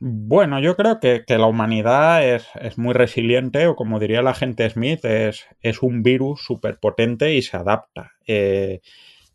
Bueno, 0.00 0.60
yo 0.60 0.76
creo 0.76 0.98
que, 0.98 1.22
la 1.28 1.46
humanidad 1.46 2.26
es, 2.26 2.78
muy 2.78 2.94
resiliente, 2.94 3.66
o 3.66 3.76
como 3.76 4.00
diría 4.00 4.22
la 4.22 4.34
gente 4.34 4.68
Smith, 4.70 5.04
es, 5.04 5.44
es 5.60 5.82
un 5.82 6.02
virus 6.02 6.42
súper 6.42 6.78
potente 6.80 7.34
y 7.34 7.42
se 7.42 7.58
adapta. 7.58 8.12
Eh, 8.26 8.80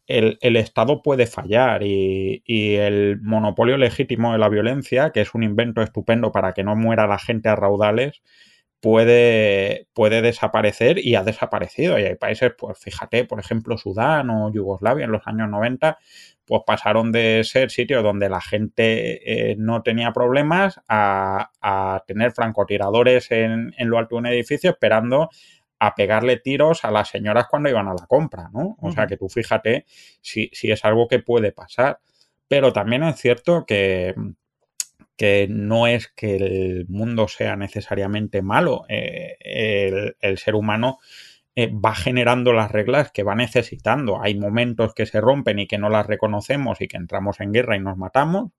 el, 0.07 0.55
Estado 0.55 1.01
puede 1.01 1.27
fallar 1.27 1.83
y, 1.83 2.43
el 2.45 3.19
monopolio 3.21 3.77
legítimo 3.77 4.31
de 4.31 4.37
la 4.37 4.49
violencia, 4.49 5.11
que 5.11 5.21
es 5.21 5.33
un 5.33 5.43
invento 5.43 5.81
estupendo 5.81 6.31
para 6.31 6.53
que 6.53 6.63
no 6.63 6.75
muera 6.75 7.07
la 7.07 7.17
gente 7.17 7.49
a 7.49 7.55
raudales, 7.55 8.21
puede, 8.81 9.87
puede 9.93 10.21
desaparecer 10.21 10.99
y 10.99 11.15
ha 11.15 11.23
desaparecido. 11.23 11.97
Y 11.99 12.03
hay 12.03 12.15
países, 12.15 12.51
pues 12.57 12.77
fíjate, 12.79 13.25
por 13.25 13.39
ejemplo, 13.39 13.77
Sudán 13.77 14.29
o 14.29 14.51
Yugoslavia 14.53 15.05
en 15.05 15.11
los 15.11 15.25
años 15.25 15.49
90, 15.49 15.97
pues 16.45 16.61
pasaron 16.65 17.11
de 17.11 17.41
ser 17.43 17.71
sitios 17.71 18.03
donde 18.03 18.29
la 18.29 18.41
gente 18.41 19.51
eh, 19.51 19.55
no 19.57 19.81
tenía 19.81 20.13
problemas 20.13 20.79
a, 20.87 21.49
tener 22.05 22.31
francotiradores 22.33 23.31
en, 23.31 23.73
en 23.77 23.89
lo 23.89 23.97
alto 23.97 24.15
de 24.15 24.19
un 24.19 24.25
edificio 24.27 24.69
esperando 24.69 25.29
a 25.85 25.95
pegarle 25.95 26.37
tiros 26.37 26.83
a 26.83 26.91
las 26.91 27.09
señoras 27.09 27.47
cuando 27.49 27.69
iban 27.69 27.87
a 27.87 27.93
la 27.93 28.07
compra, 28.07 28.49
¿no? 28.53 28.77
O 28.81 28.91
sea 28.91 29.07
que 29.07 29.17
tú 29.17 29.29
fíjate 29.29 29.85
si, 30.21 30.49
es 30.51 30.85
algo 30.85 31.07
que 31.07 31.19
puede 31.19 31.51
pasar. 31.51 31.99
Pero 32.47 32.73
también 32.73 33.03
es 33.03 33.17
cierto 33.17 33.65
que, 33.65 34.13
que 35.17 35.47
no 35.49 35.87
es 35.87 36.09
que 36.09 36.35
el 36.35 36.85
mundo 36.87 37.27
sea 37.27 37.55
necesariamente 37.55 38.41
malo. 38.41 38.85
Eh, 38.87 39.37
el, 40.19 40.37
ser 40.37 40.55
humano 40.55 40.99
eh, 41.55 41.71
va 41.73 41.95
generando 41.95 42.53
las 42.53 42.71
reglas 42.71 43.11
que 43.11 43.23
va 43.23 43.35
necesitando. 43.35 44.21
Hay 44.21 44.35
momentos 44.35 44.93
que 44.93 45.05
se 45.05 45.21
rompen 45.21 45.59
y 45.59 45.67
que 45.67 45.77
no 45.77 45.89
las 45.89 46.05
reconocemos 46.05 46.81
y 46.81 46.87
que 46.87 46.97
entramos 46.97 47.39
en 47.39 47.51
guerra 47.51 47.77
y 47.77 47.79
nos 47.79 47.97
matamos 47.97 48.51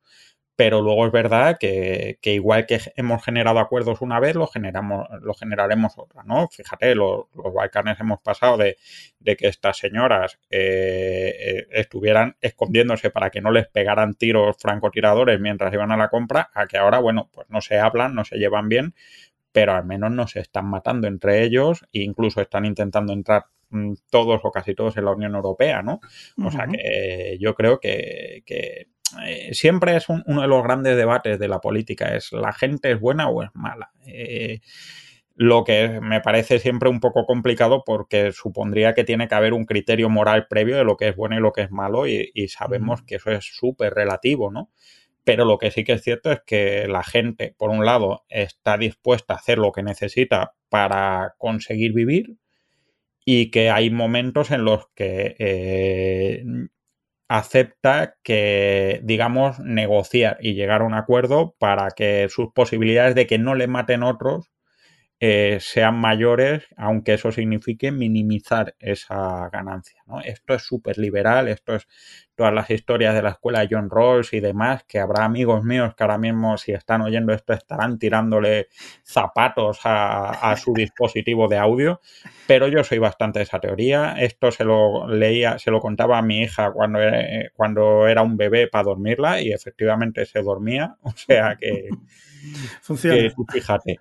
pero 0.56 0.80
luego 0.80 1.06
es 1.06 1.12
verdad 1.12 1.58
que, 1.60 2.18
igual 2.22 2.64
que 2.64 2.80
hemos 2.96 3.22
generado 3.22 3.58
acuerdos 3.58 4.00
una 4.00 4.18
vez, 4.18 4.34
lo, 4.36 4.46
generamos, 4.46 5.06
generaremos 5.38 5.98
otra, 5.98 6.22
¿no? 6.24 6.48
Fíjate, 6.48 6.94
los, 6.94 7.26
Balcanes 7.34 8.00
hemos 8.00 8.20
pasado 8.20 8.56
de, 8.56 8.76
que 9.22 9.48
estas 9.48 9.76
señoras 9.76 10.38
eh, 10.48 11.34
eh, 11.38 11.66
estuvieran 11.72 12.36
escondiéndose 12.40 13.10
para 13.10 13.28
que 13.28 13.42
no 13.42 13.50
les 13.50 13.68
pegaran 13.68 14.14
tiros 14.14 14.56
francotiradores 14.58 15.38
mientras 15.40 15.72
iban 15.74 15.92
a 15.92 15.96
la 15.98 16.08
compra, 16.08 16.50
a 16.54 16.66
que 16.66 16.78
ahora, 16.78 17.00
bueno, 17.00 17.28
pues 17.32 17.48
no 17.50 17.60
se 17.60 17.78
hablan, 17.78 18.14
no 18.14 18.24
se 18.24 18.38
llevan 18.38 18.70
bien, 18.70 18.94
pero 19.52 19.74
al 19.74 19.84
menos 19.84 20.10
no 20.10 20.26
se 20.26 20.40
están 20.40 20.66
matando 20.66 21.06
entre 21.06 21.44
ellos 21.44 21.82
e 21.92 22.00
incluso 22.00 22.40
están 22.40 22.64
intentando 22.64 23.12
entrar 23.12 23.44
mm, 23.68 23.92
todos 24.08 24.40
o 24.42 24.50
casi 24.50 24.74
todos 24.74 24.96
en 24.96 25.04
la 25.04 25.12
Unión 25.12 25.34
Europea, 25.34 25.82
¿no? 25.82 26.00
O 26.42 26.50
sea 26.50 26.66
que 26.66 27.36
yo 27.38 27.54
creo 27.54 27.78
que 27.78 28.42
eh, 29.24 29.54
siempre 29.54 29.96
es 29.96 30.08
uno 30.08 30.42
de 30.42 30.48
los 30.48 30.62
grandes 30.62 30.96
debates 30.96 31.38
de 31.38 31.48
la 31.48 31.60
política, 31.60 32.14
es 32.14 32.32
la 32.32 32.52
gente 32.52 32.92
es 32.92 33.00
buena 33.00 33.28
o 33.28 33.42
es 33.42 33.50
mala. 33.54 33.90
Eh, 34.06 34.60
lo 35.34 35.64
que 35.64 36.00
me 36.00 36.22
parece 36.22 36.58
siempre 36.58 36.88
un 36.88 36.98
poco 36.98 37.26
complicado 37.26 37.84
porque 37.84 38.32
supondría 38.32 38.94
que 38.94 39.04
tiene 39.04 39.28
que 39.28 39.34
haber 39.34 39.52
un 39.52 39.66
criterio 39.66 40.08
moral 40.08 40.46
previo 40.48 40.76
de 40.76 40.84
lo 40.84 40.96
que 40.96 41.08
es 41.08 41.16
bueno 41.16 41.36
y 41.36 41.40
lo 41.40 41.52
que 41.52 41.60
es 41.62 41.70
malo 41.70 42.06
y, 42.06 42.32
sabemos 42.48 43.02
que 43.02 43.16
eso 43.16 43.30
es 43.30 43.44
súper 43.44 43.92
relativo, 43.92 44.50
¿no? 44.50 44.70
Pero 45.24 45.44
lo 45.44 45.58
que 45.58 45.70
sí 45.70 45.84
que 45.84 45.92
es 45.94 46.02
cierto 46.02 46.32
es 46.32 46.40
que 46.46 46.86
la 46.88 47.02
gente, 47.02 47.54
por 47.58 47.70
un 47.70 47.84
lado, 47.84 48.24
está 48.30 48.78
dispuesta 48.78 49.34
a 49.34 49.36
hacer 49.36 49.58
lo 49.58 49.72
que 49.72 49.82
necesita 49.82 50.54
para 50.70 51.34
conseguir 51.36 51.92
vivir 51.92 52.36
y 53.24 53.50
que 53.50 53.70
hay 53.70 53.90
momentos 53.90 54.50
en 54.52 54.64
los 54.64 54.88
que 54.94 55.36
eh, 55.38 56.44
acepta 57.28 58.16
que, 58.22 59.00
digamos, 59.04 59.58
negociar 59.60 60.38
y 60.40 60.54
llegar 60.54 60.82
a 60.82 60.84
un 60.84 60.94
acuerdo 60.94 61.54
para 61.58 61.90
que 61.90 62.28
sus 62.30 62.52
posibilidades 62.52 63.14
de 63.14 63.26
que 63.26 63.38
no 63.38 63.54
le 63.54 63.66
maten 63.66 64.02
otros 64.02 64.50
eh, 65.18 65.56
sean 65.60 65.98
mayores, 65.98 66.66
aunque 66.76 67.14
eso 67.14 67.32
signifique 67.32 67.90
minimizar 67.90 68.74
esa 68.78 69.48
ganancia. 69.50 70.02
¿no? 70.06 70.20
Esto 70.20 70.52
es 70.52 70.62
súper 70.62 70.98
liberal, 70.98 71.48
esto 71.48 71.74
es 71.74 71.88
todas 72.34 72.52
las 72.52 72.70
historias 72.70 73.14
de 73.14 73.22
la 73.22 73.30
escuela 73.30 73.60
de 73.60 73.68
John 73.70 73.88
Rawls 73.88 74.34
y 74.34 74.40
demás, 74.40 74.84
que 74.84 74.98
habrá 74.98 75.24
amigos 75.24 75.64
míos 75.64 75.94
que 75.96 76.04
ahora 76.04 76.18
mismo, 76.18 76.58
si 76.58 76.72
están 76.72 77.00
oyendo 77.00 77.32
esto, 77.32 77.54
estarán 77.54 77.98
tirándole 77.98 78.68
zapatos 79.02 79.80
a, 79.84 80.54
su 80.58 80.74
dispositivo 80.74 81.48
de 81.48 81.56
audio, 81.56 82.02
pero 82.46 82.68
yo 82.68 82.84
soy 82.84 82.98
bastante 82.98 83.38
de 83.38 83.44
esa 83.44 83.58
teoría. 83.58 84.16
Esto 84.18 84.52
se 84.52 84.64
lo 84.64 85.08
leía, 85.08 85.58
se 85.58 85.70
lo 85.70 85.80
contaba 85.80 86.18
a 86.18 86.22
mi 86.22 86.42
hija 86.42 86.72
cuando 86.72 87.00
era, 87.00 87.50
cuando 87.54 88.06
era 88.06 88.20
un 88.20 88.36
bebé 88.36 88.68
para 88.68 88.84
dormirla 88.84 89.40
y 89.40 89.52
efectivamente 89.52 90.26
se 90.26 90.42
dormía, 90.42 90.96
o 91.02 91.12
sea 91.12 91.56
que, 91.58 91.88
Funciona. 92.82 93.16
que 93.16 93.32
fíjate. 93.50 94.00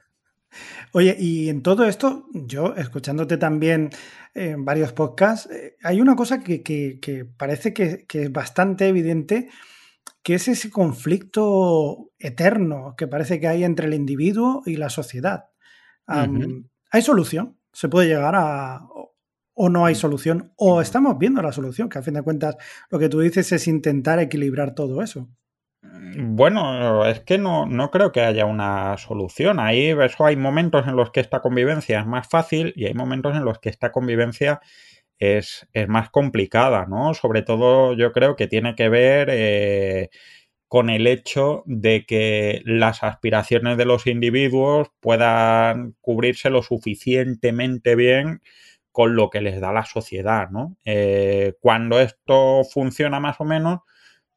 Oye, 0.91 1.15
y 1.19 1.49
en 1.49 1.61
todo 1.61 1.85
esto, 1.85 2.27
yo 2.33 2.75
escuchándote 2.75 3.37
también 3.37 3.89
en 4.33 4.65
varios 4.65 4.93
podcasts, 4.93 5.49
eh, 5.51 5.77
hay 5.83 6.01
una 6.01 6.15
cosa 6.15 6.41
que, 6.41 7.27
parece 7.37 7.73
que, 7.73 8.05
es 8.07 8.31
bastante 8.31 8.87
evidente, 8.87 9.49
que 10.23 10.35
es 10.35 10.47
ese 10.47 10.69
conflicto 10.69 12.11
eterno 12.17 12.95
que 12.97 13.07
parece 13.07 13.39
que 13.39 13.47
hay 13.47 13.63
entre 13.63 13.87
el 13.87 13.93
individuo 13.93 14.63
y 14.65 14.77
la 14.77 14.89
sociedad. 14.89 15.45
¿Hay 16.07 17.01
solución 17.01 17.57
se 17.75 17.89
puede 17.89 18.07
llegar 18.07 18.33
a... 18.35 18.87
o 19.53 19.69
no 19.69 19.85
hay 19.85 19.95
solución, 19.95 20.53
o 20.55 20.81
estamos 20.81 21.19
viendo 21.19 21.41
la 21.41 21.51
solución, 21.51 21.89
que 21.89 21.99
a 21.99 22.01
fin 22.01 22.13
de 22.13 22.21
cuentas 22.21 22.55
lo 22.89 22.97
que 22.97 23.09
tú 23.09 23.19
dices 23.19 23.51
es 23.51 23.67
intentar 23.67 24.19
equilibrar 24.19 24.73
todo 24.73 25.01
eso. 25.01 25.29
Bueno, 26.17 27.05
es 27.05 27.21
que 27.21 27.37
no, 27.37 27.65
no 27.65 27.89
creo 27.91 28.11
que 28.11 28.21
haya 28.21 28.45
una 28.45 28.97
solución. 28.97 29.59
Ahí 29.59 29.87
eso 29.89 30.25
hay 30.25 30.35
momentos 30.35 30.87
en 30.87 30.95
los 30.95 31.11
que 31.11 31.19
esta 31.21 31.41
convivencia 31.41 31.99
es 31.99 32.05
más 32.05 32.27
fácil 32.27 32.73
y 32.75 32.85
hay 32.85 32.93
momentos 32.93 33.35
en 33.35 33.45
los 33.45 33.59
que 33.59 33.69
esta 33.69 33.91
convivencia 33.91 34.61
es, 35.19 35.67
es 35.73 35.87
más 35.87 36.09
complicada, 36.11 36.85
¿no? 36.87 37.13
Sobre 37.13 37.43
todo 37.43 37.93
yo 37.93 38.11
creo 38.13 38.35
que 38.35 38.47
tiene 38.47 38.75
que 38.75 38.89
ver 38.89 39.29
eh, 39.31 40.09
con 40.67 40.89
el 40.89 41.07
hecho 41.07 41.63
de 41.67 42.05
que 42.05 42.61
las 42.65 43.03
aspiraciones 43.03 43.77
de 43.77 43.85
los 43.85 44.07
individuos 44.07 44.89
puedan 45.01 45.95
cubrirse 46.01 46.49
lo 46.49 46.63
suficientemente 46.63 47.95
bien 47.95 48.41
con 48.91 49.15
lo 49.15 49.29
que 49.29 49.41
les 49.41 49.61
da 49.61 49.73
la 49.73 49.85
sociedad, 49.85 50.49
¿no? 50.51 50.77
Eh, 50.85 51.53
cuando 51.61 51.99
esto 52.01 52.63
funciona 52.65 53.19
más 53.19 53.41
o 53.41 53.45
menos, 53.45 53.81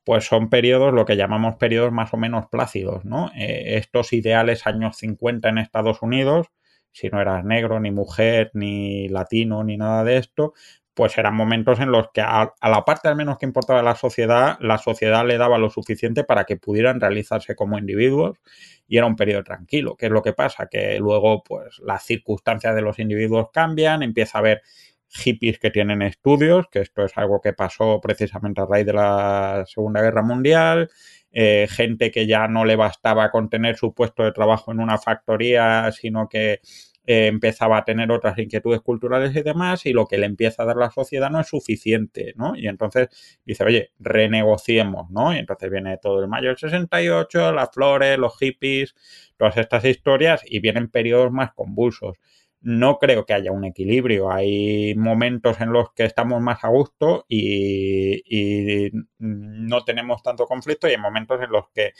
pues 0.08 0.24
son 0.24 0.48
periodos, 0.48 0.94
lo 0.94 1.04
que 1.04 1.16
llamamos 1.16 1.56
periodos 1.56 1.92
más 1.92 2.14
o 2.14 2.16
menos 2.16 2.46
plácidos, 2.46 3.04
¿no? 3.04 3.30
Eh, 3.36 3.76
estos 3.76 4.14
ideales 4.14 4.66
años 4.66 4.96
50 4.96 5.50
en 5.50 5.58
Estados 5.58 6.00
Unidos, 6.00 6.46
si 6.92 7.10
no 7.10 7.20
eras 7.20 7.44
negro, 7.44 7.78
ni 7.78 7.90
mujer, 7.90 8.50
ni 8.54 9.10
latino, 9.10 9.62
ni 9.64 9.76
nada 9.76 10.04
de 10.04 10.16
esto, 10.16 10.54
pues 10.94 11.18
eran 11.18 11.34
momentos 11.34 11.78
en 11.80 11.92
los 11.92 12.06
que 12.10 12.22
a, 12.22 12.54
la 12.62 12.84
parte 12.86 13.08
al 13.08 13.16
menos 13.16 13.36
que 13.36 13.44
importaba 13.44 13.82
la 13.82 13.96
sociedad, 13.96 14.56
la 14.60 14.78
sociedad 14.78 15.26
le 15.26 15.36
daba 15.36 15.58
lo 15.58 15.68
suficiente 15.68 16.24
para 16.24 16.44
que 16.44 16.56
pudieran 16.56 17.02
realizarse 17.02 17.54
como 17.54 17.76
individuos 17.76 18.38
y 18.86 18.96
era 18.96 19.04
un 19.04 19.14
periodo 19.14 19.44
tranquilo. 19.44 19.94
¿Qué 19.94 20.06
es 20.06 20.12
lo 20.12 20.22
que 20.22 20.32
pasa? 20.32 20.68
Que 20.70 20.98
luego, 20.98 21.42
pues, 21.42 21.80
las 21.80 22.02
circunstancias 22.02 22.74
de 22.74 22.80
los 22.80 22.98
individuos 22.98 23.48
cambian, 23.52 24.02
empieza 24.02 24.38
a 24.38 24.40
haber 24.40 24.62
hippies 25.08 25.58
que 25.58 25.70
tienen 25.70 26.02
estudios, 26.02 26.66
que 26.70 26.80
esto 26.80 27.04
es 27.04 27.16
algo 27.16 27.40
que 27.40 27.52
pasó 27.52 28.00
precisamente 28.00 28.60
a 28.60 28.66
raíz 28.66 28.86
de 28.86 28.92
la 28.92 29.64
Segunda 29.66 30.02
Guerra 30.02 30.22
Mundial, 30.22 30.90
eh, 31.32 31.66
gente 31.70 32.10
que 32.10 32.26
ya 32.26 32.48
no 32.48 32.64
le 32.64 32.76
bastaba 32.76 33.30
con 33.30 33.48
tener 33.48 33.76
su 33.76 33.94
puesto 33.94 34.22
de 34.24 34.32
trabajo 34.32 34.72
en 34.72 34.80
una 34.80 34.98
factoría, 34.98 35.90
sino 35.92 36.28
que 36.28 36.60
eh, 37.06 37.26
empezaba 37.26 37.78
a 37.78 37.84
tener 37.84 38.10
otras 38.10 38.38
inquietudes 38.38 38.80
culturales 38.82 39.34
y 39.34 39.42
demás, 39.42 39.86
y 39.86 39.92
lo 39.92 40.06
que 40.06 40.18
le 40.18 40.26
empieza 40.26 40.62
a 40.62 40.66
dar 40.66 40.76
la 40.76 40.90
sociedad 40.90 41.30
no 41.30 41.40
es 41.40 41.48
suficiente, 41.48 42.34
¿no? 42.36 42.54
Y 42.54 42.68
entonces 42.68 43.08
dice, 43.46 43.64
oye, 43.64 43.92
renegociemos, 43.98 45.10
¿no? 45.10 45.34
Y 45.34 45.38
entonces 45.38 45.70
viene 45.70 45.96
todo 45.98 46.20
el 46.22 46.28
mayo 46.28 46.48
del 46.48 46.58
68, 46.58 47.52
las 47.52 47.70
flores, 47.72 48.18
los 48.18 48.36
hippies, 48.38 48.94
todas 49.38 49.56
estas 49.56 49.84
historias, 49.86 50.42
y 50.46 50.60
vienen 50.60 50.88
periodos 50.88 51.32
más 51.32 51.52
convulsos 51.54 52.18
no 52.60 52.98
creo 52.98 53.24
que 53.24 53.34
haya 53.34 53.52
un 53.52 53.64
equilibrio. 53.64 54.30
Hay 54.30 54.94
momentos 54.96 55.60
en 55.60 55.72
los 55.72 55.92
que 55.92 56.04
estamos 56.04 56.40
más 56.40 56.64
a 56.64 56.68
gusto 56.68 57.24
y, 57.28 58.90
no 59.18 59.84
tenemos 59.84 60.22
tanto 60.22 60.46
conflicto 60.46 60.88
y 60.88 60.92
hay 60.92 60.96
momentos 60.98 61.40
en 61.42 61.50
los 61.50 61.68
que 61.70 61.92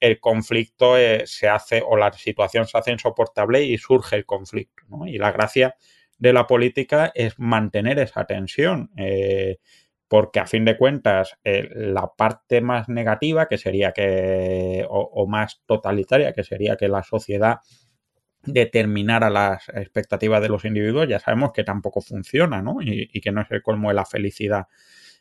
el 0.00 0.20
conflicto 0.20 0.96
eh, 0.96 1.24
se 1.26 1.48
hace 1.48 1.82
o 1.84 1.96
la 1.96 2.12
situación 2.12 2.66
se 2.66 2.78
hace 2.78 2.92
insoportable 2.92 3.62
y 3.64 3.78
surge 3.78 4.16
el 4.16 4.26
conflicto. 4.26 4.84
Y 5.06 5.18
la 5.18 5.32
gracia 5.32 5.76
de 6.18 6.32
la 6.32 6.46
política 6.46 7.12
es 7.14 7.38
mantener 7.38 7.98
esa 7.98 8.24
tensión. 8.24 8.90
Eh, 8.96 9.58
porque 10.08 10.40
a 10.40 10.46
fin 10.46 10.64
de 10.64 10.78
cuentas 10.78 11.36
eh, 11.44 11.68
la 11.74 12.10
parte 12.16 12.62
más 12.62 12.88
negativa 12.88 13.46
que 13.46 13.58
sería 13.58 13.92
que 13.92 14.86
o 14.88 15.26
más 15.26 15.60
totalitaria 15.66 16.32
que 16.32 16.44
sería 16.44 16.76
que 16.76 16.88
la 16.88 17.02
sociedad 17.02 17.58
determinar 18.52 19.24
a 19.24 19.30
las 19.30 19.68
expectativas 19.70 20.42
de 20.42 20.48
los 20.48 20.64
individuos, 20.64 21.08
ya 21.08 21.18
sabemos 21.18 21.52
que 21.52 21.64
tampoco 21.64 22.00
funciona, 22.00 22.62
¿no? 22.62 22.76
Y, 22.80 23.08
que 23.20 23.32
no 23.32 23.42
es 23.42 23.50
el 23.50 23.62
colmo 23.62 23.88
de 23.88 23.94
la 23.94 24.04
felicidad. 24.04 24.66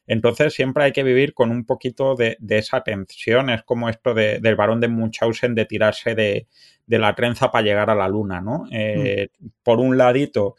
Entonces 0.05 0.53
siempre 0.53 0.85
hay 0.85 0.93
que 0.93 1.03
vivir 1.03 1.33
con 1.33 1.51
un 1.51 1.65
poquito 1.65 2.15
de, 2.15 2.37
esa 2.49 2.81
tensión, 2.81 3.49
es 3.49 3.63
como 3.63 3.89
esto 3.89 4.13
del 4.13 4.55
varón 4.55 4.79
de 4.79 4.87
Munchausen 4.87 5.53
de 5.53 5.65
tirarse 5.65 6.15
de, 6.15 6.47
la 6.87 7.13
trenza 7.15 7.51
para 7.51 7.65
llegar 7.65 7.89
a 7.89 7.95
la 7.95 8.07
luna, 8.07 8.39
¿no? 8.39 8.67
Eh. 8.71 9.29
Por 9.63 9.79
un 9.79 9.97
ladito, 9.97 10.55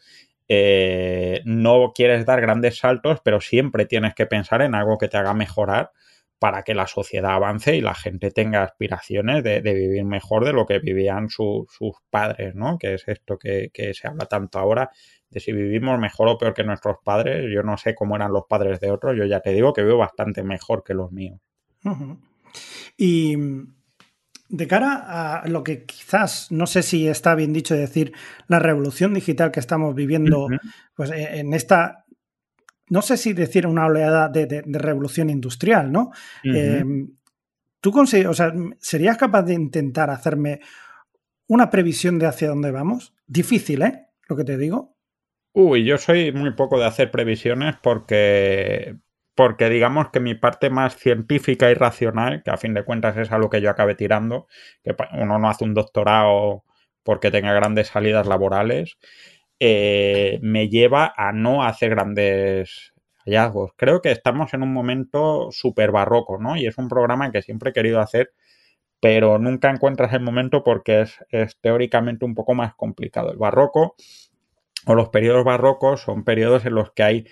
eh, 0.47 1.41
no 1.45 1.91
quieres 1.95 2.25
dar 2.25 2.41
grandes 2.41 2.77
saltos, 2.77 3.21
pero 3.23 3.41
siempre 3.41 3.85
tienes 3.85 4.13
que 4.13 4.27
pensar 4.27 4.61
en 4.61 4.75
algo 4.75 4.97
que 4.97 5.07
te 5.07 5.17
haga 5.17 5.33
mejorar 5.33 5.91
para 6.39 6.63
que 6.63 6.73
la 6.73 6.87
sociedad 6.87 7.33
avance 7.33 7.75
y 7.75 7.81
la 7.81 7.93
gente 7.93 8.31
tenga 8.31 8.63
aspiraciones 8.63 9.43
de, 9.43 9.59
vivir 9.59 10.05
mejor 10.05 10.45
de 10.45 10.53
lo 10.53 10.65
que 10.65 10.79
vivían 10.79 11.29
sus 11.29 11.67
padres, 12.09 12.55
¿no? 12.55 12.77
Que 12.79 12.93
es 12.93 13.03
esto 13.07 13.37
que, 13.37 13.69
se 13.93 14.07
habla 14.07 14.25
tanto 14.25 14.57
ahora 14.57 14.89
de 15.29 15.39
si 15.41 15.51
vivimos 15.51 15.99
mejor 15.99 16.29
o 16.29 16.37
peor 16.37 16.53
que 16.53 16.63
nuestros 16.63 16.97
padres. 17.03 17.45
Yo 17.53 17.61
no 17.61 17.77
sé 17.77 17.93
cómo 17.93 18.15
eran 18.15 18.31
los 18.31 18.45
padres 18.47 18.79
de 18.79 18.89
otros, 18.89 19.17
yo 19.17 19.25
ya 19.25 19.41
te 19.41 19.51
digo 19.51 19.73
que 19.73 19.83
vivo 19.83 19.97
bastante 19.97 20.41
mejor 20.43 20.83
que 20.83 20.93
los 20.93 21.11
míos. 21.11 21.41
Y 22.97 23.35
de 24.47 24.67
cara 24.67 25.41
a 25.41 25.47
lo 25.47 25.63
que 25.63 25.85
quizás, 25.85 26.51
no 26.51 26.67
sé 26.67 26.83
si 26.83 27.07
está 27.07 27.35
bien 27.35 27.51
dicho 27.51 27.75
decir, 27.75 28.13
la 28.47 28.59
revolución 28.59 29.13
digital 29.13 29.51
que 29.51 29.59
estamos 29.59 29.93
viviendo, 29.93 30.47
pues 30.95 31.11
e, 31.11 31.39
en 31.39 31.53
esta 31.53 32.05
no 32.89 33.01
sé 33.01 33.17
si 33.17 33.33
decir 33.33 33.67
una 33.67 33.85
oleada 33.85 34.29
de, 34.29 34.63
revolución 34.67 35.29
industrial, 35.29 35.91
¿no? 35.91 36.11
Eh, 36.43 36.83
¿Tú 37.81 37.97
o 37.97 38.05
sea, 38.05 38.53
serías 38.79 39.17
capaz 39.17 39.43
de 39.43 39.53
intentar 39.53 40.09
hacerme 40.09 40.59
una 41.47 41.69
previsión 41.69 42.19
de 42.19 42.27
hacia 42.27 42.49
dónde 42.49 42.71
vamos? 42.71 43.13
Difícil, 43.25 43.81
¿eh? 43.83 44.07
Lo 44.27 44.35
que 44.35 44.43
te 44.43 44.57
digo. 44.57 44.95
Uy, 45.53 45.83
yo 45.83 45.97
soy 45.97 46.31
muy 46.31 46.53
poco 46.53 46.77
de 46.77 46.85
hacer 46.85 47.09
previsiones 47.09 47.75
porque, 47.81 48.97
porque 49.33 49.69
digamos 49.69 50.09
que 50.09 50.19
mi 50.19 50.35
parte 50.35 50.69
más 50.69 50.95
científica 50.97 51.71
y 51.71 51.73
racional, 51.73 52.43
que 52.43 52.51
a 52.51 52.57
fin 52.57 52.73
de 52.73 52.83
cuentas 52.83 53.17
es 53.17 53.31
a 53.31 53.37
lo 53.37 53.49
que 53.49 53.61
yo 53.61 53.69
acabé 53.69 53.95
tirando, 53.95 54.47
que 54.83 54.95
uno 55.13 55.39
no 55.39 55.49
hace 55.49 55.63
un 55.63 55.73
doctorado 55.73 56.63
porque 57.03 57.31
tenga 57.31 57.53
grandes 57.53 57.87
salidas 57.87 58.27
laborales, 58.27 58.97
eh, 59.59 60.39
me 60.41 60.69
lleva 60.69 61.13
a 61.17 61.31
no 61.33 61.63
hacer 61.63 61.91
grandes 61.91 62.93
hallazgos. 63.25 63.71
Creo 63.75 64.01
que 64.01 64.11
estamos 64.11 64.53
en 64.53 64.63
un 64.63 64.73
momento 64.73 65.49
súper 65.51 65.91
barroco, 65.91 66.37
¿no? 66.39 66.55
Y 66.57 66.65
es 66.65 66.77
un 66.77 66.87
programa 66.87 67.31
que 67.31 67.41
siempre 67.41 67.71
he 67.71 67.73
querido 67.73 67.99
hacer, 67.99 68.31
pero 69.01 69.37
nunca 69.39 69.69
encuentras 69.69 70.13
el 70.13 70.21
momento 70.21 70.63
porque 70.63 71.01
es, 71.01 71.57
teóricamente 71.61 72.25
un 72.25 72.35
poco 72.35 72.55
más 72.55 72.75
complicado. 72.75 73.31
El 73.31 73.37
barroco 73.37 73.95
o 74.85 74.95
los 74.95 75.09
periodos 75.09 75.43
barrocos 75.43 76.01
son 76.01 76.23
periodos 76.23 76.65
en 76.65 76.75
los 76.75 76.91
que 76.93 77.03
hay 77.03 77.27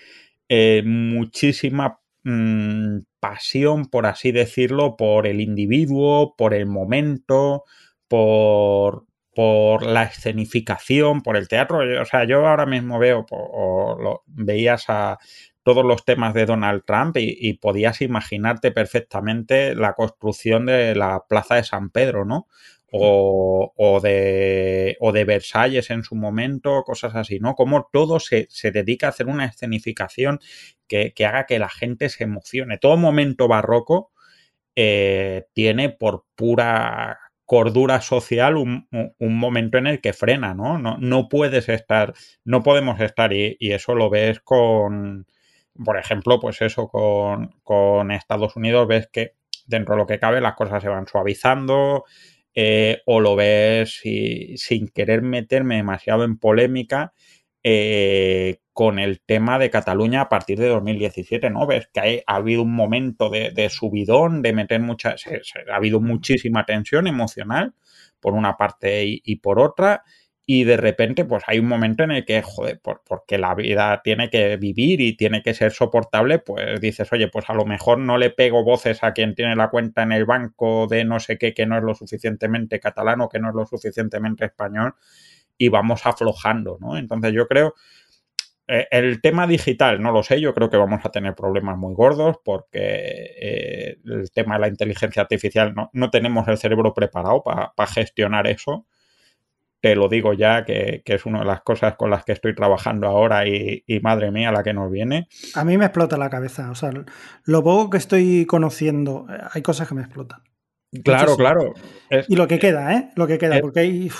eh, 0.48 0.82
muchísima 0.84 2.00
mm, 2.24 2.98
pasión, 3.20 3.86
por 3.86 4.06
así 4.06 4.32
decirlo, 4.32 4.96
por 4.96 5.26
el 5.26 5.40
individuo, 5.40 6.34
por 6.36 6.54
el 6.54 6.66
momento, 6.66 7.64
por, 8.06 9.07
por 9.38 9.86
la 9.86 10.02
escenificación, 10.02 11.22
por 11.22 11.36
el 11.36 11.46
teatro. 11.46 11.78
O 12.02 12.04
sea, 12.06 12.24
yo 12.24 12.44
ahora 12.44 12.66
mismo 12.66 12.98
veo, 12.98 13.24
o 13.30 14.24
veías 14.26 14.86
a 14.88 15.16
todos 15.62 15.84
los 15.84 16.04
temas 16.04 16.34
de 16.34 16.44
Donald 16.44 16.82
Trump 16.84 17.16
y, 17.20 17.52
podías 17.52 18.00
imaginarte 18.00 18.72
perfectamente 18.72 19.76
la 19.76 19.92
construcción 19.92 20.66
de 20.66 20.96
la 20.96 21.24
Plaza 21.28 21.54
de 21.54 21.62
San 21.62 21.90
Pedro, 21.90 22.24
¿no? 22.24 22.48
O, 22.90 24.00
de, 24.02 24.96
o 24.98 25.12
de 25.12 25.24
Versalles 25.24 25.90
en 25.90 26.02
su 26.02 26.16
momento, 26.16 26.82
cosas 26.82 27.14
así, 27.14 27.38
¿no? 27.38 27.54
Como 27.54 27.88
todo 27.92 28.18
se, 28.18 28.48
dedica 28.72 29.06
a 29.06 29.10
hacer 29.10 29.28
una 29.28 29.44
escenificación 29.44 30.40
que, 30.88 31.14
haga 31.24 31.46
que 31.46 31.60
la 31.60 31.68
gente 31.68 32.08
se 32.08 32.24
emocione. 32.24 32.78
Todo 32.78 32.96
momento 32.96 33.46
barroco 33.46 34.10
eh, 34.74 35.46
tiene 35.54 35.90
por 35.90 36.24
pura 36.34 37.20
cordura 37.48 38.02
social 38.02 38.58
un, 38.58 38.86
momento 39.18 39.78
en 39.78 39.86
el 39.86 40.02
que 40.02 40.12
frena, 40.12 40.52
¿no? 40.52 40.78
¿no? 40.78 40.98
No, 40.98 41.30
puedes 41.30 41.70
estar, 41.70 42.12
no 42.44 42.62
podemos 42.62 43.00
estar 43.00 43.32
y, 43.32 43.56
eso 43.58 43.94
lo 43.94 44.10
ves 44.10 44.40
con, 44.40 45.26
por 45.82 45.98
ejemplo, 45.98 46.40
pues 46.40 46.60
eso, 46.60 46.88
con, 46.88 47.54
con, 47.62 48.10
Estados 48.10 48.54
Unidos 48.54 48.86
ves 48.86 49.08
que 49.10 49.32
dentro 49.66 49.94
de 49.94 50.00
lo 50.00 50.06
que 50.06 50.18
cabe 50.18 50.42
las 50.42 50.56
cosas 50.56 50.82
se 50.82 50.90
van 50.90 51.06
suavizando 51.06 52.04
eh, 52.54 53.00
o 53.06 53.18
lo 53.18 53.34
ves 53.34 54.04
y, 54.04 54.58
sin 54.58 54.88
querer 54.88 55.22
meterme 55.22 55.76
demasiado 55.76 56.24
en 56.24 56.36
polémica. 56.36 57.14
Eh, 57.62 58.60
con 58.78 59.00
el 59.00 59.20
tema 59.20 59.58
de 59.58 59.70
Cataluña 59.70 60.20
a 60.20 60.28
partir 60.28 60.56
de 60.60 60.68
2017, 60.68 61.50
¿no? 61.50 61.66
Ves 61.66 61.88
que 61.92 62.22
ha 62.24 62.36
habido 62.36 62.62
un 62.62 62.72
momento 62.72 63.28
de, 63.28 63.68
subidón, 63.70 64.40
de 64.40 64.52
meter 64.52 64.80
mucha... 64.80 65.16
ha 65.68 65.74
habido 65.74 65.98
muchísima 65.98 66.64
tensión 66.64 67.08
emocional, 67.08 67.74
por 68.20 68.34
una 68.34 68.56
parte 68.56 69.02
y, 69.04 69.36
por 69.36 69.58
otra, 69.58 70.04
y 70.46 70.62
de 70.62 70.76
repente 70.76 71.24
pues 71.24 71.42
hay 71.48 71.58
un 71.58 71.66
momento 71.66 72.04
en 72.04 72.12
el 72.12 72.24
que, 72.24 72.40
joder, 72.42 72.80
porque 72.80 73.36
la 73.36 73.56
vida 73.56 74.00
tiene 74.04 74.30
que 74.30 74.56
vivir 74.56 75.00
y 75.00 75.16
tiene 75.16 75.42
que 75.42 75.54
ser 75.54 75.72
soportable, 75.72 76.38
pues 76.38 76.80
dices, 76.80 77.12
oye, 77.12 77.26
pues 77.26 77.50
a 77.50 77.54
lo 77.54 77.64
mejor 77.66 77.98
no 77.98 78.16
le 78.16 78.30
pego 78.30 78.62
voces 78.62 79.02
a 79.02 79.12
quien 79.12 79.34
tiene 79.34 79.56
la 79.56 79.70
cuenta 79.70 80.04
en 80.04 80.12
el 80.12 80.24
banco 80.24 80.86
de 80.86 81.04
no 81.04 81.18
sé 81.18 81.36
qué, 81.36 81.52
que 81.52 81.66
no 81.66 81.76
es 81.76 81.82
lo 81.82 81.96
suficientemente 81.96 82.78
catalano, 82.78 83.28
que 83.28 83.40
no 83.40 83.48
es 83.48 83.56
lo 83.56 83.66
suficientemente 83.66 84.44
español, 84.44 84.94
y 85.58 85.68
vamos 85.68 86.06
aflojando, 86.06 86.78
¿no? 86.80 86.96
Entonces 86.96 87.32
yo 87.32 87.46
creo 87.46 87.74
eh, 88.70 88.86
el 88.90 89.22
tema 89.22 89.46
digital, 89.46 90.00
no 90.02 90.12
lo 90.12 90.22
sé, 90.22 90.42
yo 90.42 90.52
creo 90.52 90.68
que 90.68 90.76
vamos 90.76 91.00
a 91.02 91.10
tener 91.10 91.34
problemas 91.34 91.78
muy 91.78 91.94
gordos 91.94 92.36
porque 92.44 93.32
eh, 93.40 93.96
el 94.04 94.30
tema 94.30 94.56
de 94.56 94.60
la 94.60 94.68
inteligencia 94.68 95.22
artificial 95.22 95.74
no, 95.92 96.10
tenemos 96.10 96.46
el 96.48 96.58
cerebro 96.58 96.92
preparado 96.92 97.42
para 97.42 97.90
gestionar 97.90 98.46
eso. 98.46 98.86
Te 99.80 99.94
lo 99.94 100.08
digo 100.08 100.34
ya, 100.34 100.66
que, 100.66 101.02
es 101.02 101.24
una 101.24 101.38
de 101.38 101.44
las 101.46 101.62
cosas 101.62 101.94
con 101.94 102.10
las 102.10 102.24
que 102.24 102.32
estoy 102.32 102.54
trabajando 102.54 103.06
ahora 103.06 103.46
y, 103.46 103.84
madre 104.02 104.30
mía 104.30 104.52
la 104.52 104.62
que 104.62 104.74
nos 104.74 104.90
viene. 104.90 105.28
A 105.54 105.64
mí 105.64 105.78
me 105.78 105.86
explota 105.86 106.18
la 106.18 106.28
cabeza, 106.28 106.70
o 106.70 106.74
sea, 106.74 106.90
lo 107.44 107.64
poco 107.64 107.88
que 107.88 107.98
estoy 107.98 108.44
conociendo, 108.44 109.26
eh, 109.30 109.38
hay 109.52 109.62
cosas 109.62 109.88
que 109.88 109.94
me 109.94 110.02
explotan. 110.02 110.42
Claro, 111.04 111.36
claro. 111.36 111.74
y 112.28 112.36
lo 112.36 112.48
que 112.48 112.58
queda, 112.58 112.94
¿eh? 112.94 113.10
Lo 113.14 113.26
que 113.26 113.38
queda, 113.38 113.60
porque 113.60 113.80
ahí 113.80 114.10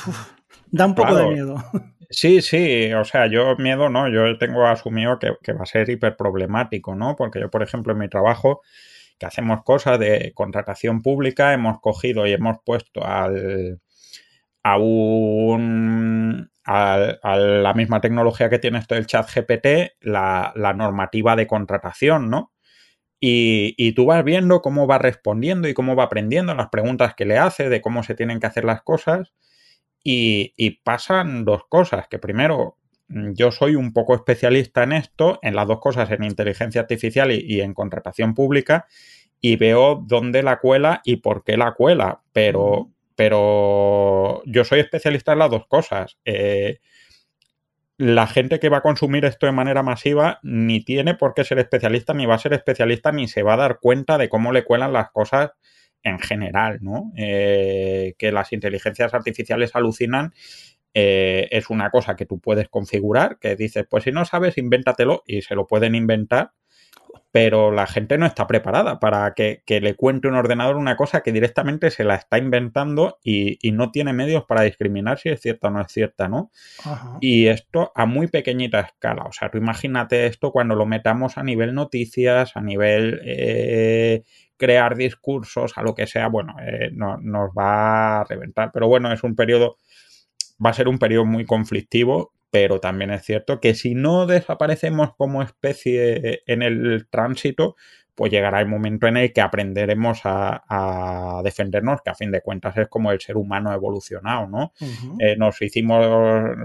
da 0.70 0.86
un 0.86 0.94
poco 0.94 1.16
de 1.16 1.26
miedo. 1.28 1.56
Sí, 2.10 2.40
sí, 2.40 2.90
o 2.94 3.04
sea, 3.04 3.26
yo 3.26 3.54
miedo 3.56 3.90
no, 3.90 4.08
yo 4.08 4.38
tengo 4.38 4.66
asumido 4.66 5.18
que, 5.18 5.52
va 5.52 5.62
a 5.62 5.66
ser 5.66 5.90
hiper 5.90 6.16
problemático, 6.16 6.94
¿no? 6.94 7.16
Porque 7.16 7.38
yo, 7.38 7.50
por 7.50 7.62
ejemplo, 7.62 7.92
en 7.92 7.98
mi 7.98 8.08
trabajo, 8.08 8.62
que 9.18 9.26
hacemos 9.26 9.62
cosas 9.62 9.98
de 9.98 10.32
contratación 10.34 11.02
pública, 11.02 11.52
hemos 11.52 11.80
cogido 11.80 12.26
y 12.26 12.32
hemos 12.32 12.58
puesto 12.64 13.04
al, 13.04 13.82
a 14.62 14.78
un 14.78 16.50
a, 16.64 17.36
la 17.36 17.74
misma 17.74 18.00
tecnología 18.00 18.48
que 18.50 18.58
tiene 18.58 18.78
esto 18.78 18.94
del 18.94 19.06
chat 19.06 19.28
GPT, 19.30 19.96
la, 20.00 20.52
normativa 20.76 21.36
de 21.36 21.46
contratación, 21.46 22.30
¿no? 22.30 22.52
Y, 23.20 23.74
y, 23.76 23.92
tú 23.92 24.06
vas 24.06 24.24
viendo 24.24 24.62
cómo 24.62 24.86
va 24.86 24.98
respondiendo 24.98 25.68
y 25.68 25.74
cómo 25.74 25.96
va 25.96 26.04
aprendiendo 26.04 26.54
las 26.54 26.68
preguntas 26.68 27.14
que 27.14 27.24
le 27.24 27.36
hace, 27.36 27.68
de 27.68 27.80
cómo 27.80 28.02
se 28.02 28.14
tienen 28.14 28.40
que 28.40 28.46
hacer 28.46 28.64
las 28.64 28.82
cosas. 28.82 29.32
Y, 30.10 30.70
pasan 30.84 31.44
dos 31.44 31.64
cosas, 31.68 32.08
que 32.08 32.18
primero, 32.18 32.78
mm, 33.08 33.32
yo 33.34 33.50
soy 33.52 33.74
un 33.76 33.92
poco 33.92 34.14
especialista 34.14 34.82
en 34.82 34.92
esto, 34.92 35.38
en 35.42 35.54
las 35.54 35.68
dos 35.68 35.80
cosas, 35.80 36.10
en 36.10 36.24
inteligencia 36.24 36.80
artificial 36.80 37.30
y, 37.30 37.60
en 37.60 37.74
contratación 37.74 38.34
pública, 38.34 38.86
y 39.38 39.56
veo 39.56 40.02
dónde 40.06 40.42
la 40.42 40.60
cuela 40.60 41.02
y 41.04 41.16
por 41.16 41.44
qué 41.44 41.58
la 41.58 41.72
cuela, 41.74 42.22
pero, 42.32 42.90
pero 43.16 44.42
yo 44.46 44.64
soy 44.64 44.80
especialista 44.80 45.34
en 45.34 45.40
las 45.40 45.50
dos 45.50 45.66
cosas. 45.66 46.16
Eh, 46.24 46.78
la 47.98 48.26
gente 48.26 48.60
que 48.60 48.70
va 48.70 48.78
a 48.78 48.82
consumir 48.82 49.26
esto 49.26 49.44
de 49.44 49.52
manera 49.52 49.82
masiva 49.82 50.38
ni 50.42 50.82
tiene 50.82 51.14
por 51.14 51.34
qué 51.34 51.44
ser 51.44 51.58
especialista, 51.58 52.14
ni 52.14 52.24
va 52.24 52.36
a 52.36 52.38
ser 52.38 52.54
especialista, 52.54 53.12
ni 53.12 53.28
se 53.28 53.42
va 53.42 53.54
a 53.54 53.58
dar 53.58 53.78
cuenta 53.78 54.16
de 54.16 54.30
cómo 54.30 54.52
le 54.52 54.64
cuelan 54.64 54.94
las 54.94 55.10
cosas 55.10 55.50
en 56.02 56.18
general, 56.18 56.78
¿no? 56.80 57.12
Eh, 57.16 58.14
que 58.18 58.32
las 58.32 58.52
inteligencias 58.52 59.14
artificiales 59.14 59.74
alucinan 59.74 60.32
eh, 60.94 61.48
es 61.50 61.70
una 61.70 61.90
cosa 61.90 62.16
que 62.16 62.26
tú 62.26 62.40
puedes 62.40 62.68
configurar, 62.68 63.38
que 63.38 63.56
dices, 63.56 63.86
pues 63.88 64.04
si 64.04 64.12
no 64.12 64.24
sabes, 64.24 64.58
invéntatelo 64.58 65.22
y 65.26 65.42
se 65.42 65.54
lo 65.54 65.66
pueden 65.66 65.94
inventar, 65.94 66.52
pero 67.30 67.70
la 67.70 67.86
gente 67.86 68.16
no 68.16 68.26
está 68.26 68.46
preparada 68.46 68.98
para 69.00 69.34
que, 69.34 69.62
le 69.66 69.94
cuente 69.94 70.28
un 70.28 70.34
ordenador 70.34 70.76
una 70.76 70.96
cosa 70.96 71.20
que 71.20 71.32
directamente 71.32 71.90
se 71.90 72.04
la 72.04 72.14
está 72.14 72.38
inventando 72.38 73.18
y, 73.22 73.58
no 73.72 73.90
tiene 73.90 74.12
medios 74.12 74.44
para 74.44 74.62
discriminar 74.62 75.18
si 75.18 75.28
es 75.28 75.40
cierta 75.40 75.68
o 75.68 75.70
no 75.70 75.80
es 75.82 75.92
cierta, 75.92 76.26
¿no? 76.26 76.50
Y 77.20 77.46
esto 77.46 77.92
a 77.94 78.06
muy 78.06 78.26
pequeñita 78.26 78.80
escala, 78.80 79.24
o 79.24 79.32
sea, 79.32 79.50
tú 79.50 79.58
imagínate 79.58 80.26
esto 80.26 80.50
cuando 80.50 80.74
lo 80.74 80.86
metamos 80.86 81.38
a 81.38 81.42
nivel 81.42 81.74
noticias, 81.74 82.56
a 82.56 82.60
nivel 82.60 83.20
eh, 83.24 84.22
crear 84.58 84.96
discursos, 84.96 85.78
a 85.78 85.82
lo 85.82 85.94
que 85.94 86.06
sea, 86.06 86.28
bueno, 86.28 86.56
eh, 86.60 86.90
no, 86.92 87.16
nos 87.18 87.50
va 87.50 88.20
a 88.20 88.24
reventar. 88.24 88.70
Pero 88.72 88.88
bueno, 88.88 89.12
es 89.12 89.22
un 89.22 89.34
periodo, 89.34 89.76
va 90.64 90.70
a 90.70 90.74
ser 90.74 90.88
un 90.88 90.98
periodo 90.98 91.24
muy 91.24 91.46
conflictivo, 91.46 92.32
pero 92.50 92.80
también 92.80 93.10
es 93.10 93.24
cierto 93.24 93.60
que 93.60 93.74
si 93.74 93.94
no 93.94 94.26
desaparecemos 94.26 95.14
como 95.16 95.42
especie 95.42 96.42
en 96.46 96.62
el 96.62 97.06
tránsito, 97.10 97.76
pues 98.18 98.32
llegará 98.32 98.58
el 98.58 98.66
momento 98.66 99.06
en 99.06 99.16
el 99.16 99.32
que 99.32 99.40
aprenderemos 99.40 100.22
a, 100.24 101.40
defendernos, 101.44 102.02
que 102.02 102.10
a 102.10 102.16
fin 102.16 102.32
de 102.32 102.40
cuentas 102.40 102.76
es 102.76 102.88
como 102.88 103.12
el 103.12 103.20
ser 103.20 103.36
humano 103.36 103.72
evolucionado, 103.72 104.48
¿no? 104.48 104.72
Eh, 105.20 105.36
nos 105.36 105.62
hicimos, 105.62 106.04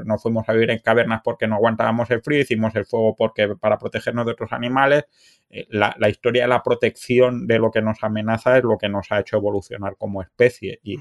nos 0.03 0.19
fuimos 0.19 0.49
a 0.49 0.53
vivir 0.53 0.71
en 0.71 0.79
cavernas 0.79 1.21
porque 1.23 1.45
no 1.45 1.53
aguantábamos 1.53 2.09
el 2.09 2.23
frío, 2.23 2.41
hicimos 2.41 2.75
el 2.75 2.87
fuego 2.87 3.15
porque 3.15 3.55
para 3.55 3.77
protegernos 3.77 4.25
de 4.25 4.31
otros 4.31 4.51
animales. 4.51 5.05
Eh, 5.51 5.67
la, 5.69 5.95
historia 6.09 6.41
de 6.41 6.47
la 6.47 6.63
protección 6.63 7.45
de 7.45 7.59
lo 7.59 7.69
que 7.69 7.83
nos 7.83 8.03
amenaza 8.03 8.57
es 8.57 8.63
lo 8.63 8.79
que 8.79 8.89
nos 8.89 9.11
ha 9.11 9.19
hecho 9.19 9.37
evolucionar 9.37 9.95
como 9.95 10.23
especie 10.23 10.79
y, 10.81 10.97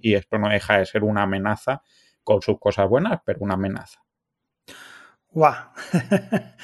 y 0.00 0.14
esto 0.14 0.36
no 0.36 0.48
deja 0.48 0.78
de 0.78 0.86
ser 0.86 1.04
una 1.04 1.22
amenaza 1.22 1.82
con 2.24 2.42
sus 2.42 2.58
cosas 2.58 2.88
buenas, 2.88 3.20
pero 3.24 3.38
una 3.42 3.54
amenaza. 3.54 4.02
Guau. 5.34 5.54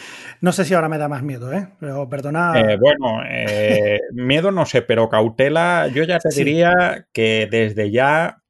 no 0.42 0.52
sé 0.52 0.64
si 0.64 0.74
ahora 0.74 0.88
me 0.88 0.98
da 0.98 1.08
más 1.08 1.22
miedo, 1.22 1.52
¿eh? 1.52 1.68
Pero 1.80 2.08
perdona. 2.08 2.52
Eh, 2.60 2.76
bueno, 2.78 3.22
eh, 3.26 4.00
miedo 4.12 4.50
no 4.52 4.66
sé, 4.66 4.82
pero 4.82 5.08
cautela, 5.08 5.88
yo 5.88 6.04
ya 6.04 6.18
te 6.18 6.28
diría 6.34 7.06
que 7.12 7.48
desde 7.50 7.90
ya, 7.90 8.42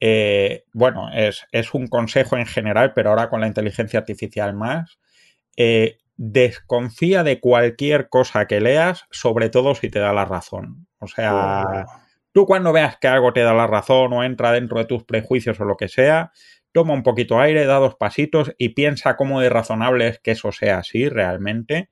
eh, 0.00 0.64
bueno, 0.72 1.10
es, 1.14 1.46
un 1.74 1.86
consejo 1.86 2.36
en 2.36 2.46
general, 2.46 2.92
pero 2.92 3.10
ahora 3.10 3.30
con 3.30 3.40
la 3.40 3.46
inteligencia 3.46 4.00
artificial 4.00 4.52
más, 4.54 4.98
desconfía 6.16 7.22
de 7.22 7.38
cualquier 7.38 8.08
cosa 8.08 8.46
que 8.46 8.60
leas, 8.60 9.06
sobre 9.10 9.48
todo 9.48 9.76
si 9.76 9.90
te 9.90 10.00
da 10.00 10.12
la 10.12 10.24
razón. 10.24 10.88
O 10.98 11.06
sea, 11.06 11.64
oh. 11.64 12.00
tú 12.32 12.46
cuando 12.46 12.72
veas 12.72 12.96
que 12.98 13.06
algo 13.06 13.32
te 13.32 13.42
da 13.42 13.54
la 13.54 13.68
razón 13.68 14.12
o 14.12 14.24
entra 14.24 14.50
dentro 14.50 14.78
de 14.78 14.86
tus 14.86 15.04
prejuicios 15.04 15.60
o 15.60 15.64
lo 15.64 15.76
que 15.76 15.88
sea, 15.88 16.32
toma 16.72 16.94
un 16.94 17.02
poquito 17.02 17.38
aire, 17.40 17.66
da 17.66 17.76
dos 17.76 17.94
pasitos 17.94 18.52
y 18.58 18.70
piensa 18.70 19.16
cómo 19.16 19.40
de 19.40 19.48
razonable 19.48 20.08
es 20.08 20.18
que 20.18 20.32
eso 20.32 20.52
sea 20.52 20.78
así 20.78 21.08
realmente. 21.08 21.90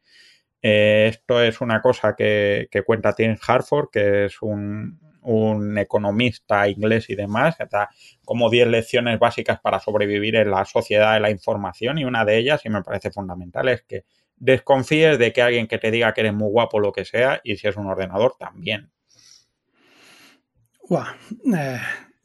Eh, 0.62 1.06
esto 1.08 1.42
es 1.42 1.60
una 1.60 1.80
cosa 1.80 2.14
que, 2.16 2.68
cuenta 2.84 3.14
Tim 3.14 3.36
Harford, 3.46 3.90
que 3.90 4.26
es 4.26 4.42
un, 4.42 4.98
economista 5.78 6.68
inglés 6.68 7.10
y 7.10 7.14
demás, 7.14 7.56
que 7.56 7.66
da 7.66 7.90
como 8.24 8.50
10 8.50 8.68
lecciones 8.68 9.18
básicas 9.18 9.60
para 9.60 9.78
sobrevivir 9.78 10.36
en 10.36 10.50
la 10.50 10.64
sociedad 10.64 11.14
de 11.14 11.20
la 11.20 11.30
información 11.30 11.98
y 11.98 12.04
una 12.04 12.24
de 12.24 12.38
ellas, 12.38 12.62
y 12.64 12.70
me 12.70 12.82
parece 12.82 13.10
fundamental, 13.10 13.68
es 13.68 13.82
que 13.82 14.04
desconfíes 14.36 15.18
de 15.18 15.32
que 15.32 15.42
alguien 15.42 15.66
que 15.66 15.78
te 15.78 15.90
diga 15.90 16.14
que 16.14 16.22
eres 16.22 16.34
muy 16.34 16.48
guapo 16.48 16.80
lo 16.80 16.92
que 16.92 17.04
sea, 17.04 17.40
y 17.44 17.56
si 17.56 17.68
es 17.68 17.76
un 17.76 17.86
ordenador 17.86 18.34
también. 18.38 18.90
Wow 20.88 21.04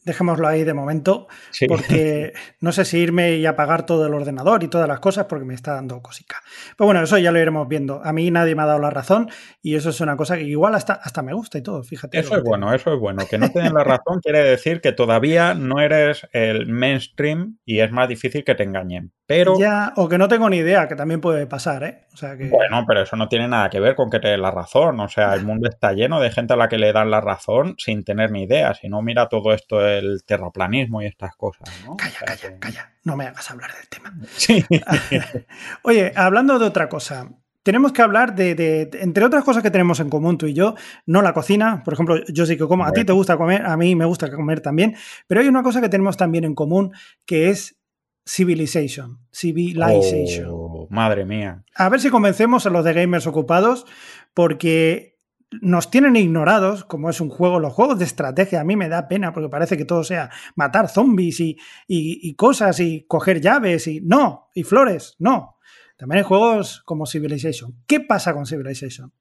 dejémoslo 0.05 0.47
ahí 0.47 0.63
de 0.63 0.73
momento, 0.73 1.27
porque 1.67 2.33
no 2.61 2.71
sé 2.71 2.85
si 2.85 2.99
irme 2.99 3.35
y 3.35 3.45
apagar 3.45 3.85
todo 3.85 4.05
el 4.05 4.13
ordenador 4.13 4.63
y 4.63 4.67
todas 4.67 4.87
las 4.87 4.99
cosas 4.99 5.25
porque 5.25 5.45
me 5.45 5.53
está 5.55 5.73
dando 5.73 6.01
cosica. 6.01 6.41
Pero 6.77 6.85
bueno, 6.85 7.01
eso 7.01 7.17
ya 7.17 7.31
lo 7.31 7.39
iremos 7.39 7.67
viendo. 7.67 8.01
A 8.03 8.13
mí 8.13 8.29
nadie 8.31 8.55
me 8.55 8.61
ha 8.61 8.67
dado 8.67 8.79
la 8.79 8.91
razón 8.91 9.29
y 9.61 9.75
eso 9.75 9.89
es 9.89 9.99
una 9.99 10.15
cosa 10.15 10.37
que 10.37 10.43
igual 10.43 10.75
hasta, 10.75 10.93
hasta 10.93 11.21
me 11.21 11.33
gusta 11.33 11.57
y 11.57 11.61
todo, 11.61 11.83
fíjate. 11.83 12.19
Eso 12.19 12.37
es 12.37 12.43
bueno, 12.43 12.73
eso 12.73 12.93
es 12.93 12.99
bueno. 12.99 13.23
Que 13.29 13.37
no 13.37 13.49
te 13.49 13.59
den 13.59 13.73
la 13.73 13.83
razón 13.83 14.19
quiere 14.21 14.43
decir 14.43 14.79
que 14.79 14.91
todavía 14.91 15.55
no 15.55 15.81
eres 15.81 16.27
el 16.31 16.67
mainstream 16.67 17.57
y 17.65 17.79
es 17.79 17.91
más 17.91 18.07
difícil 18.07 18.43
que 18.43 18.55
te 18.55 18.63
engañen. 18.63 19.11
Pero... 19.27 19.57
Ya, 19.57 19.93
o 19.95 20.07
que 20.07 20.17
no 20.17 20.27
tengo 20.27 20.49
ni 20.49 20.57
idea, 20.57 20.87
que 20.87 20.95
también 20.95 21.19
puede 21.19 21.47
pasar, 21.47 21.83
¿eh? 21.83 22.05
O 22.13 22.17
sea 22.17 22.37
que... 22.37 22.47
Bueno, 22.47 22.83
pero 22.87 23.01
eso 23.01 23.15
no 23.15 23.27
tiene 23.27 23.47
nada 23.47 23.69
que 23.69 23.79
ver 23.79 23.95
con 23.95 24.09
que 24.09 24.19
te 24.19 24.27
den 24.27 24.41
la 24.41 24.51
razón. 24.51 24.99
O 24.99 25.07
sea, 25.07 25.33
el 25.33 25.43
mundo 25.45 25.67
está 25.67 25.93
lleno 25.93 26.19
de 26.19 26.31
gente 26.31 26.53
a 26.53 26.57
la 26.57 26.69
que 26.69 26.77
le 26.77 26.93
dan 26.93 27.09
la 27.09 27.21
razón 27.21 27.75
sin 27.77 28.03
tener 28.03 28.31
ni 28.31 28.43
idea. 28.43 28.73
Si 28.75 28.87
no, 28.87 29.01
mira 29.01 29.27
todo 29.27 29.53
esto 29.53 29.79
del 29.79 30.23
terraplanismo 30.25 31.01
y 31.01 31.07
estas 31.07 31.35
cosas, 31.35 31.67
¿no? 31.85 31.97
Calla, 31.97 32.19
calla, 32.25 32.59
calla. 32.59 32.91
No 33.03 33.15
me 33.15 33.25
hagas 33.25 33.49
hablar 33.49 33.71
del 33.73 33.87
tema. 33.89 34.13
Sí. 34.35 34.63
Oye, 35.83 36.11
hablando 36.15 36.59
de 36.59 36.65
otra 36.65 36.87
cosa, 36.89 37.29
tenemos 37.65 37.93
que 37.93 38.03
hablar 38.03 38.35
de, 38.35 38.89
entre 39.01 39.25
otras 39.25 39.43
cosas 39.43 39.63
que 39.63 39.71
tenemos 39.71 39.99
en 39.99 40.09
común 40.09 40.37
tú 40.37 40.45
y 40.45 40.53
yo, 40.53 40.75
no 41.07 41.23
la 41.23 41.33
cocina, 41.33 41.81
por 41.83 41.95
ejemplo, 41.95 42.23
yo 42.27 42.45
sí 42.45 42.57
que 42.57 42.67
como, 42.67 42.85
a 42.85 42.91
ti 42.91 43.03
te 43.03 43.11
gusta 43.11 43.37
comer, 43.37 43.65
a 43.65 43.75
mí 43.75 43.95
me 43.95 44.05
gusta 44.05 44.29
comer 44.29 44.61
también, 44.61 44.95
pero 45.25 45.41
hay 45.41 45.47
una 45.47 45.63
cosa 45.63 45.81
que 45.81 45.89
tenemos 45.89 46.15
también 46.15 46.43
en 46.43 46.53
común 46.53 46.93
que 47.25 47.49
es 47.49 47.75
Civilization. 48.25 49.19
Civilization. 49.31 50.47
Oh, 50.49 50.87
madre 50.89 51.25
mía. 51.25 51.63
A 51.75 51.89
ver 51.89 51.99
si 51.99 52.09
convencemos 52.09 52.65
a 52.65 52.69
los 52.69 52.83
de 52.83 52.93
gamers 52.93 53.27
ocupados, 53.27 53.85
porque 54.33 55.19
nos 55.61 55.91
tienen 55.91 56.15
ignorados, 56.15 56.83
como 56.85 57.09
es 57.09 57.21
un 57.21 57.29
juego. 57.29 57.59
Los 57.59 57.73
juegos 57.73 57.99
de 57.99 58.05
estrategia 58.05 58.61
a 58.61 58.63
mí 58.63 58.75
me 58.75 58.89
da 58.89 59.07
pena, 59.07 59.31
porque 59.31 59.49
parece 59.49 59.77
que 59.77 59.85
todo 59.85 60.03
sea 60.03 60.31
matar 60.55 60.89
zombies 60.89 61.39
y, 61.39 61.57
y 61.87 62.35
cosas 62.35 62.79
y 62.79 63.05
coger 63.07 63.41
llaves 63.41 63.87
y. 63.87 64.01
No, 64.01 64.49
y 64.53 64.63
flores, 64.63 65.15
no. 65.19 65.57
También 65.97 66.19
hay 66.19 66.23
juegos 66.25 66.81
como 66.85 67.05
Civilization. 67.05 67.75
¿Qué 67.87 68.01
pasa 68.01 68.33
con 68.33 68.45
Civilization? 68.45 69.13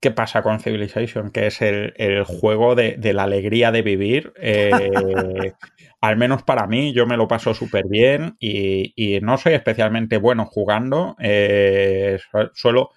¿Qué 0.00 0.12
pasa 0.12 0.42
con 0.42 0.60
Civilization? 0.60 1.30
Que 1.30 1.48
es 1.48 1.60
el, 1.60 2.24
juego 2.24 2.74
de, 2.76 2.98
la 3.12 3.24
alegría 3.24 3.72
de 3.72 3.82
vivir. 3.82 4.32
Eh, 4.40 4.70
al 6.00 6.16
menos 6.16 6.44
para 6.44 6.66
mí, 6.68 6.92
yo 6.92 7.06
me 7.06 7.16
lo 7.16 7.26
paso 7.26 7.52
súper 7.52 7.86
bien 7.88 8.36
y, 8.38 9.18
no 9.22 9.38
soy 9.38 9.54
especialmente 9.54 10.18
bueno 10.18 10.46
jugando. 10.46 11.16
Eh, 11.18 12.18
suelo 12.54 12.90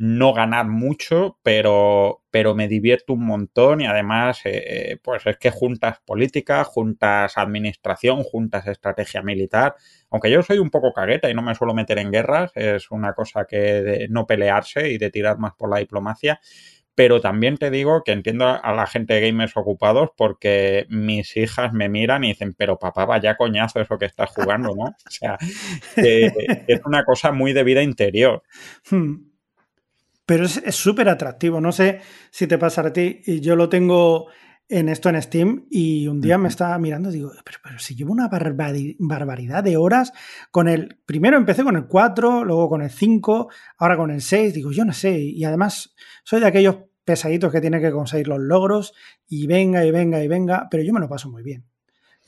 no 0.00 0.32
ganar 0.32 0.68
mucho, 0.68 1.38
pero, 1.42 2.22
pero 2.30 2.54
me 2.54 2.68
divierto 2.68 3.14
un 3.14 3.26
montón 3.26 3.80
y 3.80 3.86
además, 3.86 4.40
eh, 4.44 4.96
pues 5.02 5.26
es 5.26 5.36
que 5.38 5.50
juntas 5.50 5.98
política, 6.06 6.62
juntas 6.62 7.36
administración, 7.36 8.22
juntas 8.22 8.68
estrategia 8.68 9.22
militar. 9.22 9.74
Aunque 10.10 10.30
yo 10.30 10.40
soy 10.44 10.58
un 10.58 10.70
poco 10.70 10.92
cagueta 10.92 11.28
y 11.28 11.34
no 11.34 11.42
me 11.42 11.56
suelo 11.56 11.74
meter 11.74 11.98
en 11.98 12.12
guerras, 12.12 12.52
es 12.54 12.92
una 12.92 13.12
cosa 13.12 13.44
que 13.44 13.56
de 13.56 14.08
no 14.08 14.24
pelearse 14.24 14.88
y 14.88 14.98
de 14.98 15.10
tirar 15.10 15.38
más 15.38 15.54
por 15.54 15.68
la 15.68 15.78
diplomacia 15.80 16.40
pero 16.94 17.20
también 17.20 17.58
te 17.58 17.70
digo 17.70 18.02
que 18.02 18.10
entiendo 18.10 18.44
a 18.44 18.72
la 18.72 18.84
gente 18.88 19.14
de 19.14 19.20
gamers 19.20 19.56
ocupados 19.56 20.10
porque 20.16 20.84
mis 20.88 21.36
hijas 21.36 21.72
me 21.72 21.88
miran 21.88 22.24
y 22.24 22.30
dicen, 22.30 22.54
pero 22.58 22.76
papá, 22.76 23.04
vaya 23.04 23.36
coñazo 23.36 23.80
eso 23.80 23.98
que 23.98 24.06
estás 24.06 24.30
jugando, 24.30 24.74
¿no? 24.74 24.82
O 24.82 25.10
sea, 25.10 25.38
es 25.94 26.80
una 26.84 27.04
cosa 27.04 27.30
muy 27.30 27.52
de 27.52 27.62
vida 27.62 27.84
interior. 27.84 28.42
Pero 30.28 30.44
es 30.44 30.76
súper 30.76 31.08
atractivo. 31.08 31.58
No 31.58 31.72
sé 31.72 32.00
si 32.30 32.46
te 32.46 32.58
pasa 32.58 32.82
a 32.82 32.92
ti. 32.92 33.22
Y 33.24 33.40
yo 33.40 33.56
lo 33.56 33.70
tengo 33.70 34.26
en 34.68 34.90
esto 34.90 35.08
en 35.08 35.22
Steam 35.22 35.64
y 35.70 36.06
un 36.06 36.20
día 36.20 36.36
me 36.36 36.50
estaba 36.50 36.78
mirando 36.78 37.08
y 37.08 37.14
digo, 37.14 37.32
pero, 37.42 37.60
pero 37.64 37.78
si 37.78 37.96
llevo 37.96 38.12
una 38.12 38.28
barbaridad 38.28 39.64
de 39.64 39.78
horas 39.78 40.12
con 40.50 40.68
el... 40.68 41.00
Primero 41.06 41.38
empecé 41.38 41.64
con 41.64 41.76
el 41.76 41.86
4, 41.86 42.44
luego 42.44 42.68
con 42.68 42.82
el 42.82 42.90
5, 42.90 43.48
ahora 43.78 43.96
con 43.96 44.10
el 44.10 44.20
6. 44.20 44.52
Digo, 44.52 44.70
yo 44.70 44.84
no 44.84 44.92
sé. 44.92 45.18
Y 45.18 45.44
además 45.44 45.94
soy 46.24 46.40
de 46.40 46.46
aquellos 46.48 46.76
pesaditos 47.06 47.50
que 47.50 47.62
tiene 47.62 47.80
que 47.80 47.90
conseguir 47.90 48.28
los 48.28 48.38
logros 48.38 48.92
y 49.26 49.46
venga 49.46 49.82
y 49.86 49.90
venga 49.90 50.22
y 50.22 50.28
venga, 50.28 50.68
pero 50.70 50.82
yo 50.82 50.92
me 50.92 51.00
lo 51.00 51.08
paso 51.08 51.30
muy 51.30 51.42
bien. 51.42 51.64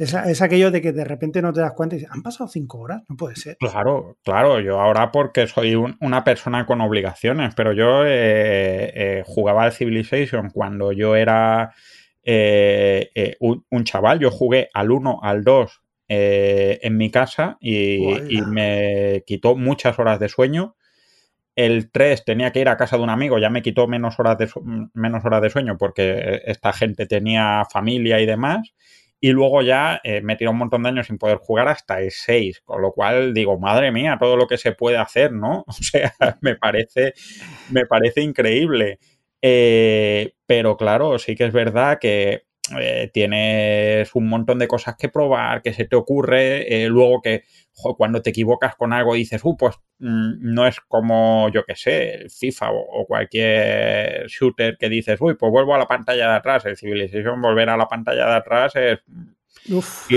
Es, 0.00 0.40
aquello 0.40 0.70
de 0.70 0.80
que 0.80 0.92
de 0.92 1.04
repente 1.04 1.42
no 1.42 1.52
te 1.52 1.60
das 1.60 1.72
cuenta 1.72 1.94
y 1.94 1.98
dices, 1.98 2.12
han 2.12 2.22
pasado 2.22 2.48
cinco 2.48 2.78
horas, 2.78 3.02
no 3.08 3.16
puede 3.16 3.36
ser. 3.36 3.58
Claro, 3.58 4.16
claro, 4.24 4.58
yo 4.58 4.80
ahora 4.80 5.12
porque 5.12 5.46
soy 5.46 5.74
una 5.74 6.24
persona 6.24 6.64
con 6.64 6.80
obligaciones, 6.80 7.54
pero 7.54 7.74
yo 7.74 8.06
eh, 8.06 8.92
eh, 8.94 9.22
jugaba 9.26 9.64
al 9.64 9.72
Civilization 9.72 10.48
cuando 10.50 10.92
yo 10.92 11.16
era 11.16 11.74
eh, 12.22 13.36
un, 13.40 13.84
chaval, 13.84 14.20
yo 14.20 14.30
jugué 14.30 14.70
al 14.72 14.90
1, 14.90 15.20
al 15.22 15.44
2 15.44 15.82
en 16.08 16.96
mi 16.96 17.10
casa 17.10 17.56
y, 17.60 18.36
y 18.36 18.42
me 18.42 19.22
quitó 19.26 19.54
muchas 19.54 19.98
horas 19.98 20.18
de 20.18 20.28
sueño 20.28 20.76
el 21.56 21.90
3 21.90 22.24
tenía 22.24 22.52
que 22.52 22.60
ir 22.60 22.68
a 22.68 22.76
casa 22.76 22.96
de 22.96 23.02
un 23.02 23.10
amigo, 23.10 23.38
ya 23.38 23.50
me 23.50 23.62
quitó 23.62 23.86
menos 23.86 24.18
horas 24.18 24.38
de, 24.38 24.48
menos 24.94 25.24
horas 25.24 25.42
de 25.42 25.50
sueño 25.50 25.76
porque 25.78 26.40
esta 26.46 26.72
gente 26.72 27.06
tenía 27.06 27.64
familia 27.70 28.20
y 28.20 28.26
demás. 28.26 28.72
Y 29.20 29.30
luego 29.32 29.62
ya 29.62 30.00
eh, 30.02 30.22
me 30.22 30.36
tiró 30.36 30.50
un 30.52 30.58
montón 30.58 30.82
de 30.82 30.88
años 30.90 31.06
sin 31.06 31.18
poder 31.18 31.38
jugar 31.38 31.68
hasta 31.68 32.00
el 32.00 32.10
6, 32.10 32.62
con 32.64 32.80
lo 32.82 32.92
cual 32.92 33.34
digo, 33.34 33.58
madre 33.58 33.92
mía, 33.92 34.16
todo 34.18 34.36
lo 34.36 34.46
que 34.46 34.56
se 34.58 34.72
puede 34.72 34.96
hacer, 34.96 35.32
¿no? 35.32 35.64
O 35.68 35.72
sea, 35.72 36.14
me 36.40 36.56
parece, 36.56 37.14
me 37.70 37.86
parece 37.86 38.22
increíble. 38.22 38.98
Eh, 39.42 40.34
pero 40.46 40.76
claro, 40.76 41.18
sí 41.18 41.34
que 41.36 41.44
es 41.46 41.52
verdad 41.52 41.98
que 42.00 42.44
eh, 42.78 43.10
tienes 43.12 44.14
un 44.14 44.28
montón 44.28 44.58
de 44.58 44.68
cosas 44.68 44.96
que 44.96 45.08
probar, 45.08 45.62
que 45.62 45.72
se 45.72 45.84
te 45.84 45.96
ocurre, 45.96 46.86
luego 46.88 47.20
que 47.22 47.44
cuando 47.96 48.22
te 48.22 48.30
equivocas 48.30 48.76
con 48.76 48.92
algo 48.92 49.14
dices, 49.14 49.40
uh, 49.44 49.56
pues 49.56 49.76
mm, 49.98 50.52
no 50.54 50.66
es 50.66 50.80
como, 50.80 51.48
yo 51.50 51.64
que 51.64 51.76
sé, 51.76 52.14
el 52.14 52.30
FIFA 52.30 52.70
o, 52.72 53.06
cualquier 53.06 54.26
shooter 54.26 54.76
que 54.78 54.88
dices, 54.88 55.20
uy, 55.20 55.34
pues 55.34 55.50
vuelvo 55.50 55.74
a 55.74 55.78
la 55.78 55.86
pantalla 55.86 56.28
de 56.28 56.36
atrás. 56.36 56.64
El 56.66 56.76
Civilization, 56.76 57.40
volver 57.40 57.70
a 57.70 57.76
la 57.76 57.88
pantalla 57.88 58.26
de 58.26 58.34
atrás 58.34 58.76
es 58.76 58.98
Uf. 59.68 60.08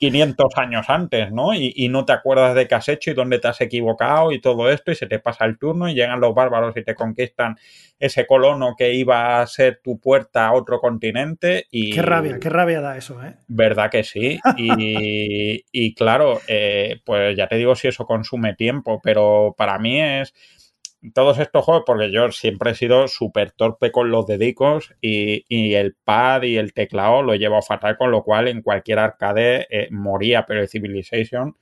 500 0.00 0.56
años 0.56 0.86
antes, 0.88 1.30
¿no? 1.30 1.52
Y, 1.52 1.88
no 1.90 2.06
te 2.06 2.14
acuerdas 2.14 2.54
de 2.54 2.66
qué 2.66 2.74
has 2.74 2.88
hecho 2.88 3.10
y 3.10 3.14
dónde 3.14 3.38
te 3.38 3.48
has 3.48 3.60
equivocado 3.60 4.32
y 4.32 4.40
todo 4.40 4.70
esto, 4.70 4.90
y 4.90 4.94
se 4.94 5.06
te 5.06 5.18
pasa 5.18 5.44
el 5.44 5.58
turno 5.58 5.88
y 5.88 5.94
llegan 5.94 6.20
los 6.20 6.34
bárbaros 6.34 6.74
y 6.76 6.82
te 6.82 6.94
conquistan 6.94 7.58
ese 7.98 8.26
colono 8.26 8.74
que 8.78 8.94
iba 8.94 9.42
a 9.42 9.46
ser 9.46 9.80
tu 9.84 9.98
puerta 10.00 10.46
a 10.46 10.52
otro 10.54 10.80
continente. 10.80 11.66
Y, 11.70 11.92
qué 11.92 12.00
rabia, 12.00 12.38
qué 12.40 12.48
rabia 12.48 12.80
da 12.80 12.96
eso, 12.96 13.22
¿eh? 13.22 13.34
¿Verdad 13.46 13.90
que 13.90 14.02
sí? 14.02 14.40
Y, 14.56 15.64
y 15.70 15.94
claro, 15.94 16.40
eh, 16.48 17.00
pues 17.04 17.36
ya 17.36 17.46
te 17.46 17.56
digo 17.56 17.74
si 17.76 17.88
eso 17.88 18.06
consume 18.06 18.54
tiempo, 18.54 19.00
pero 19.02 19.54
para 19.56 19.78
mí 19.78 20.00
es 20.00 20.32
todos 21.14 21.38
estos 21.38 21.64
juegos, 21.64 21.84
porque 21.86 22.12
yo 22.12 22.30
siempre 22.30 22.72
he 22.72 22.74
sido 22.74 23.08
súper 23.08 23.52
torpe 23.52 23.90
con 23.90 24.10
los 24.10 24.26
dedicos 24.26 24.94
y, 25.00 25.44
el 25.74 25.94
pad 25.94 26.42
y 26.42 26.56
el 26.56 26.72
teclado 26.72 27.22
lo 27.22 27.32
he 27.32 27.38
llevado 27.38 27.62
fatal, 27.62 27.96
con 27.96 28.10
lo 28.10 28.22
cual 28.22 28.48
en 28.48 28.62
cualquier 28.62 28.98
arcade 28.98 29.66
eh, 29.70 29.88
moría, 29.90 30.44
pero 30.46 30.60
el 30.60 30.68
Civilization 30.68 31.56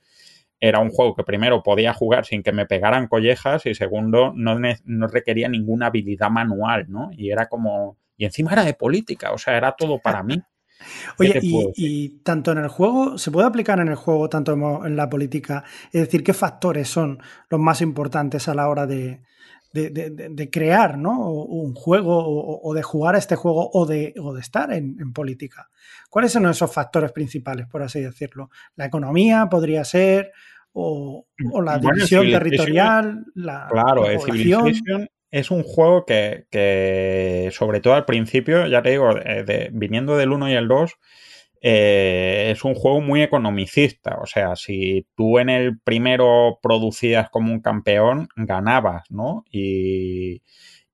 era 0.59 0.79
un 0.79 0.89
juego 0.89 1.15
que 1.15 1.23
primero 1.23 1.63
podía 1.63 1.93
jugar 1.93 2.25
sin 2.25 2.43
que 2.43 2.51
me 2.51 2.65
pegaran 2.65 3.07
collejas 3.07 3.65
y 3.65 3.75
segundo 3.75 4.33
no, 4.35 4.59
no 4.59 5.07
requería 5.07 5.47
ninguna 5.47 5.87
habilidad 5.87 6.29
manual, 6.29 6.85
¿no? 6.89 7.09
Y 7.13 7.31
era 7.31 7.47
como... 7.47 7.97
Y 8.17 8.25
encima 8.25 8.51
era 8.51 8.65
de 8.65 8.73
política, 8.73 9.31
o 9.31 9.37
sea, 9.37 9.55
era 9.55 9.71
todo 9.73 9.99
para 9.99 10.23
mí. 10.23 10.41
Oye, 11.17 11.39
y, 11.41 12.09
tanto 12.23 12.51
en 12.51 12.59
el 12.59 12.67
juego, 12.67 13.17
¿se 13.17 13.31
puede 13.31 13.47
aplicar 13.47 13.79
en 13.79 13.89
el 13.89 13.95
juego 13.95 14.29
tanto 14.29 14.53
en 14.85 14.95
la 14.95 15.09
política? 15.09 15.63
Es 15.91 16.01
decir, 16.01 16.23
¿qué 16.23 16.33
factores 16.33 16.87
son 16.87 17.19
los 17.49 17.59
más 17.59 17.81
importantes 17.81 18.47
a 18.47 18.53
la 18.53 18.69
hora 18.69 18.87
de, 18.87 19.21
de, 19.71 20.49
crear 20.51 20.97
¿no? 20.97 21.31
un 21.31 21.73
juego 21.73 22.61
o, 22.61 22.73
de 22.73 22.83
jugar 22.83 23.15
a 23.15 23.19
este 23.19 23.35
juego 23.35 23.69
o 23.71 23.85
de, 23.85 24.13
de 24.15 24.39
estar 24.39 24.71
en, 24.73 25.13
política. 25.13 25.69
¿Cuáles 26.09 26.31
son 26.31 26.47
esos 26.47 26.71
factores 26.73 27.11
principales, 27.11 27.67
por 27.67 27.83
así 27.83 27.99
decirlo? 27.99 28.49
La 28.75 28.85
economía 28.85 29.47
podría 29.49 29.83
ser, 29.83 30.31
o, 30.73 31.25
la 31.63 31.77
división 31.77 32.29
territorial, 32.29 33.25
la. 33.35 33.67
Claro, 33.69 34.05
Civilization 34.19 35.07
es 35.31 35.51
un 35.51 35.63
juego 35.63 36.05
que, 36.05 37.49
sobre 37.51 37.81
todo 37.81 37.93
al 37.93 38.05
principio, 38.05 38.67
ya 38.67 38.81
te 38.81 38.91
digo, 38.91 39.11
eh, 39.17 39.69
viniendo 39.71 40.17
del 40.17 40.31
1 40.31 40.49
y 40.49 40.53
el 40.53 40.67
2, 40.67 40.95
eh, 41.61 42.49
es 42.51 42.63
un 42.63 42.73
juego 42.75 43.01
muy 43.01 43.21
economicista. 43.21 44.17
O 44.21 44.25
sea, 44.25 44.55
si 44.55 45.05
tú 45.15 45.39
en 45.39 45.49
el 45.49 45.79
primero 45.79 46.59
producías 46.61 47.29
como 47.29 47.51
un 47.51 47.61
campeón, 47.61 48.29
ganabas, 48.35 49.03
¿no? 49.09 49.43
Y, 49.51 50.41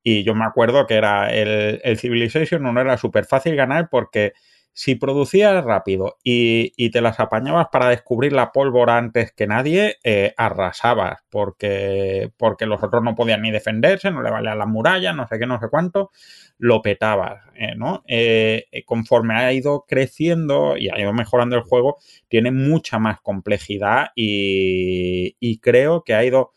yo 0.03 0.35
me 0.35 0.45
acuerdo 0.45 0.85
que 0.85 0.93
era 0.95 1.33
el, 1.33 1.81
el 1.83 1.97
Civilization 1.97 2.61
no 2.61 2.79
era 2.79 2.95
súper 2.95 3.25
fácil 3.25 3.55
ganar 3.55 3.89
porque 3.89 4.33
si 4.77 4.95
producías 4.95 5.63
rápido 5.63 6.17
y, 6.21 6.89
te 6.89 6.99
las 6.99 7.21
apañabas 7.21 7.67
para 7.71 7.89
descubrir 7.89 8.33
la 8.33 8.51
pólvora 8.51 8.97
antes 8.97 9.31
que 9.31 9.47
nadie, 9.47 9.97
eh, 10.03 10.33
arrasabas, 10.35 11.21
porque, 11.29 12.29
porque 12.37 12.65
los 12.65 12.83
otros 12.83 13.01
no 13.01 13.15
podían 13.15 13.41
ni 13.41 13.51
defenderse, 13.51 14.11
no 14.11 14.21
le 14.21 14.29
valían 14.29 14.59
las 14.59 14.67
murallas, 14.67 15.15
no 15.15 15.27
sé 15.29 15.39
qué, 15.39 15.45
no 15.45 15.61
sé 15.61 15.69
cuánto, 15.69 16.11
lo 16.57 16.81
petabas, 16.81 17.41
eh, 17.55 17.73
¿no? 17.77 18.03
Eh, 18.05 18.65
conforme 18.85 19.35
ha 19.35 19.53
ido 19.53 19.85
creciendo 19.87 20.75
y 20.75 20.89
ha 20.89 20.99
ido 20.99 21.13
mejorando 21.13 21.55
el 21.55 21.61
juego, 21.63 21.97
tiene 22.27 22.51
mucha 22.51 22.99
más 22.99 23.21
complejidad 23.21 24.09
y, 24.13 25.59
creo 25.61 26.03
que 26.03 26.13
ha 26.15 26.25
ido 26.25 26.51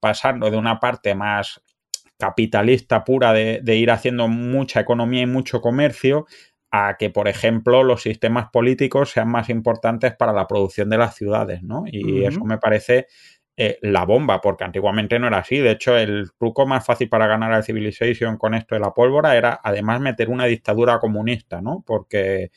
pasando 0.00 0.50
de 0.50 0.56
una 0.56 0.80
parte 0.80 1.14
más 1.14 1.62
capitalista 2.18 3.04
pura 3.04 3.32
de, 3.32 3.76
ir 3.76 3.90
haciendo 3.90 4.28
mucha 4.28 4.80
economía 4.80 5.22
y 5.22 5.26
mucho 5.26 5.60
comercio 5.60 6.26
a 6.70 6.96
que, 6.98 7.10
por 7.10 7.28
ejemplo, 7.28 7.82
los 7.82 8.02
sistemas 8.02 8.50
políticos 8.50 9.10
sean 9.10 9.28
más 9.28 9.48
importantes 9.48 10.14
para 10.14 10.32
la 10.32 10.46
producción 10.46 10.88
de 10.88 10.98
las 10.98 11.14
ciudades, 11.16 11.62
¿no? 11.62 11.84
Y 11.86 12.24
eso 12.24 12.44
me 12.44 12.58
parece 12.58 13.06
eh, 13.56 13.78
la 13.82 14.04
bomba, 14.04 14.40
porque 14.40 14.64
antiguamente 14.64 15.18
no 15.18 15.26
era 15.26 15.38
así. 15.38 15.58
De 15.58 15.72
hecho, 15.72 15.96
el 15.96 16.30
truco 16.38 16.66
más 16.66 16.86
fácil 16.86 17.08
para 17.08 17.26
ganar 17.26 17.52
al 17.52 17.64
Civilization 17.64 18.38
con 18.38 18.54
esto 18.54 18.74
de 18.74 18.80
la 18.80 18.94
pólvora 18.94 19.36
era 19.36 19.60
además 19.62 20.00
meter 20.00 20.30
una 20.30 20.46
dictadura 20.46 20.98
comunista, 20.98 21.60
¿no? 21.60 21.82
Porque 21.86 22.52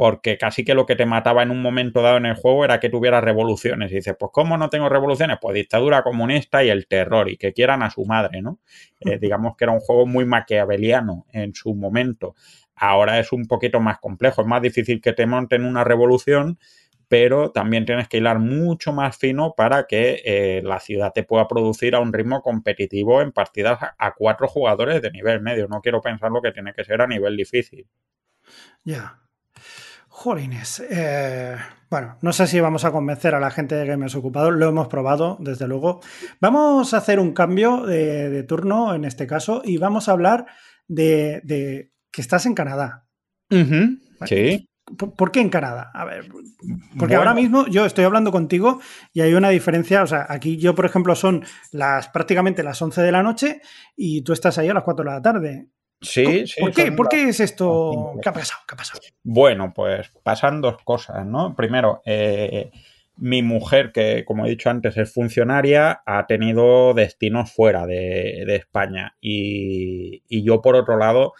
porque 0.00 0.38
casi 0.38 0.64
que 0.64 0.72
lo 0.72 0.86
que 0.86 0.96
te 0.96 1.04
mataba 1.04 1.42
en 1.42 1.50
un 1.50 1.60
momento 1.60 2.00
dado 2.00 2.16
en 2.16 2.24
el 2.24 2.34
juego 2.34 2.64
era 2.64 2.80
que 2.80 2.88
tuvieras 2.88 3.22
revoluciones. 3.22 3.92
Y 3.92 3.96
dices, 3.96 4.16
pues 4.18 4.30
¿cómo 4.32 4.56
no 4.56 4.70
tengo 4.70 4.88
revoluciones? 4.88 5.36
Pues 5.38 5.54
dictadura 5.54 6.02
comunista 6.02 6.64
y 6.64 6.70
el 6.70 6.86
terror, 6.86 7.28
y 7.28 7.36
que 7.36 7.52
quieran 7.52 7.82
a 7.82 7.90
su 7.90 8.06
madre, 8.06 8.40
¿no? 8.40 8.60
Eh, 9.00 9.18
digamos 9.20 9.58
que 9.58 9.64
era 9.66 9.72
un 9.72 9.80
juego 9.80 10.06
muy 10.06 10.24
maquiaveliano 10.24 11.26
en 11.32 11.54
su 11.54 11.74
momento. 11.74 12.34
Ahora 12.80 13.18
es 13.20 13.30
un 13.30 13.44
poquito 13.44 13.78
más 13.78 13.98
complejo, 13.98 14.40
es 14.40 14.48
más 14.48 14.62
difícil 14.62 15.02
que 15.02 15.12
te 15.12 15.26
monten 15.26 15.66
una 15.66 15.84
revolución, 15.84 16.58
pero 17.08 17.50
también 17.50 17.84
tienes 17.84 18.08
que 18.08 18.16
hilar 18.16 18.38
mucho 18.38 18.94
más 18.94 19.18
fino 19.18 19.52
para 19.54 19.86
que 19.86 20.22
eh, 20.24 20.62
la 20.64 20.80
ciudad 20.80 21.12
te 21.12 21.22
pueda 21.22 21.46
producir 21.46 21.94
a 21.94 22.00
un 22.00 22.10
ritmo 22.10 22.40
competitivo 22.40 23.20
en 23.20 23.32
partidas 23.32 23.80
a, 23.98 24.14
cuatro 24.14 24.48
jugadores 24.48 25.02
de 25.02 25.10
nivel 25.10 25.42
medio. 25.42 25.68
No 25.68 25.82
quiero 25.82 26.00
pensar 26.00 26.30
lo 26.30 26.40
que 26.40 26.52
tiene 26.52 26.72
que 26.72 26.84
ser 26.84 27.02
a 27.02 27.06
nivel 27.06 27.36
difícil. 27.36 27.86
Ya. 28.82 29.18
Jolines. 30.08 30.82
Eh, 30.88 31.56
bueno, 31.90 32.16
no 32.22 32.32
sé 32.32 32.46
si 32.46 32.60
vamos 32.60 32.86
a 32.86 32.92
convencer 32.92 33.34
a 33.34 33.40
la 33.40 33.50
gente 33.50 33.74
de 33.74 33.86
Gamers 33.86 34.14
Ocupados. 34.14 34.54
Lo 34.54 34.70
hemos 34.70 34.88
probado, 34.88 35.36
desde 35.38 35.68
luego. 35.68 36.00
Vamos 36.40 36.94
a 36.94 36.98
hacer 36.98 37.20
un 37.20 37.32
cambio 37.34 37.84
de, 37.84 38.42
turno 38.44 38.94
en 38.94 39.04
este 39.04 39.26
caso 39.26 39.60
y 39.64 39.76
vamos 39.76 40.08
a 40.08 40.12
hablar 40.12 40.46
de 40.88 41.90
que 42.10 42.20
estás 42.20 42.46
en 42.46 42.54
Canadá. 42.54 43.06
Sí. 44.26 44.66
¿Por 44.96 45.30
qué 45.30 45.40
en 45.40 45.50
Canadá? 45.50 45.90
A 45.94 46.04
ver, 46.04 46.24
porque 46.98 47.14
ahora 47.14 47.32
mismo 47.32 47.66
yo 47.68 47.86
estoy 47.86 48.04
hablando 48.04 48.32
contigo 48.32 48.80
y 49.12 49.20
hay 49.20 49.34
una 49.34 49.50
diferencia. 49.50 50.02
O 50.02 50.06
sea, 50.06 50.26
aquí 50.28 50.56
yo, 50.56 50.74
por 50.74 50.84
ejemplo, 50.84 51.14
son 51.14 51.44
las 51.70 52.08
prácticamente 52.08 52.62
las 52.62 52.80
11 52.82 53.02
de 53.02 53.12
la 53.12 53.22
noche 53.22 53.60
y 53.96 54.22
tú 54.22 54.32
estás 54.32 54.58
ahí 54.58 54.68
a 54.68 54.74
las 54.74 54.82
4 54.82 55.04
de 55.04 55.10
la 55.10 55.22
tarde. 55.22 55.68
Sí, 56.00 56.46
sí. 56.46 56.60
¿Por 56.60 56.72
qué? 56.72 56.92
¿Por 56.92 57.08
qué 57.08 57.28
es 57.28 57.40
esto? 57.40 58.14
¿Qué 58.22 58.28
ha 58.28 58.32
pasado? 58.32 58.62
¿Qué 58.66 58.74
ha 58.74 58.76
pasado? 58.76 59.00
Bueno, 59.22 59.72
pues 59.74 60.10
pasan 60.24 60.60
dos 60.60 60.82
cosas, 60.82 61.24
¿no? 61.26 61.54
Primero, 61.54 62.00
eh, 62.04 62.70
mi 63.16 63.42
mujer, 63.42 63.92
que 63.92 64.24
como 64.24 64.46
he 64.46 64.50
dicho 64.50 64.70
antes 64.70 64.96
es 64.96 65.12
funcionaria, 65.12 66.02
ha 66.06 66.26
tenido 66.26 66.94
destinos 66.94 67.52
fuera 67.52 67.86
de, 67.86 68.56
España. 68.56 69.14
Y, 69.20 70.22
y, 70.26 70.42
yo, 70.42 70.62
por 70.62 70.74
otro 70.74 70.96
lado, 70.96 71.34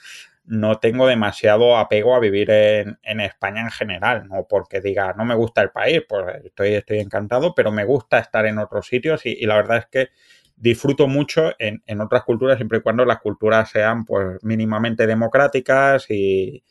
no 0.51 0.81
tengo 0.81 1.07
demasiado 1.07 1.77
apego 1.77 2.17
a 2.17 2.19
vivir 2.19 2.51
en, 2.51 3.21
España 3.21 3.61
en 3.61 3.71
general, 3.71 4.27
no 4.27 4.47
porque 4.49 4.81
diga 4.81 5.15
no 5.17 5.25
me 5.25 5.37
gusta 5.37 5.63
el 5.63 5.71
país, 5.71 6.03
pues 6.09 6.45
estoy, 6.45 6.75
estoy 6.75 6.99
encantado, 6.99 7.55
pero 7.55 7.71
me 7.71 7.85
gusta 7.85 8.19
estar 8.19 8.45
en 8.47 8.59
otros 8.59 8.89
sitios 8.89 9.25
y, 9.25 9.47
la 9.47 9.55
verdad 9.55 9.79
es 9.79 9.87
que 9.87 10.09
disfruto 10.57 11.07
mucho 11.07 11.53
en, 11.61 12.01
otras 12.01 12.25
culturas 12.25 12.57
siempre 12.57 12.79
y 12.79 12.81
cuando 12.83 13.05
las 13.05 13.21
culturas 13.21 13.71
sean 13.71 14.05
pues 14.05 14.43
mínimamente 14.43 15.07
democráticas 15.07 16.07
y, 16.11 16.65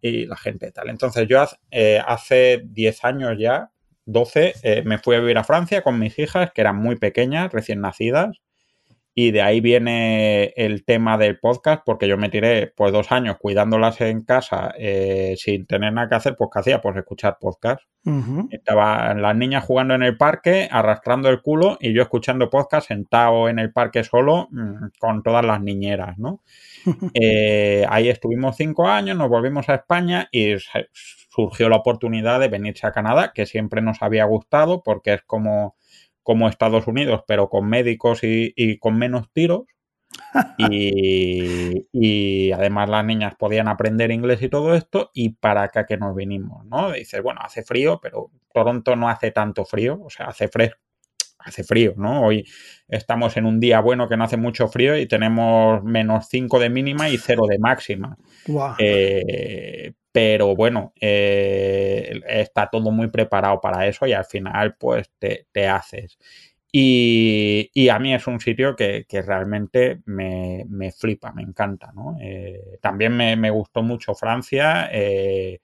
la 0.00 0.36
gente 0.36 0.70
tal. 0.70 0.88
Entonces 0.88 1.26
yo 1.26 1.44
eh, 1.72 2.00
hace 2.06 2.62
10 2.64 3.04
años 3.04 3.36
ya, 3.40 3.72
12, 4.04 4.54
eh, 4.62 4.82
me 4.84 4.98
fui 4.98 5.16
a 5.16 5.18
vivir 5.18 5.36
a 5.36 5.42
Francia 5.42 5.82
con 5.82 5.98
mis 5.98 6.16
hijas 6.20 6.52
que 6.52 6.60
eran 6.60 6.76
muy 6.76 6.94
pequeñas, 6.94 7.52
recién 7.52 7.80
nacidas 7.80 8.40
y 9.18 9.30
de 9.30 9.40
ahí 9.40 9.62
viene 9.62 10.52
el 10.56 10.84
tema 10.84 11.16
del 11.16 11.38
podcast, 11.38 11.82
porque 11.86 12.06
yo 12.06 12.18
me 12.18 12.28
tiré 12.28 12.70
pues 12.76 12.92
dos 12.92 13.10
años 13.10 13.38
cuidándolas 13.40 13.98
en 14.02 14.22
casa 14.22 14.74
eh, 14.78 15.36
sin 15.38 15.64
tener 15.64 15.94
nada 15.94 16.10
que 16.10 16.16
hacer, 16.16 16.36
pues 16.36 16.50
¿qué 16.52 16.58
hacía? 16.58 16.82
Pues 16.82 16.94
escuchar 16.96 17.38
podcast. 17.40 17.80
Estaban 18.50 19.22
las 19.22 19.34
niñas 19.34 19.64
jugando 19.64 19.94
en 19.94 20.02
el 20.02 20.18
parque, 20.18 20.68
arrastrando 20.70 21.30
el 21.30 21.40
culo, 21.40 21.78
y 21.80 21.94
yo 21.94 22.02
escuchando 22.02 22.50
podcast 22.50 22.88
sentado 22.88 23.48
en 23.48 23.58
el 23.58 23.72
parque 23.72 24.04
solo 24.04 24.48
mm, 24.50 24.88
con 25.00 25.22
todas 25.22 25.44
las 25.44 25.62
niñeras, 25.62 26.18
¿no? 26.18 26.42
Eh, 27.14 27.86
ahí 27.88 28.10
estuvimos 28.10 28.56
cinco 28.56 28.86
años, 28.86 29.16
nos 29.16 29.30
volvimos 29.30 29.68
a 29.70 29.76
España 29.76 30.28
y 30.30 30.54
surgió 31.30 31.68
la 31.70 31.76
oportunidad 31.76 32.38
de 32.38 32.48
venirse 32.48 32.86
a 32.86 32.92
Canadá, 32.92 33.32
que 33.34 33.46
siempre 33.46 33.80
nos 33.80 34.02
había 34.02 34.24
gustado 34.26 34.82
porque 34.84 35.14
es 35.14 35.22
como 35.22 35.74
como 36.26 36.48
Estados 36.48 36.88
Unidos, 36.88 37.22
pero 37.24 37.48
con 37.48 37.68
médicos 37.68 38.18
y, 38.24 38.78
con 38.78 38.98
menos 38.98 39.32
tiros. 39.32 39.62
Y, 41.92 42.50
además 42.50 42.88
las 42.88 43.04
niñas 43.04 43.34
podían 43.38 43.68
aprender 43.68 44.10
inglés 44.10 44.42
y 44.42 44.48
todo 44.48 44.74
esto, 44.74 45.10
y 45.14 45.30
para 45.30 45.62
acá 45.62 45.86
que 45.86 45.96
nos 45.96 46.16
vinimos, 46.16 46.66
¿no? 46.66 46.90
Dices, 46.90 47.22
bueno, 47.22 47.40
hace 47.44 47.62
frío, 47.62 48.00
pero 48.02 48.32
Toronto 48.52 48.96
no 48.96 49.08
hace 49.08 49.30
tanto 49.30 49.64
frío, 49.64 50.00
o 50.02 50.10
sea, 50.10 50.26
hace 50.26 50.48
fresco, 50.48 50.80
hace 51.38 51.62
frío, 51.62 51.94
¿no? 51.96 52.22
Hoy 52.22 52.44
estamos 52.88 53.36
en 53.36 53.46
un 53.46 53.60
día 53.60 53.80
bueno 53.80 54.08
que 54.08 54.16
no 54.16 54.24
hace 54.24 54.36
mucho 54.36 54.66
frío 54.66 54.98
y 54.98 55.06
tenemos 55.06 55.84
menos 55.84 56.26
5 56.28 56.58
de 56.58 56.70
mínima 56.70 57.08
y 57.08 57.18
0 57.18 57.42
de 57.48 57.58
máxima. 57.60 58.16
Eh, 58.78 59.92
pero 60.16 60.56
bueno, 60.56 60.94
eh, 60.98 62.22
está 62.26 62.70
todo 62.70 62.90
muy 62.90 63.08
preparado 63.08 63.60
para 63.60 63.86
eso 63.86 64.06
y 64.06 64.14
al 64.14 64.24
final 64.24 64.74
pues 64.76 65.10
te, 65.18 65.68
haces. 65.68 66.18
Y, 66.72 67.88
a 67.90 67.98
mí 67.98 68.14
es 68.14 68.26
un 68.26 68.40
sitio 68.40 68.74
que, 68.76 69.04
realmente 69.10 70.00
me, 70.06 70.64
flipa, 70.98 71.32
me 71.32 71.42
encanta. 71.42 71.92
¿no? 71.94 72.16
Eh, 72.18 72.78
también 72.80 73.14
me, 73.14 73.50
gustó 73.50 73.82
mucho 73.82 74.14
Francia, 74.14 74.88
eh, 74.90 75.60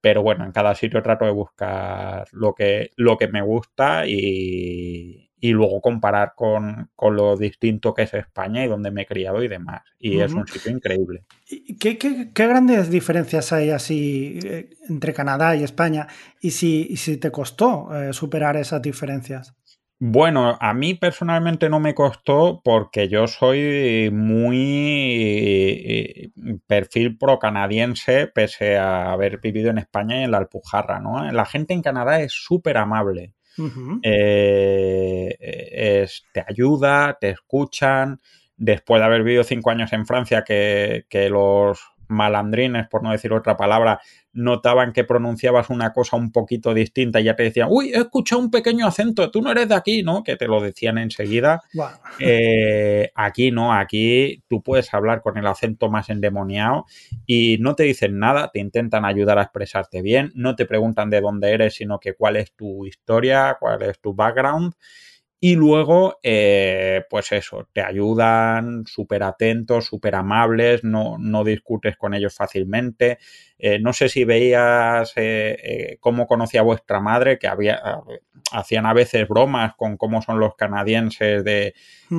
pero 0.00 0.22
bueno, 0.22 0.46
en 0.46 0.52
cada 0.52 0.74
sitio 0.74 1.02
trato 1.02 1.26
de 1.26 1.32
buscar 1.32 2.26
lo 2.32 2.54
que, 2.54 2.92
lo 2.96 3.18
que 3.18 3.28
me 3.28 3.42
gusta 3.42 4.06
y, 4.06 5.29
y 5.40 5.52
luego 5.52 5.80
comparar 5.80 6.34
con, 6.36 6.90
lo 7.00 7.36
distinto 7.36 7.94
que 7.94 8.02
es 8.02 8.14
España 8.14 8.64
y 8.64 8.68
donde 8.68 8.90
me 8.90 9.02
he 9.02 9.06
criado 9.06 9.42
y 9.42 9.48
demás. 9.48 9.82
Y 9.98 10.20
es 10.20 10.32
un 10.32 10.46
sitio 10.46 10.70
increíble. 10.70 11.24
¿Qué, 11.78 11.98
qué, 11.98 12.30
grandes 12.34 12.90
diferencias 12.90 13.52
hay 13.52 13.70
así 13.70 14.38
eh, 14.44 14.70
entre 14.88 15.14
Canadá 15.14 15.56
y 15.56 15.64
España? 15.64 16.06
¿Y 16.40 16.50
si, 16.52 16.96
si 16.96 17.16
te 17.16 17.30
costó 17.30 17.88
eh, 17.94 18.12
superar 18.12 18.56
esas 18.56 18.82
diferencias? 18.82 19.54
Bueno, 20.02 20.56
a 20.58 20.72
mí 20.72 20.94
personalmente 20.94 21.68
no 21.68 21.78
me 21.78 21.94
costó 21.94 22.62
porque 22.64 23.08
yo 23.10 23.26
soy 23.26 24.08
muy 24.10 24.56
eh, 25.86 26.30
perfil 26.66 27.18
pro 27.18 27.38
canadiense 27.38 28.26
pese 28.26 28.78
a 28.78 29.12
haber 29.12 29.40
vivido 29.40 29.68
en 29.68 29.76
España 29.76 30.18
y 30.20 30.24
en 30.24 30.30
la 30.30 30.38
Alpujarra, 30.38 31.00
¿no? 31.00 31.30
La 31.30 31.44
gente 31.44 31.74
en 31.74 31.82
Canadá 31.82 32.20
es 32.22 32.32
súper 32.32 32.78
amable. 32.78 33.34
Eh, 34.02 35.36
te 36.32 36.44
ayuda, 36.46 37.18
te 37.20 37.30
escuchan. 37.30 38.20
Después 38.56 39.00
de 39.00 39.06
haber 39.06 39.22
vivido 39.22 39.44
cinco 39.44 39.70
años 39.70 39.92
en 39.92 40.06
Francia, 40.06 40.44
que, 40.44 41.06
que 41.08 41.30
los 41.30 41.80
malandrines, 42.10 42.88
por 42.88 43.02
no 43.02 43.12
decir 43.12 43.32
otra 43.32 43.56
palabra, 43.56 44.00
notaban 44.32 44.92
que 44.92 45.04
pronunciabas 45.04 45.70
una 45.70 45.92
cosa 45.92 46.16
un 46.16 46.30
poquito 46.30 46.72
distinta 46.74 47.20
y 47.20 47.24
ya 47.24 47.36
te 47.36 47.44
decían, 47.44 47.68
uy, 47.70 47.90
he 47.92 47.98
escuchado 47.98 48.40
un 48.40 48.50
pequeño 48.50 48.86
acento, 48.86 49.30
tú 49.30 49.42
no 49.42 49.50
eres 49.50 49.68
de 49.68 49.74
aquí, 49.74 50.02
¿no? 50.02 50.22
Que 50.22 50.36
te 50.36 50.46
lo 50.46 50.60
decían 50.60 50.98
enseguida. 50.98 51.62
Eh, 52.18 53.10
aquí 53.14 53.50
no, 53.50 53.72
aquí 53.72 54.42
tú 54.48 54.62
puedes 54.62 54.92
hablar 54.94 55.22
con 55.22 55.36
el 55.36 55.46
acento 55.46 55.90
más 55.90 56.10
endemoniado 56.10 56.86
y 57.26 57.58
no 57.60 57.74
te 57.74 57.84
dicen 57.84 58.18
nada, 58.18 58.50
te 58.52 58.60
intentan 58.60 59.04
ayudar 59.04 59.38
a 59.38 59.42
expresarte 59.42 60.02
bien, 60.02 60.32
no 60.34 60.54
te 60.56 60.66
preguntan 60.66 61.10
de 61.10 61.20
dónde 61.20 61.50
eres, 61.52 61.74
sino 61.74 61.98
que 61.98 62.14
cuál 62.14 62.36
es 62.36 62.52
tu 62.52 62.86
historia, 62.86 63.56
cuál 63.58 63.82
es 63.82 64.00
tu 64.00 64.14
background. 64.14 64.74
Y 65.42 65.56
luego, 65.56 66.18
eh, 66.22 67.02
pues 67.08 67.32
eso, 67.32 67.66
te 67.72 67.80
ayudan 67.80 68.84
súper 68.86 69.22
atentos, 69.22 69.86
súper 69.86 70.14
amables, 70.14 70.84
no, 70.84 71.16
no, 71.18 71.44
discutes 71.44 71.96
con 71.96 72.12
ellos 72.12 72.34
fácilmente. 72.34 73.18
Eh, 73.58 73.78
no 73.78 73.94
sé 73.94 74.10
si 74.10 74.24
veías 74.24 75.14
eh, 75.16 75.96
cómo 76.00 76.26
conocía 76.26 76.60
vuestra 76.60 77.00
madre, 77.00 77.38
que 77.38 77.48
había, 77.48 77.80
hacían 78.52 78.84
a 78.84 78.92
veces 78.92 79.26
bromas 79.28 79.74
con 79.76 79.96
cómo 79.96 80.20
son 80.20 80.40
los 80.40 80.56
canadienses 80.56 81.42
de, 81.42 81.72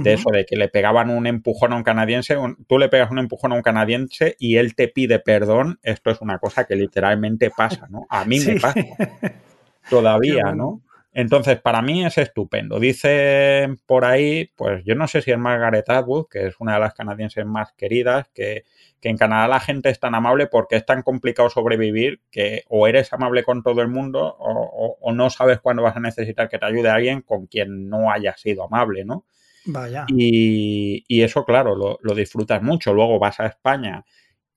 eso, 0.03 0.31
de 0.31 0.45
que 0.47 0.55
le 0.55 0.69
pegaban 0.69 1.11
un 1.11 1.27
empujón 1.27 1.73
a 1.73 1.75
un 1.75 1.83
canadiense, 1.83 2.35
tú 2.67 2.79
le 2.79 2.89
pegas 2.89 3.11
un 3.11 3.19
empujón 3.19 3.51
a 3.51 3.55
un 3.55 3.61
canadiense 3.61 4.35
y 4.39 4.55
él 4.55 4.73
te 4.73 4.87
pide 4.87 5.19
perdón. 5.19 5.79
Esto 5.83 6.09
es 6.09 6.21
una 6.21 6.39
cosa 6.39 6.65
que 6.65 6.75
literalmente 6.75 7.51
pasa, 7.55 7.87
¿no? 7.87 8.07
A 8.09 8.25
mí 8.25 8.39
me 8.39 8.59
pasa. 8.59 8.79
Todavía, 9.91 10.53
¿no? 10.55 10.81
Entonces, 11.13 11.59
para 11.59 11.81
mí 11.81 12.05
es 12.05 12.17
estupendo. 12.17 12.79
Dice 12.79 13.67
por 13.85 14.05
ahí, 14.05 14.49
pues 14.55 14.83
yo 14.85 14.95
no 14.95 15.07
sé 15.07 15.21
si 15.21 15.31
es 15.31 15.37
Margaret 15.37 15.89
Atwood, 15.89 16.27
que 16.29 16.47
es 16.47 16.55
una 16.59 16.75
de 16.75 16.79
las 16.79 16.93
canadienses 16.93 17.45
más 17.45 17.73
queridas, 17.73 18.29
que, 18.33 18.63
en 19.03 19.17
Canadá 19.17 19.47
la 19.47 19.59
gente 19.59 19.89
es 19.89 19.99
tan 19.99 20.13
amable 20.13 20.45
porque 20.45 20.75
es 20.75 20.85
tan 20.85 21.01
complicado 21.01 21.49
sobrevivir 21.49 22.21
que 22.29 22.63
o 22.69 22.87
eres 22.87 23.11
amable 23.11 23.43
con 23.43 23.63
todo 23.63 23.81
el 23.81 23.87
mundo 23.87 24.35
o, 24.39 25.11
no 25.11 25.29
sabes 25.31 25.59
cuándo 25.59 25.81
vas 25.81 25.97
a 25.97 25.99
necesitar 25.99 26.47
que 26.47 26.59
te 26.59 26.65
ayude 26.65 26.87
alguien 26.87 27.21
con 27.21 27.47
quien 27.47 27.89
no 27.89 28.11
haya 28.11 28.37
sido 28.37 28.63
amable, 28.63 29.03
¿no? 29.03 29.25
Vaya. 29.65 30.05
Y, 30.07 31.03
y 31.07 31.23
eso, 31.23 31.45
claro, 31.45 31.75
lo, 31.75 31.97
lo 32.01 32.13
disfrutas 32.13 32.61
mucho. 32.61 32.93
Luego 32.93 33.17
vas 33.17 33.39
a 33.39 33.47
España 33.47 34.05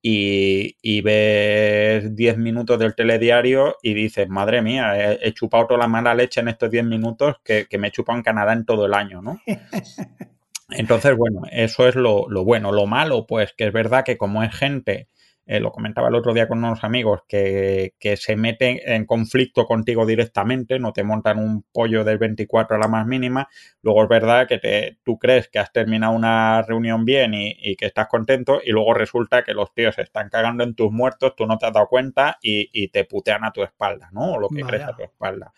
y, 0.07 1.01
ves 1.01 2.15
10 2.15 2.37
minutos 2.37 2.79
del 2.79 2.95
telediario 2.95 3.77
y 3.83 3.95
dices, 3.95 4.29
madre 4.29 4.61
mía, 4.61 5.15
he, 5.15 5.33
chupado 5.33 5.67
toda 5.67 5.81
la 5.81 5.89
mala 5.89 6.15
leche 6.15 6.41
en 6.41 6.49
estos 6.49 6.71
10 6.71 6.85
minutos 6.85 7.37
que, 7.43 7.67
me 7.79 7.89
he 7.89 7.91
chupado 7.91 8.19
en 8.19 8.23
Canadá 8.23 8.53
en 8.53 8.67
todo 8.67 8.85
el 8.85 8.93
año, 8.93 9.23
¿no? 9.23 9.41
Entonces, 10.69 11.17
bueno, 11.17 11.43
eso 11.51 11.89
es 11.89 11.95
lo, 11.95 12.29
lo 12.29 12.45
bueno. 12.45 12.71
Lo 12.71 12.87
malo, 12.87 13.27
pues 13.27 13.55
que 13.57 13.67
es 13.67 13.73
verdad 13.73 14.05
que 14.05 14.19
como 14.19 14.43
es 14.43 14.55
gente 14.55 15.09
eh, 15.47 15.61
lo 15.61 15.73
comentaba 15.73 16.09
el 16.09 16.15
otro 16.15 16.33
día 16.33 16.49
con 16.49 16.59
unos 16.59 16.85
amigos, 16.85 17.23
que, 17.29 17.93
se 18.17 18.37
meten 18.37 18.81
en 18.85 19.05
conflicto 19.05 19.67
contigo 19.67 20.07
directamente, 20.07 20.79
no 20.79 20.93
te 20.93 21.03
montan 21.03 21.39
un 21.39 21.65
pollo 21.73 22.05
del 22.05 22.19
24 22.19 22.77
a 22.77 22.79
la 22.79 22.89
más 22.89 23.07
mínima, 23.07 23.49
luego 23.83 24.05
es 24.05 24.09
verdad 24.09 24.49
que 24.49 24.59
te, 24.59 24.99
tú 25.05 25.19
crees 25.19 25.49
que 25.49 25.59
has 25.59 25.73
terminado 25.73 26.15
una 26.15 26.63
reunión 26.63 27.05
bien 27.05 27.35
y, 27.35 27.77
que 27.77 27.87
estás 27.87 28.09
contento 28.09 28.61
y 28.65 28.71
luego 28.71 28.95
resulta 28.95 29.43
que 29.43 29.53
los 29.53 29.75
tíos 29.75 29.97
se 29.97 30.03
están 30.03 30.29
cagando 30.29 30.65
en 30.65 30.75
tus 30.75 30.91
muertos, 30.91 31.35
tú 31.37 31.47
no 31.47 31.59
te 31.59 31.67
has 31.67 31.73
dado 31.73 31.89
cuenta 31.89 32.39
y, 32.41 32.89
te 32.89 33.05
putean 33.05 33.45
a 33.45 33.53
tu 33.53 33.63
espalda, 33.63 34.11
¿no? 34.13 34.35
O 34.35 34.39
lo 34.39 34.49
que 34.49 34.63
crees 34.63 34.85
a 34.85 34.95
tu 34.95 35.03
espalda. 35.03 35.53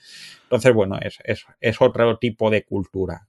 Entonces, 0.45 0.72
bueno, 0.72 0.99
es, 1.01 1.18
es 1.61 1.80
otro 1.80 2.18
tipo 2.18 2.51
de 2.51 2.64
cultura. 2.64 3.28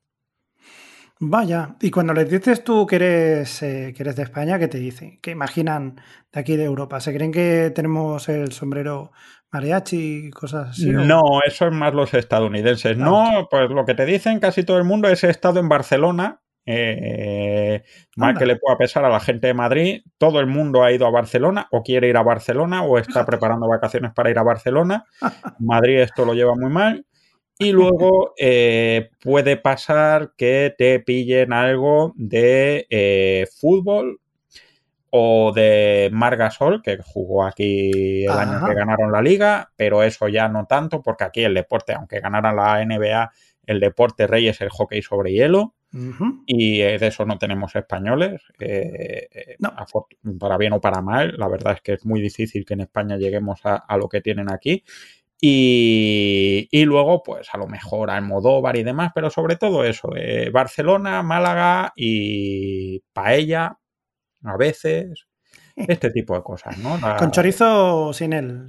Vaya, 1.19 1.75
y 1.81 1.89
cuando 1.89 2.13
les 2.13 2.29
dices 2.29 2.63
tú 2.63 2.85
que 2.85 2.97
eres, 2.97 3.63
eh, 3.63 3.93
que 3.95 4.03
eres 4.03 4.15
de 4.15 4.23
España, 4.23 4.59
¿qué 4.59 4.67
te 4.67 4.77
dicen? 4.77 5.19
¿Qué 5.21 5.31
imaginan 5.31 5.95
de 6.31 6.39
aquí 6.39 6.55
de 6.57 6.65
Europa? 6.65 6.99
¿Se 6.99 7.13
creen 7.13 7.31
que 7.31 7.71
tenemos 7.73 8.29
el 8.29 8.51
sombrero 8.51 9.11
mariachi 9.51 10.27
y 10.27 10.29
cosas 10.31 10.69
así? 10.69 10.91
No, 10.91 11.21
eso 11.45 11.67
es 11.67 11.73
más 11.73 11.93
los 11.93 12.13
estadounidenses. 12.13 12.97
Ah, 12.99 13.03
no, 13.03 13.47
pues 13.49 13.69
lo 13.71 13.85
que 13.85 13.95
te 13.95 14.05
dicen 14.05 14.39
casi 14.39 14.63
todo 14.63 14.77
el 14.77 14.83
mundo 14.83 15.07
es 15.09 15.23
he 15.23 15.29
estado 15.29 15.59
en 15.59 15.69
Barcelona 15.69 16.41
Eh, 16.69 17.83
mal 18.17 18.35
que 18.37 18.45
le 18.45 18.57
pueda 18.57 18.77
pesar 18.77 19.05
a 19.05 19.09
la 19.09 19.21
gente 19.21 19.47
de 19.47 19.53
Madrid, 19.53 20.01
todo 20.17 20.41
el 20.41 20.47
mundo 20.47 20.83
ha 20.83 20.91
ido 20.91 21.07
a 21.07 21.11
Barcelona 21.11 21.67
o 21.71 21.81
quiere 21.81 22.09
ir 22.09 22.17
a 22.17 22.23
Barcelona 22.23 22.83
o 22.83 22.97
está 22.97 23.25
preparando 23.25 23.69
vacaciones 23.69 24.11
para 24.13 24.29
ir 24.29 24.37
a 24.37 24.43
Barcelona. 24.43 25.05
Madrid 25.59 26.01
esto 26.01 26.25
lo 26.25 26.33
lleva 26.33 26.55
muy 26.55 26.69
mal. 26.69 27.06
Y 27.59 27.71
luego 27.71 28.33
eh, 28.37 29.09
puede 29.19 29.57
pasar 29.57 30.33
que 30.37 30.73
te 30.77 30.99
pillen 30.99 31.53
algo 31.53 32.13
de 32.15 32.85
eh, 32.89 33.47
fútbol 33.59 34.19
o 35.09 35.51
de 35.53 36.09
Margasol, 36.11 36.81
que 36.83 36.99
jugó 37.03 37.45
aquí 37.45 38.25
el 38.25 38.31
año 38.31 38.65
que 38.67 38.75
ganaron 38.75 39.11
la 39.11 39.21
liga, 39.21 39.71
pero 39.75 40.03
eso 40.03 40.27
ya 40.27 40.47
no 40.49 40.65
tanto, 40.65 41.01
porque 41.01 41.23
aquí 41.23 41.43
el 41.43 41.53
deporte, 41.53 41.93
aunque 41.93 42.19
ganara 42.19 42.53
la 42.53 42.85
NBA, 42.85 43.31
el 43.65 43.79
deporte 43.79 44.27
rey 44.27 44.47
es 44.47 44.61
el 44.61 44.69
hockey 44.69 45.01
sobre 45.01 45.31
hielo. 45.31 45.73
Y 46.45 46.79
de 46.79 47.07
eso 47.07 47.25
no 47.25 47.39
tenemos 47.39 47.75
españoles, 47.75 48.41
eh, 48.59 49.27
eh, 49.31 49.57
para 50.39 50.57
bien 50.57 50.73
o 50.73 50.81
para 50.81 51.01
mal. 51.01 51.35
La 51.37 51.47
verdad 51.47 51.73
es 51.73 51.81
que 51.81 51.93
es 51.93 52.05
muy 52.05 52.21
difícil 52.21 52.65
que 52.65 52.75
en 52.75 52.81
España 52.81 53.17
lleguemos 53.17 53.61
a, 53.63 53.97
lo 53.97 54.07
que 54.07 54.21
tienen 54.21 54.51
aquí. 54.51 54.83
Y, 55.39 56.83
luego, 56.85 57.21
pues 57.23 57.49
a 57.53 57.57
lo 57.57 57.67
mejor 57.67 58.09
Almodóvar 58.09 58.75
y 58.75 58.83
demás, 58.83 59.11
pero 59.13 59.29
sobre 59.29 59.55
todo 59.55 59.83
eso, 59.83 60.09
eh, 60.15 60.49
Barcelona, 60.51 61.21
Málaga 61.21 61.93
y 61.95 62.99
Paella, 63.13 63.77
a 64.43 64.57
veces, 64.57 65.27
este 65.75 66.09
tipo 66.09 66.35
de 66.35 66.41
cosas, 66.41 66.75
¿no? 66.79 66.99
¿Con 67.19 67.29
chorizo 67.29 68.07
o 68.07 68.13
sin 68.13 68.33
él? 68.33 68.65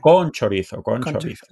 Con 0.00 0.32
chorizo, 0.32 0.82
con, 0.82 1.02
chorizo. 1.02 1.46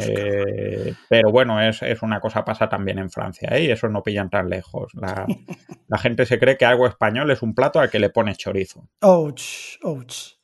Eh, 0.00 0.94
pero 1.08 1.30
bueno, 1.30 1.60
es, 1.62 1.80
una 2.02 2.18
cosa 2.18 2.44
pasa 2.44 2.68
también 2.68 2.98
en 2.98 3.10
Francia, 3.10 3.50
¿eh? 3.52 3.64
Y 3.64 3.70
eso 3.70 3.88
no 3.88 4.02
pillan 4.02 4.30
tan 4.30 4.48
lejos. 4.48 4.92
La, 5.88 5.98
gente 5.98 6.26
se 6.26 6.40
cree 6.40 6.56
que 6.56 6.64
algo 6.64 6.88
español 6.88 7.30
es 7.30 7.40
un 7.42 7.54
plato 7.54 7.78
al 7.78 7.88
que 7.88 8.00
le 8.00 8.10
pones 8.10 8.36
chorizo. 8.36 8.88
Ouch, 9.00 9.78
ouch. 9.82 10.38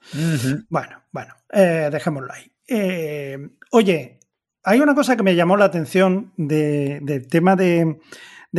Bueno, 0.69 1.03
bueno, 1.11 1.35
dejémoslo 1.51 2.33
ahí. 2.33 2.54
Eh, 2.69 3.39
oye, 3.71 4.21
hay 4.63 4.81
una 4.81 4.95
cosa 4.95 5.17
que 5.17 5.23
me 5.23 5.35
llamó 5.35 5.57
la 5.57 5.67
atención 5.67 6.33
del 6.37 7.29
tema 7.29 7.57
de, 7.57 7.99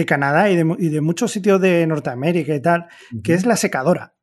Canadá 0.06 0.49
y 0.49 0.56
de, 0.56 1.01
muchos 1.01 1.32
sitios 1.32 1.60
de 1.60 1.86
Norteamérica 1.88 2.53
y 2.53 2.62
tal, 2.62 2.88
que 3.24 3.34
es 3.34 3.45
la 3.45 3.56
secadora. 3.56 4.16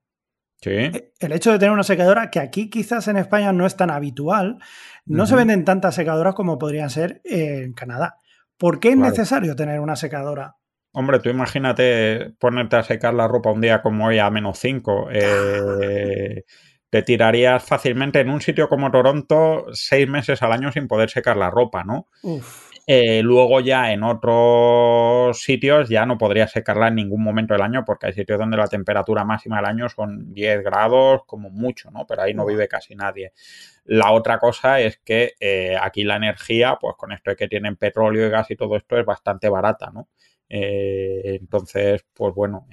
Eh, 0.64 1.12
el 1.18 1.32
hecho 1.32 1.50
de 1.50 1.58
tener 1.58 1.72
una 1.72 1.82
secadora, 1.82 2.30
que 2.30 2.38
aquí 2.38 2.70
quizás 2.70 3.08
en 3.08 3.16
España 3.16 3.52
no 3.52 3.66
es 3.66 3.76
tan 3.76 3.90
habitual, 3.90 4.58
no 5.04 5.26
se 5.26 5.34
venden 5.34 5.64
tantas 5.64 5.96
secadoras 5.96 6.34
como 6.34 6.58
podrían 6.58 6.90
ser 6.90 7.20
en 7.24 7.72
Canadá. 7.72 8.18
¿Por 8.56 8.78
qué 8.78 8.90
es 8.90 8.96
necesario 8.96 9.56
tener 9.56 9.80
una 9.80 9.96
secadora? 9.96 10.56
Hombre, 10.92 11.18
tú 11.20 11.30
imagínate 11.30 12.34
ponerte 12.38 12.76
a 12.76 12.82
secar 12.82 13.14
la 13.14 13.26
ropa 13.26 13.50
un 13.50 13.60
día 13.60 13.82
como 13.82 14.06
hoy 14.06 14.18
a 14.18 14.30
menos 14.30 14.58
5. 14.58 15.08
Eh, 15.12 16.44
te 16.92 17.00
tirarías 17.00 17.64
fácilmente 17.64 18.20
en 18.20 18.28
un 18.28 18.42
sitio 18.42 18.68
como 18.68 18.90
Toronto 18.90 19.64
seis 19.72 20.06
meses 20.06 20.42
al 20.42 20.52
año 20.52 20.70
sin 20.70 20.88
poder 20.88 21.08
secar 21.08 21.38
la 21.38 21.48
ropa, 21.48 21.84
¿no? 21.84 22.06
Uf. 22.22 22.70
Eh, 22.86 23.22
luego 23.22 23.60
ya 23.60 23.92
en 23.92 24.02
otros 24.02 25.40
sitios 25.40 25.88
ya 25.88 26.04
no 26.04 26.18
podría 26.18 26.46
secarla 26.48 26.88
en 26.88 26.96
ningún 26.96 27.22
momento 27.22 27.54
del 27.54 27.62
año 27.62 27.82
porque 27.86 28.08
hay 28.08 28.12
sitios 28.12 28.38
donde 28.38 28.58
la 28.58 28.66
temperatura 28.66 29.24
máxima 29.24 29.56
del 29.56 29.66
año 29.66 29.88
son 29.88 30.34
10 30.34 30.62
grados 30.62 31.22
como 31.24 31.48
mucho, 31.48 31.90
¿no? 31.90 32.04
Pero 32.06 32.20
ahí 32.20 32.34
no 32.34 32.44
vive 32.44 32.68
casi 32.68 32.94
nadie. 32.94 33.32
La 33.84 34.10
otra 34.10 34.38
cosa 34.38 34.78
es 34.80 34.98
que 34.98 35.32
eh, 35.40 35.78
aquí 35.80 36.04
la 36.04 36.16
energía, 36.16 36.76
pues 36.78 36.94
con 36.98 37.12
esto 37.12 37.30
de 37.30 37.36
que 37.36 37.48
tienen 37.48 37.76
petróleo 37.76 38.26
y 38.26 38.30
gas 38.30 38.50
y 38.50 38.56
todo 38.56 38.76
esto 38.76 38.98
es 38.98 39.06
bastante 39.06 39.48
barata, 39.48 39.90
¿no? 39.94 40.08
Eh, 40.54 41.38
entonces, 41.40 42.04
pues 42.12 42.34
bueno, 42.34 42.66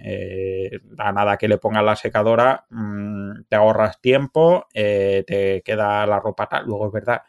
a 0.98 1.12
nada 1.14 1.38
que 1.38 1.48
le 1.48 1.58
pongas 1.58 1.84
la 1.84 1.96
secadora, 1.96 2.66
mm, 2.70 3.44
te 3.48 3.56
ahorras 3.56 4.02
tiempo, 4.02 4.68
te 4.74 5.62
queda 5.64 6.06
la 6.06 6.20
ropa 6.20 6.48
tal. 6.48 6.66
Luego 6.66 6.88
es 6.88 6.92
verdad 6.92 7.22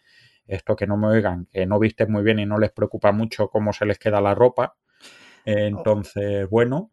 esto 0.49 0.75
que 0.75 0.89
no 0.89 0.97
me 0.97 1.07
oigan, 1.07 1.47
que 1.53 1.65
no 1.67 1.79
visten 1.79 2.11
muy 2.11 2.25
bien 2.25 2.41
y 2.41 2.47
no 2.47 2.59
les 2.59 2.73
preocupa 2.73 3.13
mucho 3.13 3.49
cómo 3.49 3.73
se 3.73 3.87
les 3.87 3.99
queda 3.99 4.21
la 4.21 4.35
ropa. 4.35 4.75
Entonces, 5.45 6.49
bueno, 6.51 6.91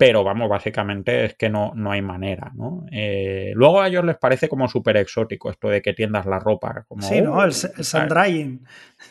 pero 0.00 0.24
vamos, 0.24 0.48
básicamente 0.48 1.26
es 1.26 1.34
que 1.34 1.50
no, 1.50 1.72
no 1.74 1.92
hay 1.92 2.00
manera, 2.00 2.50
¿no? 2.54 2.86
Eh, 2.90 3.52
luego 3.54 3.82
a 3.82 3.88
ellos 3.88 4.02
les 4.02 4.16
parece 4.16 4.48
como 4.48 4.66
súper 4.66 4.96
exótico 4.96 5.50
esto 5.50 5.68
de 5.68 5.82
que 5.82 5.92
tiendas 5.92 6.24
la 6.24 6.38
ropa. 6.38 6.86
Como, 6.88 7.02
sí, 7.02 7.20
¿no? 7.20 7.44
El, 7.44 7.52
sun 7.52 8.08
drying. 8.08 8.60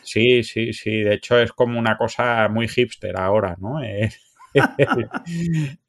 Sí, 0.02 0.42
sí, 0.42 0.72
sí. 0.72 1.02
De 1.02 1.14
hecho, 1.14 1.38
es 1.38 1.52
como 1.52 1.78
una 1.78 1.96
cosa 1.96 2.48
muy 2.48 2.66
hipster 2.66 3.16
ahora, 3.16 3.54
¿no? 3.60 3.80
Eh, 3.84 4.10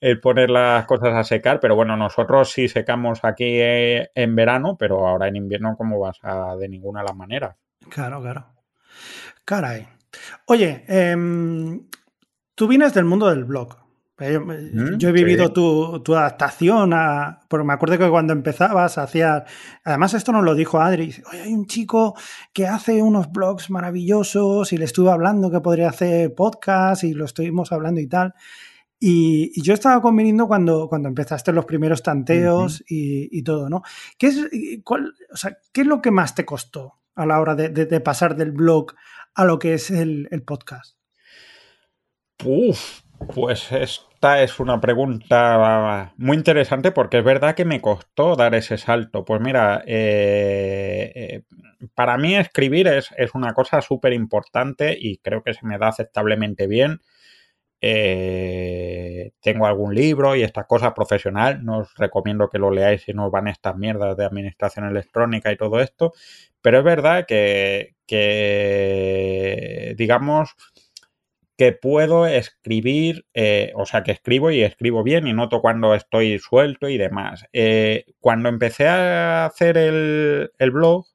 el 0.02 0.20
poner 0.20 0.52
las 0.52 0.86
cosas 0.86 1.16
a 1.16 1.24
secar, 1.24 1.60
pero 1.60 1.76
bueno, 1.76 1.98
nosotros 1.98 2.52
sí 2.52 2.68
secamos 2.68 3.22
aquí 3.24 3.60
eh, 3.60 4.12
en 4.14 4.36
verano, 4.36 4.78
pero 4.78 5.08
ahora 5.08 5.30
en 5.30 5.36
invierno, 5.36 5.76
¿cómo 5.76 6.00
vas 6.00 6.20
a 6.22 6.56
de 6.58 6.70
ninguna 6.70 7.00
de 7.00 7.08
las 7.08 7.16
maneras? 7.16 7.56
Claro, 7.90 8.22
claro. 8.22 8.46
Caray. 9.46 9.88
Oye, 10.46 10.86
em, 10.88 11.88
tú 12.54 12.68
vienes 12.68 12.94
del 12.94 13.06
mundo 13.06 13.30
del 13.30 13.46
blog. 13.46 13.81
Eh, 14.22 14.40
mm, 14.40 14.98
yo, 14.98 15.10
he 15.10 15.12
vivido 15.12 15.52
tu, 15.52 16.16
adaptación 16.16 16.94
a. 16.94 17.42
Porque 17.48 17.66
me 17.66 17.74
acuerdo 17.74 17.98
que 17.98 18.10
cuando 18.10 18.34
empezabas 18.34 18.98
hacías. 18.98 19.44
Además, 19.84 20.14
esto 20.14 20.32
nos 20.32 20.44
lo 20.44 20.56
dijo 20.56 20.80
Adri. 20.80 21.14
Oye, 21.32 21.42
hay 21.42 21.54
un 21.54 21.66
chico 21.66 22.16
que 22.54 22.68
hace 22.68 23.02
unos 23.02 23.32
blogs 23.32 23.70
maravillosos 23.70 24.72
y 24.74 24.78
le 24.78 24.86
estuve 24.86 25.12
hablando 25.12 25.52
que 25.52 25.62
podría 25.62 25.90
hacer 25.90 26.34
podcast 26.36 27.04
y 27.04 27.14
lo 27.14 27.26
estuvimos 27.26 27.72
hablando 27.72 28.00
y 28.02 28.08
tal. 28.08 28.34
Y, 29.00 29.60
yo 29.62 29.74
estaba 29.74 30.02
conviniendo 30.02 30.48
cuando, 30.48 30.88
cuando 30.88 31.10
empezaste 31.10 31.52
los 31.52 31.66
primeros 31.66 32.04
tanteos 32.04 32.84
y, 32.88 33.42
todo, 33.44 33.70
¿no? 33.70 33.82
¿Qué 34.18 34.28
es, 34.28 34.48
cuál, 34.84 35.14
o 35.34 35.36
sea, 35.36 35.58
¿Qué 35.74 35.82
es 35.82 35.88
lo 35.88 36.02
que 36.02 36.12
más 36.12 36.36
te 36.36 36.46
costó? 36.46 37.02
a 37.16 37.26
la 37.26 37.40
hora 37.40 37.56
de, 37.56 38.02
pasar 38.02 38.36
del 38.36 38.52
blog 38.52 38.94
a 39.36 39.46
lo 39.46 39.60
que 39.60 39.74
es 39.74 39.92
el, 39.92 40.28
podcast? 40.46 40.98
Uf, 42.44 43.02
pues 43.34 43.72
esta 44.22 44.44
es 44.44 44.60
una 44.60 44.80
pregunta 44.80 46.14
muy 46.18 46.38
interesante 46.38 46.92
porque 46.92 47.18
es 47.18 47.24
verdad 47.24 47.56
que 47.56 47.66
me 47.66 47.82
costó 47.82 48.36
dar 48.36 48.54
ese 48.54 48.78
salto. 48.78 49.26
Pues 49.26 49.42
mira, 49.42 49.82
eh, 49.88 51.12
eh, 51.16 51.42
para 51.96 52.20
mí 52.20 52.36
escribir 52.36 52.88
es, 52.88 53.10
es 53.18 53.34
una 53.34 53.56
cosa 53.56 53.82
súper 53.82 54.14
importante 54.14 54.96
y 55.00 55.18
creo 55.18 55.42
que 55.42 55.56
se 55.56 55.66
me 55.66 55.80
da 55.80 55.88
aceptablemente 55.88 56.68
bien. 56.68 57.02
Eh, 57.82 59.32
tengo 59.42 59.66
algún 59.66 59.96
libro 59.96 60.36
y 60.36 60.44
estas 60.44 60.68
cosas 60.68 60.94
profesional. 60.94 61.66
No 61.66 61.80
os 61.80 61.96
recomiendo 61.96 62.48
que 62.48 62.60
lo 62.60 62.70
leáis 62.70 63.02
si 63.02 63.14
no 63.14 63.32
van 63.32 63.48
estas 63.48 63.76
mierdas 63.76 64.16
de 64.18 64.26
administración 64.26 64.86
electrónica 64.86 65.52
y 65.52 65.58
todo 65.58 65.80
esto. 65.80 66.14
Pero 66.62 66.78
es 66.78 66.84
verdad 66.84 67.26
que, 67.28 67.96
digamos, 69.98 70.56
que 71.62 71.74
puedo 71.74 72.26
escribir, 72.26 73.28
eh, 73.36 73.72
o 73.76 73.86
sea, 73.86 74.02
que 74.02 74.14
escribo 74.14 74.50
y 74.50 74.64
escribo 74.64 75.04
bien 75.04 75.28
y 75.28 75.34
noto 75.34 75.62
cuando 75.62 75.94
estoy 75.94 76.40
suelto 76.40 76.90
y 76.90 76.98
demás. 76.98 77.46
Eh, 77.54 78.06
cuando 78.20 78.50
empecé 78.50 78.88
a 78.88 79.46
hacer 79.46 79.78
el, 79.78 80.52
el 80.58 80.72
blog, 80.72 81.06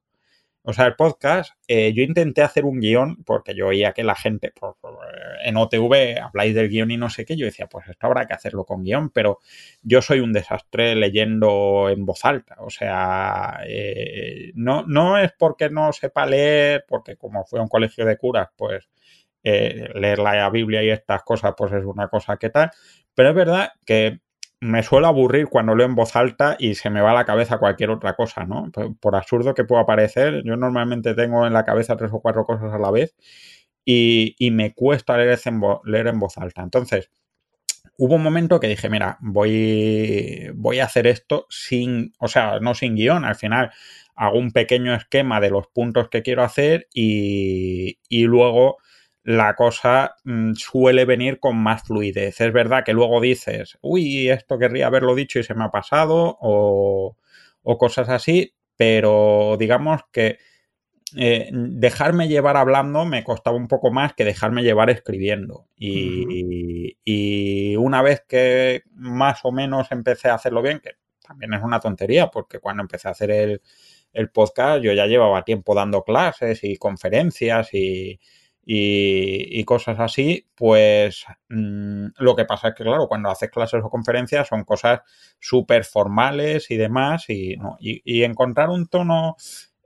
o 0.63 0.73
sea, 0.73 0.87
el 0.87 0.95
podcast, 0.95 1.55
eh, 1.67 1.93
yo 1.93 2.05
intenté 2.05 2.43
hacer 2.43 2.65
un 2.65 2.79
guion 2.79 3.25
porque 3.25 3.57
yo 3.57 3.67
oía 3.67 3.91
que 3.93 4.05
la 4.05 4.15
gente 4.15 4.53
en 5.45 5.57
OTV 5.57 6.21
habláis 6.23 6.55
del 6.55 6.69
guion 6.69 6.93
y 6.93 6.97
no 6.97 7.11
sé 7.11 7.25
qué. 7.25 7.37
Yo 7.37 7.47
decía, 7.47 7.67
pues 7.67 7.89
esto 7.89 8.07
habrá 8.07 8.29
que 8.29 8.35
hacerlo 8.35 8.65
con 8.65 8.85
guion, 8.85 9.11
pero 9.11 9.41
yo 9.83 10.01
soy 10.01 10.21
un 10.21 10.33
desastre 10.33 10.95
leyendo 10.95 11.89
en 11.91 12.07
voz 12.07 12.25
alta. 12.25 12.55
O 12.61 12.71
sea, 12.71 13.63
no, 14.55 14.85
no 14.87 15.19
es 15.19 15.33
porque 15.37 15.71
no 15.71 15.93
sepa 15.93 16.25
leer, 16.25 16.85
porque 16.87 17.17
como 17.17 17.45
fue 17.45 17.59
a 17.59 17.63
un 17.63 17.69
colegio 17.69 18.05
de 18.05 18.17
curas, 18.17 18.49
pues 18.57 18.89
eh, 19.49 19.91
leer 19.95 20.19
la 20.19 20.51
Biblia 20.51 20.83
y 20.83 20.91
estas 20.91 21.23
cosas, 21.23 21.55
pues 21.57 21.73
es 21.73 21.85
una 21.85 22.09
cosa 22.09 22.37
que 22.37 22.51
tal. 22.51 22.73
Pero 23.15 23.29
es 23.29 23.35
verdad 23.37 23.71
que 23.85 24.19
me 24.59 24.83
suelo 24.83 25.07
aburrir 25.07 25.47
cuando 25.47 25.77
leo 25.77 25.87
en 25.87 25.95
voz 25.95 26.17
alta 26.17 26.57
y 26.59 26.75
se 26.75 26.91
me 26.91 27.01
va 27.01 27.13
a 27.13 27.15
la 27.15 27.25
cabeza 27.25 27.59
cualquier 27.59 27.91
otra 27.91 28.15
cosa, 28.15 28.45
¿no? 28.45 28.73
Por, 29.01 29.15
absurdo 29.15 29.55
que 29.55 29.63
pueda 29.63 29.87
parecer, 29.87 30.43
yo 30.45 30.57
normalmente 30.57 31.15
tengo 31.15 31.47
en 31.47 31.53
la 31.53 31.65
cabeza 31.65 31.97
tres 31.97 32.11
o 32.13 32.21
cuatro 32.21 32.45
cosas 32.45 32.73
a 32.73 32.79
la 32.79 32.91
vez 32.91 33.15
y, 33.85 34.35
me 34.51 34.75
cuesta 34.75 35.17
leer 35.17 35.39
en, 35.45 35.61
leer 35.85 36.09
en 36.09 36.19
voz 36.19 36.39
alta. 36.39 36.63
Entonces, 36.63 37.09
hubo 37.99 38.17
un 38.17 38.25
momento 38.25 38.59
que 38.59 38.67
dije, 38.67 38.91
mira, 38.91 39.17
voy, 39.21 40.51
voy 40.57 40.81
a 40.81 40.87
hacer 40.87 41.07
esto 41.07 41.47
sin, 41.51 42.15
o 42.19 42.27
sea, 42.27 42.59
no 42.59 42.75
sin 42.75 42.97
guion, 42.97 43.25
al 43.25 43.37
final 43.37 43.71
hago 44.17 44.39
un 44.39 44.51
pequeño 44.51 44.93
esquema 44.93 45.41
de 45.41 45.51
los 45.51 45.69
puntos 45.69 46.09
que 46.09 46.23
quiero 46.23 46.43
hacer 46.43 46.89
y, 46.93 48.01
y 48.09 48.25
luego 48.25 48.79
la 49.27 49.57
cosa 49.57 50.15
mm, 50.23 50.53
suele 50.55 51.05
venir 51.05 51.41
con 51.41 51.57
más 51.57 51.83
fluidez. 51.83 52.41
Es 52.41 52.53
verdad 52.53 52.85
que 52.85 52.93
luego 52.93 53.21
dices, 53.21 53.77
uy, 53.83 54.31
esto 54.31 54.57
querría 54.57 54.87
haberlo 54.87 55.17
dicho 55.17 55.41
y 55.41 55.43
se 55.43 55.55
me 55.55 55.65
ha 55.65 55.71
pasado, 55.71 56.39
o, 56.41 57.17
cosas 57.77 58.09
así, 58.09 58.55
pero 58.77 59.57
digamos 59.59 60.03
que 60.13 60.39
eh, 61.17 61.51
dejarme 61.53 62.29
llevar 62.29 62.57
hablando 62.57 63.05
me 63.05 63.25
costaba 63.25 63.57
un 63.57 63.67
poco 63.67 63.91
más 63.91 64.15
que 64.15 64.25
dejarme 64.25 64.63
llevar 64.63 64.91
escribiendo. 64.91 65.67
Y, 65.77 66.97
y, 67.05 67.75
una 67.77 68.03
vez 68.03 68.23
que 68.29 68.83
más 68.93 69.41
o 69.45 69.51
menos 69.51 69.91
empecé 69.91 70.29
a 70.29 70.35
hacerlo 70.35 70.63
bien, 70.63 70.79
que 70.79 70.93
también 71.27 71.53
es 71.53 71.65
una 71.65 71.81
tontería, 71.81 72.29
porque 72.29 72.61
cuando 72.61 72.83
empecé 72.83 73.09
a 73.09 73.11
hacer 73.11 73.33
el, 73.33 73.61
el 74.13 74.31
podcast 74.31 74.85
yo 74.85 74.93
ya 74.93 75.07
llevaba 75.07 75.43
tiempo 75.43 75.75
dando 75.75 76.05
clases 76.05 76.63
y 76.63 76.77
conferencias 76.77 77.75
y, 77.75 78.21
y, 78.69 79.65
cosas 79.65 80.01
así, 80.01 80.49
pues 80.57 81.25
mm, 81.49 82.07
lo 82.19 82.35
que 82.35 82.45
pasa 82.45 82.69
es 82.69 82.75
que, 82.75 82.83
claro, 82.83 83.07
cuando 83.07 83.31
haces 83.31 83.49
clases 83.49 83.81
o 83.85 83.91
conferencias 83.91 84.49
son 84.49 84.65
cosas 84.65 85.03
súper 85.39 85.85
formales 85.85 86.69
y 86.73 86.77
demás, 86.77 87.31
y, 87.31 87.57
no, 87.57 87.77
y, 87.79 88.25
encontrar 88.25 88.71
un 88.71 88.89
tono 88.89 89.37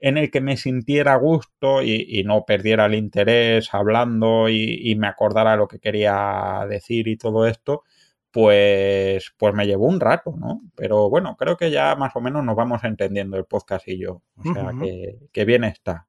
en 0.00 0.16
el 0.16 0.30
que 0.30 0.40
me 0.40 0.56
sintiera 0.56 1.12
a 1.12 1.16
gusto 1.16 1.82
y, 1.82 2.22
no 2.24 2.46
perdiera 2.46 2.86
el 2.86 2.94
interés 2.94 3.74
hablando 3.74 4.48
y, 4.48 4.94
me 4.96 5.08
acordara 5.08 5.56
lo 5.56 5.68
que 5.68 5.78
quería 5.78 6.64
decir 6.66 7.06
y 7.08 7.18
todo 7.18 7.46
esto, 7.46 7.82
pues, 8.30 9.34
pues 9.36 9.54
me 9.54 9.66
llevó 9.66 9.88
un 9.88 10.00
rato, 10.00 10.34
¿no? 10.38 10.62
Pero 10.74 11.10
bueno, 11.10 11.36
creo 11.36 11.58
que 11.58 11.70
ya 11.70 11.96
más 11.96 12.16
o 12.16 12.20
menos 12.22 12.44
nos 12.44 12.56
vamos 12.56 12.82
entendiendo 12.84 13.36
el 13.36 13.44
podcast 13.44 13.86
y 13.88 13.98
yo. 13.98 14.22
O 14.36 14.54
sea, 14.54 14.72
que, 14.80 15.18
que 15.32 15.44
bien 15.44 15.64
está. 15.64 16.06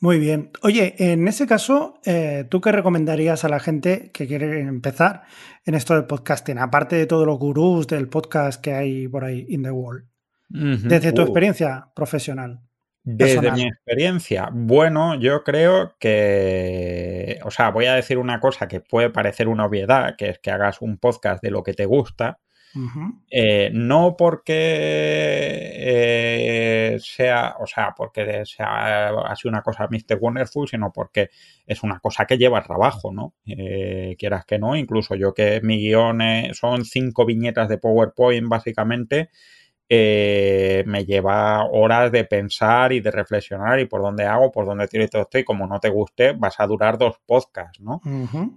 Muy 0.00 0.20
bien. 0.20 0.50
Oye, 0.62 0.94
en 0.98 1.26
ese 1.26 1.46
caso, 1.46 2.00
eh, 2.04 2.44
¿tú 2.48 2.60
qué 2.60 2.70
recomendarías 2.70 3.44
a 3.44 3.48
la 3.48 3.58
gente 3.58 4.10
que 4.12 4.28
quiere 4.28 4.60
empezar 4.60 5.24
en 5.66 5.74
esto 5.74 5.94
del 5.94 6.04
podcasting? 6.04 6.58
Aparte 6.58 6.94
de 6.94 7.06
todos 7.06 7.26
los 7.26 7.38
gurús 7.38 7.88
del 7.88 8.08
podcast 8.08 8.62
que 8.62 8.74
hay 8.74 9.08
por 9.08 9.24
ahí 9.24 9.46
in 9.48 9.64
the 9.64 9.72
world. 9.72 10.06
Desde 10.48 11.12
tu 11.12 11.22
uh. 11.22 11.24
experiencia 11.24 11.88
profesional. 11.94 12.60
Desde 13.02 13.50
mi 13.52 13.62
experiencia, 13.62 14.50
bueno, 14.52 15.18
yo 15.18 15.42
creo 15.42 15.96
que, 15.98 17.38
o 17.42 17.50
sea, 17.50 17.70
voy 17.70 17.86
a 17.86 17.94
decir 17.94 18.18
una 18.18 18.38
cosa 18.38 18.68
que 18.68 18.80
puede 18.80 19.08
parecer 19.08 19.48
una 19.48 19.64
obviedad, 19.64 20.14
que 20.16 20.28
es 20.28 20.38
que 20.38 20.50
hagas 20.50 20.82
un 20.82 20.98
podcast 20.98 21.42
de 21.42 21.50
lo 21.50 21.62
que 21.62 21.72
te 21.72 21.86
gusta, 21.86 22.38
eh, 23.30 23.70
no 23.72 24.16
porque 24.16 24.54
eh, 25.74 26.96
sea, 27.00 27.56
o 27.60 27.66
sea, 27.66 27.94
porque 27.96 28.44
sea 28.44 29.08
así 29.26 29.48
una 29.48 29.62
cosa 29.62 29.88
Mr. 29.90 30.18
Wonderful, 30.20 30.68
sino 30.68 30.92
porque 30.92 31.30
es 31.66 31.82
una 31.82 31.98
cosa 32.00 32.26
que 32.26 32.38
lleva 32.38 32.62
trabajo, 32.62 33.12
¿no? 33.12 33.34
Eh, 33.46 34.16
quieras 34.18 34.44
que 34.44 34.58
no, 34.58 34.76
incluso 34.76 35.14
yo 35.14 35.32
que 35.34 35.60
mi 35.62 35.78
guion 35.78 36.20
son 36.52 36.84
cinco 36.84 37.24
viñetas 37.24 37.68
de 37.68 37.78
PowerPoint 37.78 38.48
básicamente, 38.48 39.30
me 39.90 41.04
lleva 41.06 41.64
horas 41.64 42.12
de 42.12 42.24
pensar 42.24 42.92
y 42.92 43.00
de 43.00 43.10
reflexionar 43.10 43.80
y 43.80 43.86
por 43.86 44.02
dónde 44.02 44.26
hago, 44.26 44.52
por 44.52 44.66
dónde 44.66 44.86
tiro 44.86 45.04
y 45.04 45.08
todo 45.08 45.22
esto 45.22 45.38
y 45.38 45.44
como 45.44 45.66
no 45.66 45.80
te 45.80 45.88
guste 45.88 46.32
vas 46.32 46.60
a 46.60 46.66
durar 46.66 46.98
dos 46.98 47.18
podcasts, 47.24 47.80
¿no? 47.80 48.02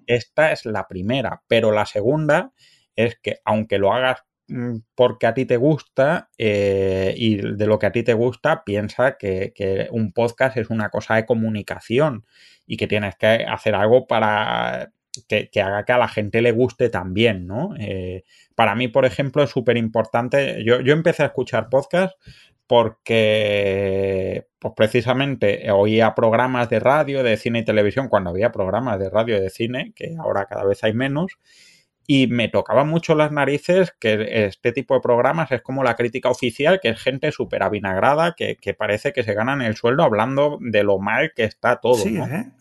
Esta 0.05 0.51
es 0.51 0.65
la 0.65 0.87
primera, 0.87 1.41
pero 1.47 1.71
la 1.71 1.85
segunda 1.85 2.51
es 2.95 3.17
que 3.21 3.39
aunque 3.45 3.77
lo 3.77 3.93
hagas 3.93 4.23
mm, 4.47 4.77
porque 4.95 5.27
a 5.27 5.33
ti 5.33 5.45
te 5.45 5.57
gusta 5.57 6.29
eh, 6.37 7.13
y 7.17 7.37
de 7.37 7.65
lo 7.65 7.79
que 7.79 7.87
a 7.87 7.91
ti 7.91 8.03
te 8.03 8.13
gusta, 8.13 8.63
piensa 8.63 9.17
que, 9.17 9.87
un 9.91 10.13
podcast 10.13 10.57
es 10.57 10.69
una 10.69 10.89
cosa 10.89 11.15
de 11.15 11.25
comunicación 11.25 12.25
y 12.65 12.77
que 12.77 12.87
tienes 12.87 13.15
que 13.15 13.45
hacer 13.47 13.75
algo 13.75 14.07
para 14.07 14.91
que, 15.27 15.49
haga 15.61 15.83
que 15.83 15.91
a 15.91 15.97
la 15.97 16.07
gente 16.07 16.41
le 16.41 16.51
guste 16.51 16.89
también, 16.89 17.45
¿no? 17.47 17.75
Eh, 17.79 18.23
para 18.55 18.75
mí, 18.75 18.87
por 18.87 19.05
ejemplo, 19.05 19.43
es 19.43 19.49
súper 19.49 19.77
importante. 19.77 20.63
Yo, 20.63 20.79
yo 20.81 20.93
empecé 20.93 21.23
a 21.23 21.27
escuchar 21.27 21.69
podcasts 21.69 22.15
porque 22.71 24.47
pues 24.59 24.73
precisamente 24.77 25.69
oía 25.71 26.15
programas 26.15 26.69
de 26.69 26.79
radio, 26.79 27.21
de 27.21 27.35
cine 27.35 27.59
y 27.59 27.65
televisión, 27.65 28.07
cuando 28.07 28.29
había 28.29 28.53
programas 28.53 28.97
de 28.97 29.09
radio 29.09 29.35
y 29.35 29.41
de 29.41 29.49
cine, 29.49 29.91
que 29.93 30.15
ahora 30.17 30.45
cada 30.45 30.63
vez 30.63 30.81
hay 30.85 30.93
menos, 30.93 31.33
y 32.13 32.27
me 32.27 32.49
tocaba 32.49 32.83
mucho 32.83 33.15
las 33.15 33.31
narices 33.31 33.93
que 33.97 34.45
este 34.45 34.73
tipo 34.73 34.95
de 34.95 34.99
programas 34.99 35.49
es 35.53 35.61
como 35.61 35.81
la 35.81 35.95
crítica 35.95 36.29
oficial, 36.29 36.81
que 36.81 36.89
es 36.89 37.01
gente 37.01 37.31
súper 37.31 37.63
avinagrada, 37.63 38.35
que, 38.35 38.57
parece 38.77 39.13
que 39.13 39.23
se 39.23 39.33
ganan 39.33 39.61
el 39.61 39.77
sueldo 39.77 40.03
hablando 40.03 40.57
de 40.59 40.83
lo 40.83 40.99
mal 40.99 41.31
que 41.33 41.45
está 41.45 41.79
todo. 41.79 42.03
¿eh? 42.05 42.51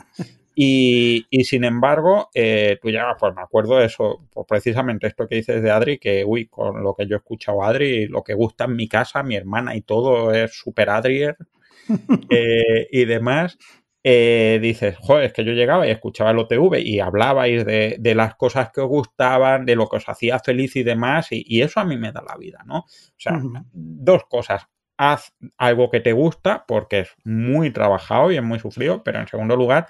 y, 0.55 1.27
sin 1.43 1.65
embargo, 1.65 2.31
eh, 2.33 2.79
tú 2.81 2.91
ya, 2.91 3.17
pues 3.19 3.35
me 3.35 3.43
acuerdo 3.43 3.79
de 3.79 3.87
eso, 3.87 4.25
pues 4.33 4.47
precisamente 4.49 5.09
esto 5.09 5.27
que 5.27 5.35
dices 5.35 5.65
de 5.65 5.71
Adri, 5.73 5.99
que 5.99 6.25
uy, 6.25 6.47
con 6.47 6.85
lo 6.85 6.95
que 6.95 7.09
yo 7.09 7.17
he 7.17 7.19
escuchado 7.19 7.65
a 7.65 7.71
Adri, 7.71 8.07
lo 8.07 8.23
que 8.23 8.35
gusta 8.35 8.67
en 8.67 8.77
mi 8.77 8.87
casa, 8.87 9.25
mi 9.25 9.35
hermana 9.35 9.75
y 9.75 9.81
todo 9.81 10.33
es 10.33 10.55
súper 10.55 10.91
Adrier 10.91 11.37
eh, 12.31 12.87
y 12.93 13.05
demás. 13.05 13.59
Eh, 14.03 14.59
dices, 14.63 14.97
joder, 14.99 15.27
es 15.27 15.33
que 15.35 15.45
yo 15.45 15.53
llegaba 15.53 15.87
y 15.87 15.91
escuchaba 15.91 16.31
el 16.31 16.39
OTV 16.39 16.79
y 16.79 17.01
hablabais 17.01 17.67
de, 17.67 17.97
de, 17.99 18.15
las 18.15 18.35
cosas 18.35 18.71
que 18.73 18.81
os 18.81 18.89
gustaban, 18.89 19.67
de 19.67 19.77
lo 19.77 19.89
que 19.89 19.99
os 19.99 20.09
hacía 20.09 20.39
feliz 20.39 20.75
y 20.77 20.83
demás, 20.83 21.29
y, 21.31 21.61
eso 21.61 21.81
a 21.81 21.85
mí 21.85 21.99
me 21.99 22.11
da 22.11 22.23
la 22.27 22.37
vida, 22.39 22.63
¿no? 22.65 22.79
O 22.79 22.87
sea, 23.19 23.39
dos 23.73 24.25
cosas. 24.25 24.67
Haz 24.97 25.35
algo 25.59 25.91
que 25.91 26.01
te 26.01 26.13
gusta 26.13 26.65
porque 26.67 27.01
es 27.01 27.11
muy 27.25 27.71
trabajado 27.73 28.33
y 28.33 28.37
es 28.37 28.43
muy 28.43 28.59
sufrido, 28.59 29.03
pero 29.03 29.21
en 29.21 29.29
segundo 29.29 29.57
lugar, 29.57 29.87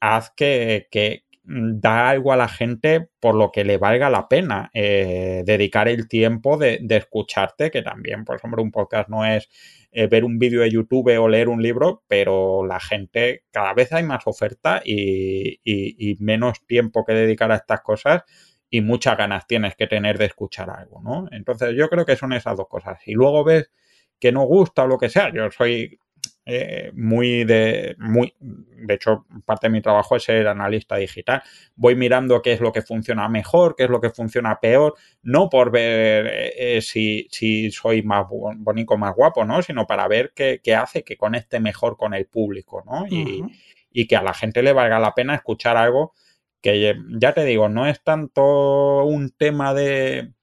haz 0.00 0.30
que, 0.30 0.88
que 0.90 1.24
da 1.46 2.08
algo 2.08 2.32
a 2.32 2.36
la 2.36 2.48
gente 2.48 3.08
por 3.20 3.34
lo 3.34 3.52
que 3.52 3.64
le 3.64 3.76
valga 3.76 4.08
la 4.08 4.28
pena 4.28 4.70
eh, 4.72 5.42
dedicar 5.44 5.88
el 5.88 6.08
tiempo 6.08 6.56
de, 6.56 6.84
escucharte, 6.88 7.70
que 7.70 7.82
también, 7.82 8.24
por 8.24 8.36
ejemplo, 8.36 8.62
un 8.62 8.70
podcast 8.70 9.10
no 9.10 9.26
es 9.26 9.50
eh, 9.92 10.06
ver 10.06 10.24
un 10.24 10.38
vídeo 10.38 10.62
de 10.62 10.70
YouTube 10.70 11.18
o 11.18 11.28
leer 11.28 11.48
un 11.48 11.62
libro, 11.62 12.02
pero 12.08 12.64
la 12.66 12.80
gente, 12.80 13.44
cada 13.50 13.74
vez 13.74 13.92
hay 13.92 14.04
más 14.04 14.26
oferta 14.26 14.80
y, 14.84 16.16
menos 16.20 16.64
tiempo 16.66 17.04
que 17.04 17.12
dedicar 17.12 17.52
a 17.52 17.56
estas 17.56 17.82
cosas 17.82 18.22
y 18.70 18.80
muchas 18.80 19.16
ganas 19.18 19.46
tienes 19.46 19.76
que 19.76 19.86
tener 19.86 20.16
de 20.16 20.26
escuchar 20.26 20.70
algo, 20.70 21.02
¿no? 21.02 21.28
Entonces 21.30 21.74
yo 21.76 21.88
creo 21.88 22.06
que 22.06 22.16
son 22.16 22.32
esas 22.32 22.56
dos 22.56 22.68
cosas. 22.68 22.98
Y 23.06 23.12
luego 23.12 23.44
ves 23.44 23.70
que 24.18 24.32
no 24.32 24.44
gusta 24.44 24.84
o 24.84 24.86
lo 24.86 24.96
que 24.96 25.10
sea, 25.10 25.30
yo 25.32 25.50
soy 25.50 25.98
eh, 26.46 26.90
muy 26.94 27.44
de 27.44 27.96
muy 27.98 28.34
de 28.38 28.94
hecho 28.94 29.24
parte 29.46 29.68
de 29.68 29.72
mi 29.72 29.80
trabajo 29.80 30.16
es 30.16 30.24
ser 30.24 30.46
analista 30.46 30.96
digital. 30.96 31.42
Voy 31.74 31.96
mirando 31.96 32.42
qué 32.42 32.52
es 32.52 32.60
lo 32.60 32.70
que 32.70 32.82
funciona 32.82 33.28
mejor 33.30 33.74
qué 33.74 33.84
es 33.84 33.90
lo 33.90 33.98
que 33.98 34.10
funciona 34.10 34.60
peor 34.60 34.94
no 35.22 35.48
por 35.48 35.70
ver 35.70 36.52
eh, 36.56 36.82
si, 36.82 37.26
si, 37.30 37.70
soy 37.70 38.02
más 38.02 38.26
bonito 38.58 38.98
más 38.98 39.14
guapo 39.14 39.44
no 39.46 39.62
sino 39.62 39.86
para 39.86 40.06
ver 40.06 40.32
qué, 40.34 40.60
qué, 40.62 40.74
hace 40.74 41.02
que 41.02 41.16
conecte 41.16 41.60
mejor 41.60 41.96
con 41.96 42.12
el 42.12 42.26
público 42.26 42.82
no 42.84 43.06
y, 43.08 43.42
y 43.90 44.06
que 44.06 44.16
a 44.16 44.22
la 44.22 44.34
gente 44.34 44.62
le 44.62 44.74
valga 44.74 44.98
la 44.98 45.14
pena 45.14 45.34
escuchar 45.34 45.78
algo 45.78 46.12
que 46.60 46.94
ya 47.18 47.32
te 47.32 47.44
digo 47.44 47.70
no 47.70 47.86
es 47.86 48.02
tanto 48.04 49.04
un 49.06 49.30
tema 49.30 49.72
de 49.72 50.33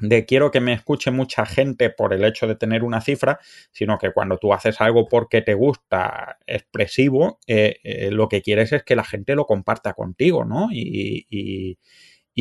de 0.00 0.24
quiero 0.24 0.50
que 0.50 0.60
me 0.60 0.72
escuche 0.72 1.10
mucha 1.10 1.46
gente 1.46 1.90
por 1.90 2.12
el 2.12 2.24
hecho 2.24 2.46
de 2.46 2.56
tener 2.56 2.82
una 2.82 3.00
cifra, 3.00 3.38
sino 3.72 3.98
que 3.98 4.12
cuando 4.12 4.38
tú 4.38 4.52
haces 4.52 4.80
algo 4.80 5.06
porque 5.08 5.42
te 5.42 5.54
gusta 5.54 6.38
expresivo, 6.46 7.38
eh, 7.46 7.76
eh, 7.84 8.10
lo 8.10 8.28
que 8.28 8.42
quieres 8.42 8.72
es 8.72 8.82
que 8.82 8.96
la 8.96 9.04
gente 9.04 9.34
lo 9.34 9.46
comparta 9.46 9.92
contigo, 9.92 10.44
¿no? 10.44 10.68
y, 10.72 11.26
y 11.28 11.78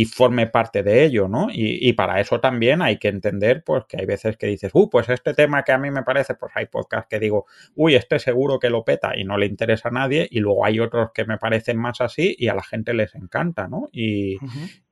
forme 0.06 0.48
parte 0.48 0.84
de 0.84 1.04
ello, 1.04 1.28
¿no? 1.28 1.48
Y, 1.52 1.92
para 1.94 2.22
eso 2.22 2.40
también 2.40 2.82
hay 2.82 2.98
que 2.98 3.10
entender, 3.10 3.64
pues, 3.64 3.84
que 3.86 3.98
hay 4.00 4.06
veces 4.06 4.38
que 4.38 4.48
dices, 4.48 4.72
uh, 4.74 4.90
pues 4.90 5.10
este 5.10 5.34
tema 5.34 5.64
que 5.64 5.72
a 5.72 5.78
mí 5.78 5.92
me 5.92 6.04
parece, 6.04 6.36
pues 6.36 6.52
hay 6.56 6.68
podcasts 6.68 7.08
que 7.10 7.20
digo, 7.20 7.46
uy, 7.76 7.96
este 7.96 8.20
seguro 8.20 8.60
que 8.60 8.70
lo 8.70 8.86
peta 8.86 9.18
y 9.18 9.24
no 9.26 9.38
le 9.38 9.48
interesa 9.48 9.90
a 9.90 9.92
nadie, 9.92 10.28
y 10.30 10.40
luego 10.40 10.66
hay 10.66 10.80
otros 10.80 11.10
que 11.14 11.26
me 11.26 11.38
parecen 11.38 11.78
más 11.78 12.02
así 12.02 12.36
y 12.38 12.48
a 12.48 12.56
la 12.56 12.64
gente 12.64 12.94
les 12.94 13.16
encanta, 13.16 13.68
¿no? 13.68 13.90
Y, 13.92 14.38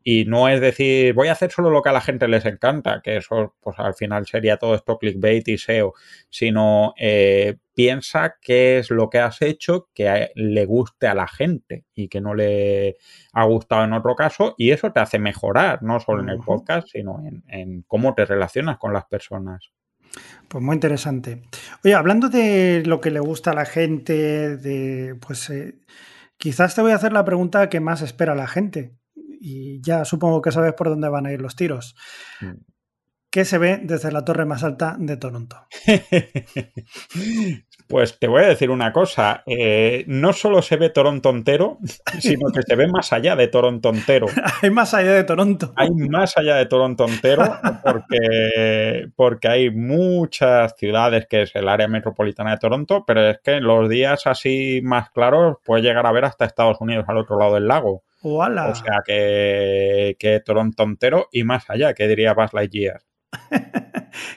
y 0.04 0.26
no 0.26 0.50
es 0.50 0.62
decir, 0.62 1.14
voy 1.14 1.28
a 1.28 1.34
hacer 1.34 1.52
solo 1.52 1.70
lo 1.70 1.82
que 1.82 1.90
a 1.90 1.94
la 1.94 2.02
gente 2.02 2.28
les 2.28 2.46
encanta, 2.46 3.02
que 3.04 3.18
eso, 3.18 3.56
pues 3.62 3.78
al 3.80 3.94
final 3.94 4.26
sería 4.26 4.58
todo 4.58 4.76
esto 4.76 4.98
clickbait 4.98 5.48
y 5.48 5.58
SEO, 5.58 5.94
sino 6.30 6.94
eh, 6.98 7.58
piensa 7.78 8.38
qué 8.42 8.80
es 8.80 8.90
lo 8.90 9.08
que 9.08 9.20
has 9.20 9.40
hecho 9.44 9.90
que 9.94 10.32
le 10.34 10.66
guste 10.66 11.06
a 11.06 11.14
la 11.14 11.28
gente 11.28 11.86
y 11.94 12.08
que 12.08 12.20
no 12.20 12.34
le 12.34 12.98
ha 13.34 13.46
gustado 13.46 13.84
en 13.84 13.94
otro 13.94 14.16
caso 14.16 14.56
y 14.58 14.72
eso 14.72 14.92
te 14.92 15.00
hace 15.00 15.20
mejorar, 15.20 15.84
no 15.84 16.00
solo 16.00 16.24
en 16.24 16.30
el 16.30 16.40
podcast, 16.40 16.88
sino 16.88 17.22
en, 17.48 17.84
cómo 17.84 18.16
te 18.16 18.26
relacionas 18.26 18.80
con 18.80 18.94
las 18.94 19.06
personas. 19.06 19.70
Pues 20.48 20.64
muy 20.64 20.74
interesante. 20.74 21.44
Oye, 21.84 21.94
hablando 21.94 22.30
de 22.30 22.82
lo 22.84 23.00
que 23.00 23.12
le 23.12 23.20
gusta 23.20 23.52
a 23.52 23.54
la 23.54 23.66
gente, 23.66 24.58
de 24.58 25.14
pues 25.14 25.48
eh, 25.52 25.78
quizás 26.38 26.74
te 26.74 26.82
voy 26.82 26.94
a 26.94 26.96
hacer 26.96 27.14
la 27.14 27.26
pregunta 27.26 27.70
que 27.70 27.80
más 27.80 28.02
espera 28.02 28.34
la 28.34 28.48
gente. 28.48 28.96
Y 29.40 29.82
ya 29.82 30.04
supongo 30.04 30.42
que 30.42 30.52
sabes 30.52 30.74
por 30.74 30.90
dónde 30.90 31.10
van 31.10 31.28
a 31.28 31.32
ir 31.32 31.42
los 31.42 31.56
tiros. 31.56 31.96
Mm. 32.42 32.54
¿Qué 33.30 33.46
se 33.46 33.58
ve 33.58 33.80
desde 33.84 34.12
la 34.12 34.24
torre 34.24 34.46
más 34.46 34.64
alta 34.64 34.96
de 34.98 35.18
Toronto? 35.18 35.68
Pues 37.88 38.20
te 38.20 38.28
voy 38.28 38.44
a 38.44 38.48
decir 38.48 38.70
una 38.70 38.92
cosa, 38.92 39.44
eh, 39.46 40.04
no 40.08 40.34
solo 40.34 40.62
se 40.62 40.76
ve 40.76 40.90
Toronto 40.90 41.30
entero, 41.30 41.78
sino 42.20 42.52
que 42.52 42.62
se 42.62 42.76
ve 42.76 42.88
más 42.88 43.14
allá 43.14 43.36
de 43.36 43.48
Toronto 43.48 43.90
entero. 43.90 44.28
hay 44.62 44.70
más 44.70 44.94
allá 44.94 45.14
de 45.14 45.24
Toronto. 45.24 45.74
Hay 45.76 45.90
más 45.92 46.38
allá 46.38 46.56
de 46.56 46.66
Toronto 46.66 47.06
entero 47.08 47.58
porque, 47.84 49.08
porque 49.16 49.48
hay 49.48 49.72
muchas 49.72 50.76
ciudades 50.78 51.28
que 51.30 51.44
es 51.44 51.56
el 51.56 51.70
área 51.70 51.88
metropolitana 51.88 52.52
de 52.52 52.58
Toronto, 52.58 53.04
pero 53.06 53.30
es 53.30 53.40
que 53.44 53.56
en 53.56 53.64
los 53.64 53.88
días 53.90 54.28
así 54.28 54.82
más 54.84 55.10
claros 55.12 55.58
puedes 55.64 55.86
llegar 55.86 56.06
a 56.06 56.12
ver 56.12 56.26
hasta 56.26 56.46
Estados 56.46 56.82
Unidos 56.82 57.06
al 57.08 57.18
otro 57.18 57.40
lado 57.40 57.56
del 57.56 57.68
lago. 57.68 58.04
O 58.72 58.76
sea 58.76 59.02
que, 59.06 60.16
que 60.20 60.40
Toronto 60.42 60.84
entero 60.84 61.28
y 61.32 61.44
más 61.44 61.70
allá, 61.70 61.94
que 61.94 62.08
diría 62.08 62.34
Buzz 62.34 62.54
Lightyear. 62.54 63.02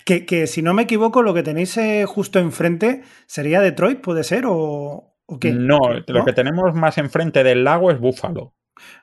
que, 0.05 0.47
si 0.47 0.62
no 0.62 0.74
me 0.74 0.82
equivoco, 0.82 1.22
lo 1.22 1.34
que 1.34 1.43
tenéis 1.43 1.76
eh, 1.76 2.05
justo 2.07 2.38
enfrente 2.38 3.03
sería 3.26 3.61
Detroit, 3.61 4.01
¿puede 4.01 4.24
ser? 4.24 4.45
¿O, 4.47 5.14
qué? 5.41 5.53
No, 5.53 5.78
lo 6.07 6.24
que 6.24 6.32
tenemos 6.32 6.74
más 6.74 6.99
enfrente 6.99 7.45
del 7.45 7.64
lago 7.64 7.91
es 7.91 7.99
Buffalo. 7.99 8.55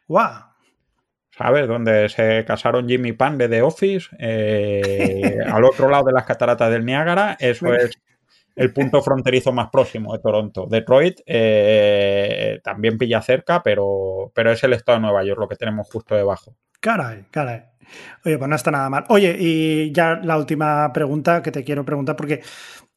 ¡Guau! 0.08 0.44
¿Sabes? 1.32 1.68
Donde 1.68 2.10
se 2.10 2.44
casaron 2.46 2.88
Jimmy 2.88 3.14
Pan 3.14 3.38
de 3.38 3.48
The 3.48 3.62
Office, 3.62 4.10
eh, 4.20 5.38
al 5.52 5.64
otro 5.64 5.88
lado 5.88 6.06
de 6.06 6.14
las 6.14 6.26
cataratas 6.26 6.72
del 6.72 6.84
Niágara, 6.84 7.38
eso 7.40 7.74
es 7.74 8.00
el 8.58 8.74
punto 8.74 9.02
fronterizo 9.04 9.54
más 9.54 9.70
próximo 9.70 10.14
de 10.14 10.20
Toronto. 10.20 10.66
Detroit 10.68 11.20
eh, 11.28 12.60
también 12.64 12.98
pilla 12.98 13.22
cerca, 13.22 13.62
pero, 13.62 14.32
pero 14.34 14.52
es 14.52 14.64
el 14.64 14.74
estado 14.74 14.98
de 14.98 15.04
Nueva 15.04 15.24
York 15.24 15.40
lo 15.40 15.48
que 15.48 15.56
tenemos 15.56 15.88
justo 15.88 16.16
debajo. 16.16 16.56
Caray, 16.80 17.26
caray. 17.30 17.66
Oye, 18.26 18.38
pues 18.38 18.50
no 18.50 18.56
está 18.56 18.72
nada 18.72 18.90
mal. 18.90 19.06
Oye, 19.10 19.36
y 19.40 19.92
ya 19.92 20.20
la 20.24 20.38
última 20.38 20.92
pregunta 20.94 21.42
que 21.42 21.52
te 21.52 21.64
quiero 21.64 21.86
preguntar, 21.86 22.16
porque, 22.16 22.42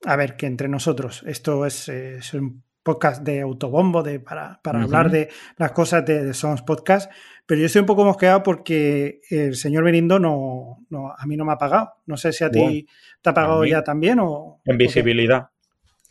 a 0.05 0.17
ver, 0.17 0.37
que 0.37 0.47
entre 0.47 0.69
nosotros, 0.69 1.23
esto 1.27 1.67
es, 1.67 1.89
un 2.35 2.63
podcast 2.83 3.23
de 3.23 3.43
autobombo 3.43 4.03
de, 4.03 4.21
para, 4.21 4.61
hablar 4.65 5.11
de 5.11 5.29
las 5.57 5.73
cosas 5.73 6.05
de, 6.05 6.33
Sons 6.35 6.63
Podcast, 6.63 7.11
pero 7.47 7.61
yo 7.61 7.67
estoy 7.67 7.81
un 7.81 7.87
poco 7.87 8.05
mosqueado 8.05 8.43
porque 8.43 9.21
el 9.29 9.55
señor 9.57 9.85
Berindo 9.85 10.19
no, 10.19 10.85
a 11.17 11.27
mí 11.27 11.37
no 11.37 11.45
me 11.45 11.53
ha 11.53 11.59
pagado. 11.59 11.93
No 12.07 12.17
sé 12.17 12.33
si 12.33 12.45
a 12.45 12.51
ti 12.51 12.87
te 13.21 13.31
ha 13.31 13.35
pagado 13.35 13.65
ya 13.65 13.83
también 13.83 14.19
o... 14.21 14.61
En 14.65 14.79
visibilidad. 14.79 15.49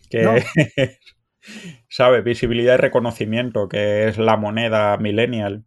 Que, 0.10 0.44
¿sabes? 1.90 2.24
Visibilidad 2.24 2.76
y 2.76 2.78
reconocimiento, 2.78 3.68
que 3.70 4.08
es 4.08 4.18
la 4.18 4.38
moneda 4.38 4.98
millennial. 4.98 5.66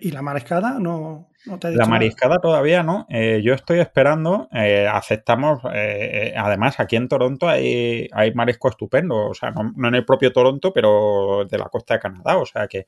¿Y 0.00 0.10
la 0.10 0.22
mariscada? 0.22 0.78
No, 0.78 1.28
te 1.60 1.70
La 1.72 1.86
mariscada 1.86 2.38
todavía 2.38 2.82
no. 2.82 3.06
Eh, 3.08 3.40
yo 3.42 3.54
estoy 3.54 3.80
esperando. 3.80 4.48
Eh, 4.52 4.86
aceptamos. 4.86 5.60
Eh, 5.72 6.34
además, 6.36 6.80
aquí 6.80 6.96
en 6.96 7.08
Toronto 7.08 7.48
hay, 7.48 8.08
hay 8.12 8.32
marisco 8.34 8.68
estupendo. 8.68 9.28
O 9.28 9.34
sea, 9.34 9.50
no, 9.50 9.88
en 9.88 9.94
el 9.94 10.04
propio 10.04 10.32
Toronto, 10.32 10.72
pero 10.72 11.44
de 11.48 11.58
la 11.58 11.66
costa 11.66 11.94
de 11.94 12.00
Canadá. 12.00 12.36
O 12.38 12.46
sea 12.46 12.66
que, 12.68 12.86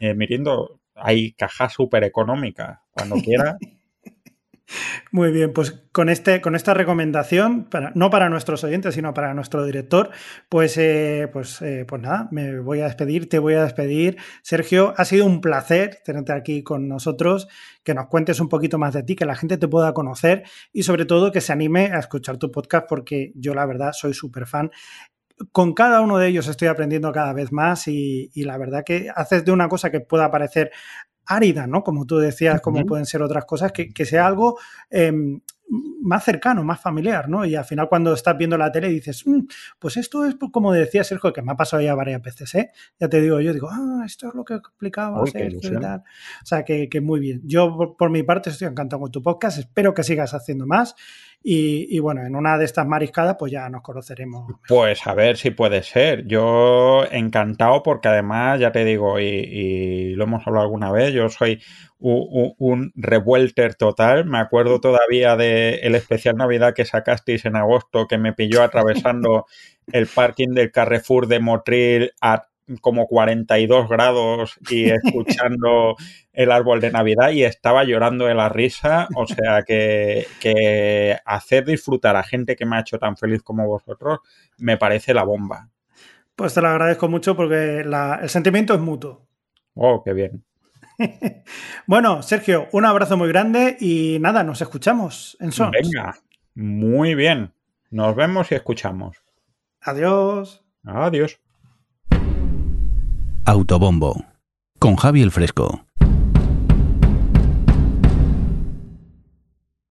miriendo, 0.00 0.80
hay 0.94 1.32
cajas 1.32 1.72
súper 1.72 2.04
económicas. 2.04 2.78
Cuando 2.90 3.16
quiera. 3.22 3.56
Muy 5.10 5.32
bien, 5.32 5.52
pues 5.52 5.72
con, 5.92 6.08
este, 6.08 6.40
con 6.40 6.54
esta 6.54 6.74
recomendación, 6.74 7.64
para, 7.64 7.92
no 7.94 8.10
para 8.10 8.28
nuestros 8.28 8.62
oyentes, 8.64 8.94
sino 8.94 9.12
para 9.12 9.34
nuestro 9.34 9.64
director, 9.64 10.10
pues, 10.48 10.76
eh, 10.76 11.28
pues, 11.32 11.60
eh, 11.62 11.84
pues 11.86 12.00
nada, 12.00 12.28
me 12.30 12.60
voy 12.60 12.80
a 12.80 12.84
despedir, 12.84 13.28
te 13.28 13.38
voy 13.38 13.54
a 13.54 13.64
despedir. 13.64 14.16
Sergio, 14.42 14.94
ha 14.96 15.04
sido 15.04 15.26
un 15.26 15.40
placer 15.40 15.98
tenerte 16.04 16.32
aquí 16.32 16.62
con 16.62 16.88
nosotros, 16.88 17.48
que 17.82 17.94
nos 17.94 18.06
cuentes 18.06 18.40
un 18.40 18.48
poquito 18.48 18.78
más 18.78 18.94
de 18.94 19.02
ti, 19.02 19.16
que 19.16 19.24
la 19.24 19.36
gente 19.36 19.58
te 19.58 19.68
pueda 19.68 19.92
conocer 19.92 20.44
y 20.72 20.84
sobre 20.84 21.04
todo 21.04 21.32
que 21.32 21.40
se 21.40 21.52
anime 21.52 21.92
a 21.92 21.98
escuchar 21.98 22.36
tu 22.36 22.50
podcast 22.50 22.86
porque 22.88 23.32
yo 23.34 23.54
la 23.54 23.66
verdad 23.66 23.92
soy 23.92 24.14
súper 24.14 24.46
fan 24.46 24.70
con 25.52 25.72
cada 25.72 26.02
uno 26.02 26.18
de 26.18 26.28
ellos 26.28 26.48
estoy 26.48 26.68
aprendiendo 26.68 27.12
cada 27.12 27.32
vez 27.32 27.50
más 27.50 27.88
y, 27.88 28.30
y, 28.34 28.44
la 28.44 28.58
verdad 28.58 28.84
que 28.84 29.08
haces 29.14 29.42
de 29.42 29.52
una 29.52 29.68
cosa 29.68 29.90
que 29.90 30.00
pueda 30.00 30.30
parecer 30.30 30.70
árida, 31.30 31.66
¿no? 31.66 31.84
Como 31.84 32.06
tú 32.06 32.18
decías, 32.18 32.60
como 32.60 32.84
pueden 32.84 33.06
ser 33.06 33.22
otras 33.22 33.44
cosas, 33.44 33.72
que, 33.72 34.04
sea 34.04 34.26
algo 34.26 34.58
em, 34.90 35.40
más 36.02 36.24
cercano, 36.24 36.64
más 36.64 36.80
familiar, 36.80 37.28
¿no? 37.28 37.44
Y 37.44 37.54
al 37.54 37.64
final 37.64 37.88
cuando 37.88 38.12
estás 38.12 38.36
viendo 38.36 38.58
la 38.58 38.72
tele 38.72 38.88
dices, 38.88 39.24
mm, 39.24 39.42
pues 39.78 39.96
esto 39.96 40.26
es 40.26 40.34
como 40.50 40.72
decía 40.72 41.04
Sergio, 41.04 41.32
que 41.32 41.42
me 41.42 41.52
ha 41.52 41.56
pasado 41.56 41.82
ya 41.82 41.94
varias 41.94 42.20
veces, 42.20 42.52
¿eh? 42.56 42.70
Ya 42.98 43.08
te 43.08 43.20
digo, 43.20 43.40
yo 43.40 43.52
digo, 43.52 43.68
ah, 43.70 44.02
esto 44.04 44.28
es 44.28 44.34
lo 44.34 44.44
que 44.44 44.54
explicaba 44.54 45.24
Sergio 45.26 45.60
y 45.62 45.80
tal. 45.80 46.00
O 46.42 46.46
sea, 46.46 46.64
que, 46.64 46.88
muy 47.00 47.20
bien. 47.20 47.42
Yo, 47.44 47.94
por, 47.96 48.10
mi 48.10 48.24
parte, 48.24 48.50
estoy 48.50 48.66
encantado 48.66 49.00
con 49.00 49.12
tu 49.12 49.22
podcast, 49.22 49.58
espero 49.58 49.94
que 49.94 50.02
sigas 50.02 50.34
haciendo 50.34 50.66
más. 50.66 50.96
Y, 51.42 51.98
bueno, 52.00 52.22
en 52.22 52.36
una 52.36 52.58
de 52.58 52.66
estas 52.66 52.86
mariscadas, 52.86 53.36
pues 53.38 53.50
ya 53.50 53.68
nos 53.70 53.80
conoceremos. 53.80 54.52
Pues 54.68 55.06
a 55.06 55.14
ver 55.14 55.38
si 55.38 55.50
puede 55.50 55.82
ser. 55.82 56.26
Yo 56.26 57.04
encantado 57.10 57.82
porque 57.82 58.08
además, 58.08 58.60
ya 58.60 58.72
te 58.72 58.84
digo, 58.84 59.18
y, 59.18 60.14
lo 60.16 60.24
hemos 60.24 60.46
hablado 60.46 60.66
alguna 60.66 60.92
vez, 60.92 61.14
yo 61.14 61.30
soy 61.30 61.62
un, 61.98 62.54
un, 62.58 62.92
revuelter 62.94 63.74
total. 63.74 64.26
Me 64.26 64.38
acuerdo 64.38 64.80
todavía 64.80 65.36
del 65.36 65.78
el 65.82 65.94
especial 65.94 66.36
Navidad 66.36 66.74
que 66.74 66.84
sacasteis 66.84 67.46
en 67.46 67.56
agosto, 67.56 68.06
que 68.06 68.18
me 68.18 68.34
pilló 68.34 68.62
atravesando 68.62 69.46
el 69.92 70.06
parking 70.06 70.50
del 70.50 70.70
Carrefour 70.70 71.26
de 71.26 71.40
Motril 71.40 72.12
a 72.20 72.49
como 72.78 73.06
42 73.06 73.88
grados 73.88 74.58
y 74.70 74.90
escuchando 74.90 75.96
el 76.32 76.52
árbol 76.52 76.80
de 76.80 76.90
Navidad 76.90 77.30
y 77.30 77.44
estaba 77.44 77.84
llorando 77.84 78.26
de 78.26 78.34
la 78.34 78.48
risa. 78.48 79.08
O 79.16 79.26
sea 79.26 79.62
que, 79.62 81.16
hacer 81.24 81.64
disfrutar 81.64 82.16
a 82.16 82.22
gente 82.22 82.56
que 82.56 82.66
me 82.66 82.76
ha 82.76 82.80
hecho 82.80 82.98
tan 82.98 83.16
feliz 83.16 83.42
como 83.42 83.66
vosotros 83.66 84.18
me 84.58 84.76
parece 84.76 85.14
la 85.14 85.24
bomba. 85.24 85.68
Pues 86.36 86.54
te 86.54 86.62
lo 86.62 86.68
agradezco 86.68 87.08
mucho 87.08 87.36
porque 87.36 87.80
el 87.80 88.28
sentimiento 88.28 88.74
es 88.74 88.80
mutuo. 88.80 89.26
Oh, 89.74 90.02
qué 90.02 90.12
bien. 90.12 90.44
bueno, 91.86 92.22
Sergio, 92.22 92.68
un 92.72 92.84
abrazo 92.84 93.16
muy 93.16 93.28
grande 93.28 93.76
y 93.80 94.18
nada, 94.20 94.42
nos 94.42 94.60
escuchamos 94.60 95.36
en 95.40 95.52
Sons. 95.52 95.72
Venga, 95.72 96.18
muy 96.54 97.14
bien. 97.14 97.52
Nos 97.90 98.14
vemos 98.14 98.50
y 98.52 98.54
escuchamos. 98.54 99.18
Adiós. 99.80 100.64
Adiós. 100.84 101.40
Autobombo 103.50 104.26
con 104.78 104.94
Javi 104.94 105.22
el 105.22 105.32
Fresco. 105.32 105.84